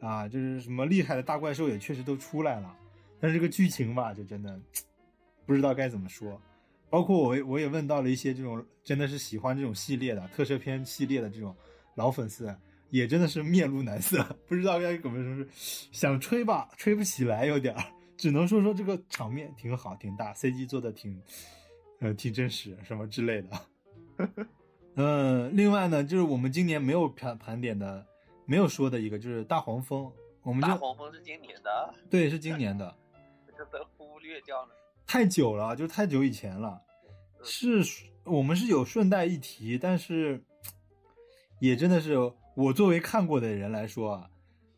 [0.02, 2.76] 啊，就是什么厉害的大怪兽也确实都出来了，
[3.22, 4.60] 但是这个剧情吧，就真的
[5.46, 6.38] 不知道该怎么说。
[6.90, 11.56] 包括我我也问到了一些这种真的是喜欢这种系列的特摄片系列的这种
[11.96, 12.54] 老粉丝，
[12.90, 15.48] 也真的是面露难色， 不知道该怎么说是
[15.94, 17.82] 想吹吧，吹不起来有点儿，
[18.18, 21.18] 只能说说这个场面挺好，挺大，CG 做的挺
[22.02, 23.50] 呃挺真实，什么之类的。
[24.18, 24.46] 呵 呵
[24.96, 28.06] 嗯，另外呢，就是我们今年没有盘盘点的，
[28.46, 30.12] 没有说的一个就是大黄蜂，
[30.44, 32.96] 我们就大黄蜂是今年的，对是今年的，
[33.58, 34.70] 这都忽略掉了。
[35.08, 36.82] 太久了，就是太久以前了，
[37.44, 37.82] 是
[38.24, 40.44] 我们是有顺带一提，但是
[41.60, 42.16] 也真的是
[42.56, 44.30] 我作为看过的人来说啊，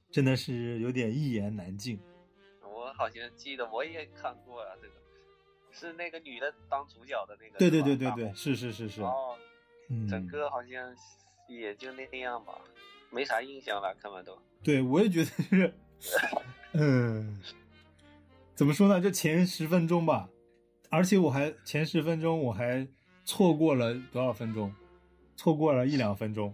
[0.09, 1.99] 真的是有点一言难尽。
[2.63, 4.93] 我好像记得我也看过啊，这个
[5.71, 7.59] 是那个女的当主角的那个。
[7.59, 9.35] 对对对对对，是是是是，哦，
[9.89, 10.95] 嗯，整个好像
[11.47, 12.53] 也就那样吧，
[13.11, 14.37] 没啥印象了，看完都。
[14.63, 15.73] 对我也觉得是，
[16.73, 17.39] 嗯，
[18.55, 18.99] 怎么说呢？
[18.99, 20.27] 就前十分钟吧，
[20.89, 22.87] 而且我还前十分钟我还
[23.23, 24.73] 错过了多少分钟，
[25.35, 26.53] 错过了一两分钟，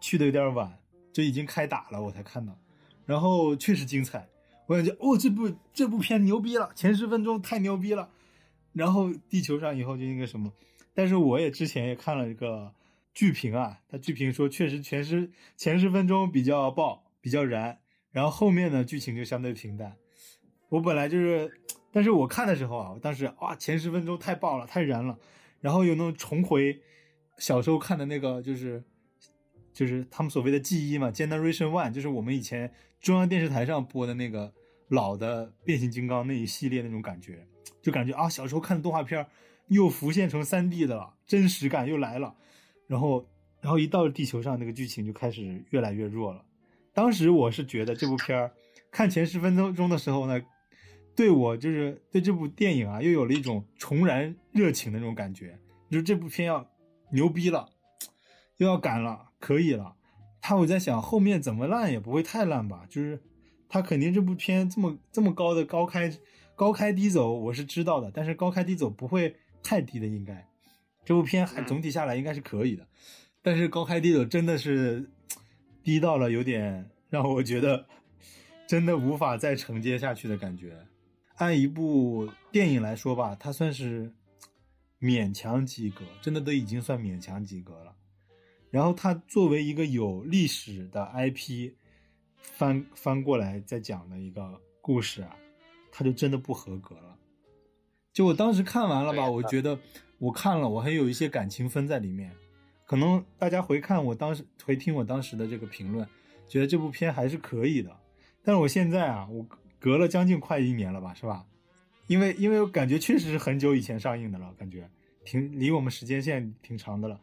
[0.00, 0.78] 去的有点晚，
[1.12, 2.56] 就已经开打了我才看到，
[3.04, 4.26] 然后确实精彩，
[4.66, 8.08] 我感觉哦这部这部片牛逼了，前十分钟太牛逼了，
[8.72, 10.50] 然后地球上以后就那个什么，
[10.94, 12.74] 但是我也之前也看了一个
[13.14, 17.78] 剧评啊，他剧评说确实前十前十分钟比较爆，比较燃，
[18.12, 19.96] 然后后面呢剧情就相对平淡。
[20.68, 21.50] 我本来就是，
[21.92, 25.18] 但是我看的时候啊，我当时哇前十分钟太爆了，太燃了，
[25.60, 26.80] 然后有那种重回
[27.38, 28.82] 小时候看的那个就是
[29.72, 34.52] 就是他们所谓的记忆嘛，Generation One，就是我们以前中央电视台上播的那个
[34.88, 37.46] 老的变形金刚那一系列那种感觉，
[37.82, 39.26] 就感觉啊小时候看的动画片
[39.70, 42.34] 又浮现成三 D 的了，真实感又来了。
[42.86, 43.24] 然后，
[43.60, 46.44] 然后一到地球上，那个剧情就开始越来越弱了。
[46.92, 48.52] 当时我是觉得这部片儿
[48.90, 50.42] 看前十分钟钟的时候呢，
[51.14, 55.56] 对我就是对这部电影啊，又有了一种重燃热情的那种感觉，
[55.88, 56.68] 就是这部片要
[57.12, 57.68] 牛逼了，
[58.56, 59.94] 又要赶了，可以了。
[60.40, 63.22] 他我在想后面怎么烂也不会太烂吧，就是
[63.68, 66.12] 他肯定这部片这么这么高的高开
[66.56, 70.48] 高开低走，我是知道的，但是高开低走不会太低了，应该
[71.04, 72.86] 这部片还总体下来应该是可以的，
[73.42, 75.10] 但是高开低走真的是
[75.82, 77.86] 低到了有点让我觉得
[78.66, 80.86] 真的无法再承接下去的感觉。
[81.36, 84.12] 按一部电影来说吧，它算是
[85.00, 87.96] 勉强及格，真的都已经算勉强及格了。
[88.70, 91.72] 然后它作为一个有历史的 IP
[92.36, 95.34] 翻翻过来再讲的一个故事啊，
[95.90, 97.18] 它就真的不合格了。
[98.12, 99.78] 就我当时看完了吧，我觉得
[100.18, 102.32] 我看了，我还有一些感情分在里面。
[102.84, 106.06] 可能大家回看我当时回听我当时的这个评论，
[106.48, 107.96] 觉得这部片还是可以的。
[108.42, 109.46] 但是我现在啊，我
[109.78, 111.46] 隔了将近快一年了吧，是吧？
[112.08, 114.90] 因为因为我感觉确实是很久以前上映的了，感觉
[115.24, 117.20] 挺离我们时间线挺长的了。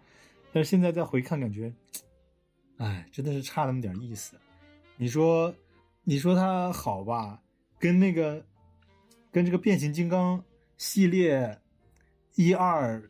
[0.53, 1.73] 但是现在再回看，感觉，
[2.77, 4.37] 哎，真的是差那么点意思。
[4.95, 5.53] 你说，
[6.05, 7.41] 你说它好吧？
[7.77, 8.45] 跟那个，
[9.33, 10.41] 跟这个变形金刚
[10.77, 11.59] 系列
[12.35, 13.01] 一二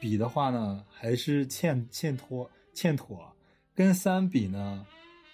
[0.00, 3.30] 比的话呢，还是欠欠拖欠妥。
[3.74, 4.86] 跟三比呢，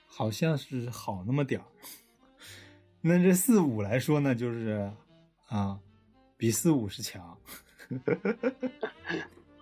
[0.06, 1.66] 好像是好那么点儿。
[3.00, 4.92] 那这四五来说呢，就是
[5.48, 5.80] 啊，
[6.36, 7.36] 比四五是强。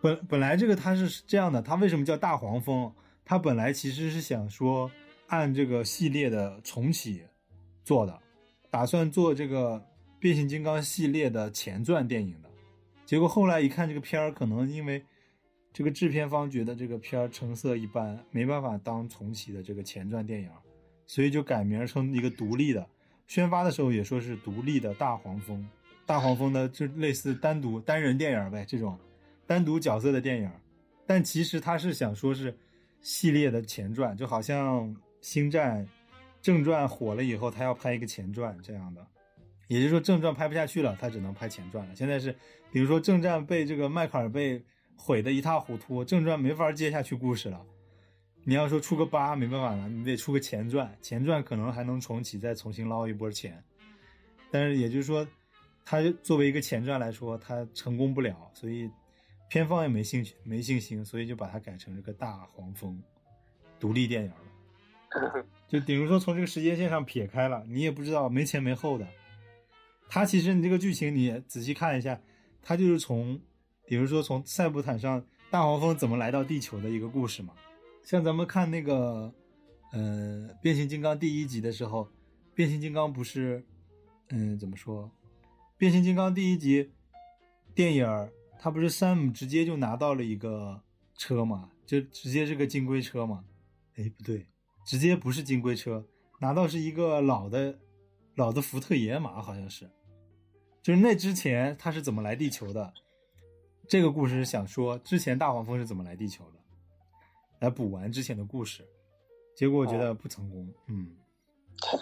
[0.03, 2.93] 本本来这个它是这样的，它为什么叫大黄蜂？
[3.25, 4.91] 它本来其实是想说
[5.29, 7.25] 按这个系列的重启
[7.83, 8.21] 做的，
[8.71, 9.83] 打算做这个
[10.27, 12.51] 变形金刚系列的前传电影的。
[13.05, 15.01] 结果后来一看这个片儿，可能因为
[15.73, 20.51] 这个制片方觉得这个片儿成色一般，没办法当重启的这个前传电影，
[21.07, 22.85] 所以就改名成一个独立的。
[23.29, 25.65] 宣发的时候也说是独立的大黄蜂，
[26.05, 28.99] 大黄蜂的就类似单独单人电影呗，这种。
[29.47, 30.51] 单独角色的电影，
[31.07, 32.53] 但其实他是想说是
[33.01, 35.87] 系列的前传，就好像《星战》
[36.43, 39.07] 正传火了以后，他要拍一个前传这样的。
[39.69, 41.95] 也就是说，正传拍不下去了，他只能拍前传了。
[41.95, 42.35] 现在是，
[42.71, 44.63] 比如说正传被这个迈克尔被
[44.97, 47.65] 毁得一塌糊涂，正传没法接下去故事了。
[48.45, 53.63] 你要说出个八没办法了，你得出个前传，前传可能还能重启，再重新捞一波钱。
[54.51, 55.27] 但是也就是说，
[55.85, 58.91] 他作为一个前传来说，他成功不了，所以。
[59.49, 63.01] 片方也没兴趣、没信心，所以就把它改成这个大黄蜂
[63.79, 65.47] 独立电影了。
[65.71, 69.07] 就比如说从这个时间线上撇开了，你也不知道没前没后的。
[70.09, 72.21] 它其实你这个剧情你仔细看一下，
[72.63, 73.41] 它就是从，
[73.87, 77.53] 比如说从塞伯坦上大黄蜂怎么来到地球的一个故事嘛。
[78.05, 79.33] 像咱们看那个，
[79.93, 82.09] 呃，变形金刚第一集的时候，
[82.55, 83.65] 变形金刚不是，
[84.29, 85.11] 嗯，怎么说？
[85.77, 86.91] 变形金刚第一集
[87.75, 88.31] 电影。
[88.59, 90.83] 他不是山姆直接就拿到了一个
[91.15, 93.45] 车嘛，就直接是个金龟车嘛？
[93.97, 94.47] 哎，不对，
[94.87, 96.05] 直接不是金龟车，
[96.41, 97.79] 拿到是一个老的、
[98.35, 99.89] 老的福特野马，好像是。
[100.87, 102.95] 就是那之前他是怎么来地球的？
[103.89, 106.61] 这个故事是想说之前大黄蜂是怎么来地球的，
[107.59, 108.87] 来补完之前的故事。
[109.57, 110.73] 结果我觉得不成功。
[110.87, 111.09] 嗯，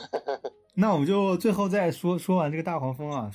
[0.77, 3.33] 那我们就最后再说说完这个大黄蜂啊，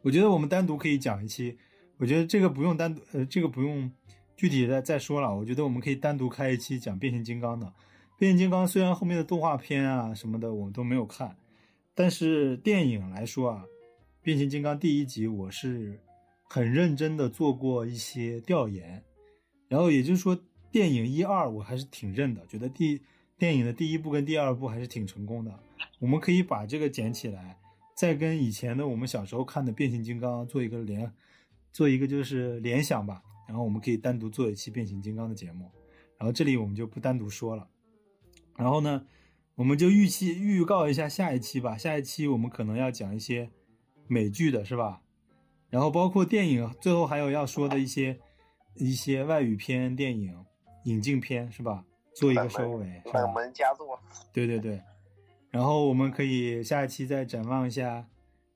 [0.00, 1.58] 我觉得我们单独可以讲一期。
[1.98, 3.92] 我觉得这个不用单独，呃，这个不用
[4.34, 5.36] 具体的再说了。
[5.36, 7.70] 我觉得我们可以单独开一期讲变形金刚的。
[8.16, 11.36] 变形金刚虽然后面的动画片啊什么的我们都没有看，
[11.94, 13.62] 但是电影来说啊，
[14.26, 16.00] 变形金刚第一集我是
[16.42, 19.04] 很认真的做过一些调研，
[19.68, 20.36] 然后也就是说
[20.68, 23.00] 电影一二我还是挺认的，觉得第
[23.38, 25.56] 电影的第一部跟第二部还是挺成功的。
[26.00, 27.56] 我们可以把这个捡起来，
[27.96, 31.08] 再跟以前的我们小时候看的变形金刚做一个联。
[31.72, 35.70] 做一个就是联想吧，然后我们可以单独做一期变形金刚的节目，
[36.18, 37.68] 然后这里我们就不单独说了，
[38.56, 39.06] 然后呢，
[39.54, 43.52] 我们就预期预告一下下一期吧，下一期我们可能要讲一些
[44.08, 45.00] 美剧的是吧？
[45.68, 48.18] 然后包括电影，最后还有要说的一些
[48.74, 50.34] 一些外语片电影
[50.84, 51.84] 引进片是吧？
[52.14, 53.20] 做一个收尾是吧？
[53.20, 53.98] 冷门佳作。
[54.32, 54.80] 对对对，
[55.50, 58.06] 然后我们可以下一期再展望一下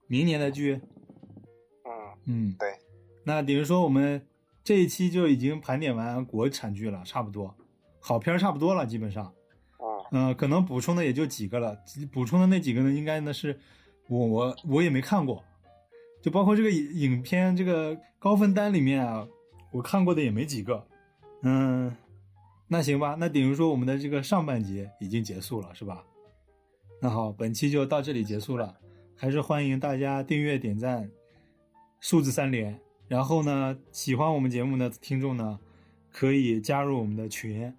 [0.06, 0.81] 明年的剧。
[1.85, 1.90] 嗯
[2.24, 2.68] 嗯，对。
[3.24, 4.27] 那等于说，我们
[4.64, 7.55] 这一期就已经盘点完国产剧了，差不多，
[7.98, 9.31] 好片差不多了，基本上，
[10.10, 11.77] 嗯，可能补充的也就几个了。
[12.10, 13.60] 补充的那几个呢，应该呢是
[14.11, 15.43] 我我我也没看过，
[16.20, 19.24] 就包括这个影片这个高分单里面啊，
[19.70, 20.85] 我看过的也没几个。
[21.43, 21.97] 嗯，
[22.66, 26.05] 那行吧，那比如说我们的这个上半节已经结束了，是吧？
[27.01, 28.77] 那好，本期就到这里结束了，
[29.15, 31.09] 还是欢迎大家订阅、点赞，
[32.01, 32.78] 数字三连。
[33.07, 35.59] 然后呢，喜欢我们节目的听众呢，
[36.11, 37.73] 可以加入我们的群，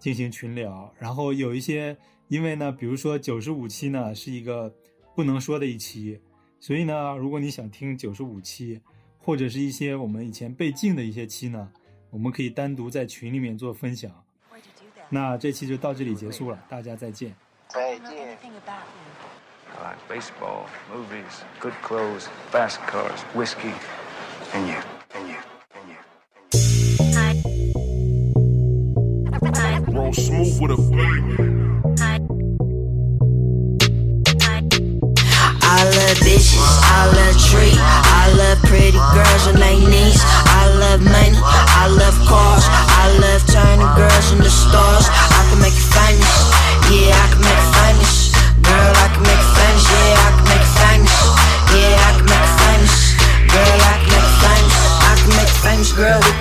[0.00, 0.92] 进行群聊。
[0.98, 1.96] 然后有一些，
[2.26, 4.74] 因为呢，比如说九十五期呢是一个
[5.16, 6.20] 不能说的一期，
[6.60, 8.78] 所以呢，如果你想听九十五期，
[9.16, 11.72] 或者是一些我们以前被禁的一些期呢，
[12.10, 14.12] 我们可以单独在群里面做分享。
[15.08, 17.34] 那这期就到这里结束了，大家再见。
[17.66, 18.38] 再见。
[20.06, 23.72] Baseball, movies, good clothes, fast cars, whiskey.
[24.52, 24.76] And you.
[25.14, 25.38] And you.
[25.74, 25.98] And you.
[29.92, 30.76] Roll smooth with a
[35.66, 36.62] I love bitches,
[36.94, 40.22] I love trees, I love pretty girls and they knees.
[40.22, 45.10] I love money, I love cars, I love turning girls into stars.
[45.10, 46.34] I can make you famous,
[46.86, 47.35] yeah, I can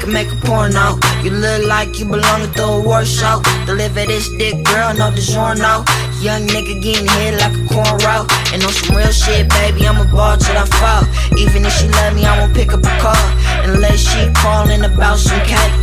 [0.05, 0.97] can make a porno.
[1.23, 3.41] You look like you belong to a war show.
[3.65, 5.83] Deliver this dick, girl, no DiGiorno.
[6.21, 8.29] Young nigga getting hit like a cornrow.
[8.53, 11.03] And on some real shit, baby, I'm a ball till I fall.
[11.37, 13.25] Even if she love me, I won't pick up a call.
[13.65, 15.73] Unless she calling about some cake.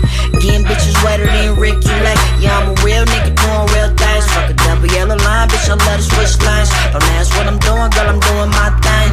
[0.41, 2.23] Getting bitches wetter than Ricky Lake.
[2.39, 4.27] Yeah, I'm a real nigga doing real things.
[4.33, 4.55] Fuck a
[4.89, 6.71] line, bitch, to switch lines.
[6.91, 9.11] Don't ask what I'm doing, girl, I'm doing my thing.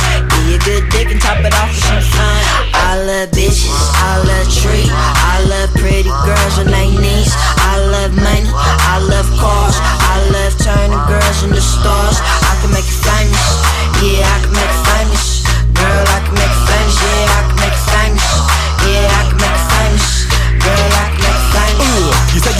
[0.65, 2.69] Good dick and top it off with some.
[2.73, 4.89] I love bitches, I love treat.
[4.89, 7.33] I love pretty girls on their knees.
[7.57, 9.77] I love money, I love cars.
[9.79, 12.17] I love turning girls into stars.
[12.21, 13.45] I can make you famous,
[14.01, 15.25] yeah, I can make you famous.
[15.73, 16.58] Girl, I can make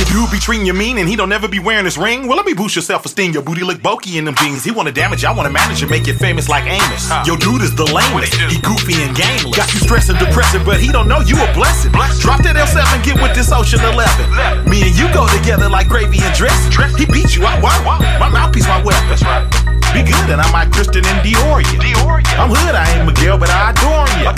[0.09, 2.27] dude be treating you mean and he don't never be wearing his ring?
[2.27, 3.31] Well, let me boost your self-esteem.
[3.31, 4.63] Your booty look bulky in them jeans.
[4.63, 7.09] He wanna damage you, I wanna manage you, make you famous like Amos.
[7.25, 8.33] Your dude is the lamest.
[8.33, 9.55] He goofy and gameless.
[9.55, 11.91] Got you stressed and depressing, but he don't know you a blessing.
[12.19, 14.69] Drop that L7, and get with this Ocean 11.
[14.69, 16.71] Me and you go together like gravy and dressing.
[16.97, 18.01] He beat you, I won.
[18.19, 19.07] My mouthpiece, my weapon.
[19.09, 19.45] That's right.
[19.89, 21.81] Be good, and I might Christian and Dior you.
[22.37, 24.29] I'm hood, I ain't Miguel, but I adore you.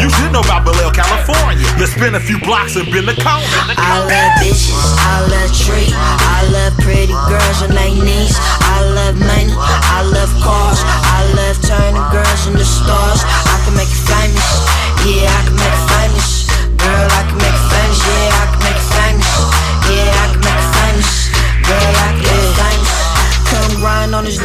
[0.00, 1.68] You should know about Bel Air, California.
[1.76, 3.44] Let's spin a few blocks and bend the corner.
[3.76, 4.72] I love bitches,
[5.14, 5.94] I love treat.
[5.94, 8.34] I love pretty girls on their knees.
[8.66, 10.82] I love money, I love cars.
[10.82, 13.22] I love turning girls into stars.
[13.22, 14.50] I can make you famous,
[15.06, 16.28] yeah, I can make you famous.
[16.82, 17.63] Girl, I can make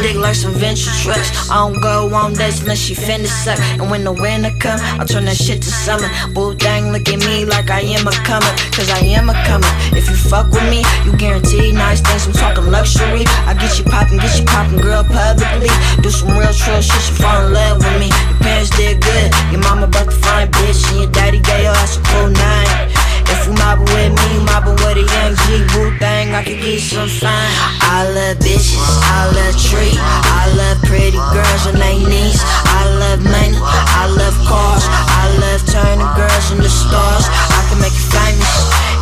[0.02, 1.50] dick like some venture trucks.
[1.50, 3.58] I don't go on dates unless she finna suck.
[3.78, 6.08] And when the winter come, I turn that shit to summer.
[6.34, 8.52] Boo dang, look at me like I am a comer.
[8.72, 9.70] Cause I am a comer.
[9.96, 12.26] If you fuck with me, you guarantee nice things.
[12.26, 13.24] I'm talking luxury.
[13.46, 15.70] I get you poppin', get you poppin', girl, publicly.
[16.02, 18.08] Do some real true shit, she fall in love with me.
[18.08, 19.28] Your parents did good.
[19.52, 20.80] Your mama birthed a fine bitch.
[20.90, 22.99] And your daddy gave your ass a cool nine.
[23.30, 26.80] If you mobbin' with me, mobbin' with a young G Wu thing, I can get
[26.80, 27.50] some sign.
[27.80, 32.42] I love bitches, I love tree, I love pretty girls and they knees.
[32.66, 33.58] I love money,
[34.02, 37.26] I love cars, I love turning girls into stars.
[37.30, 38.52] I can make you famous,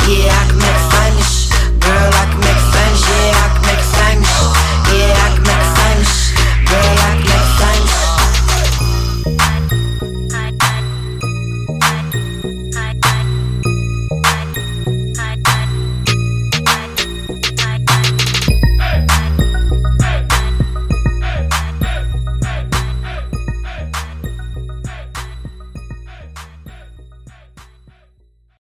[0.07, 1.31] yeah, I can make you famous,
[1.81, 2.18] girl.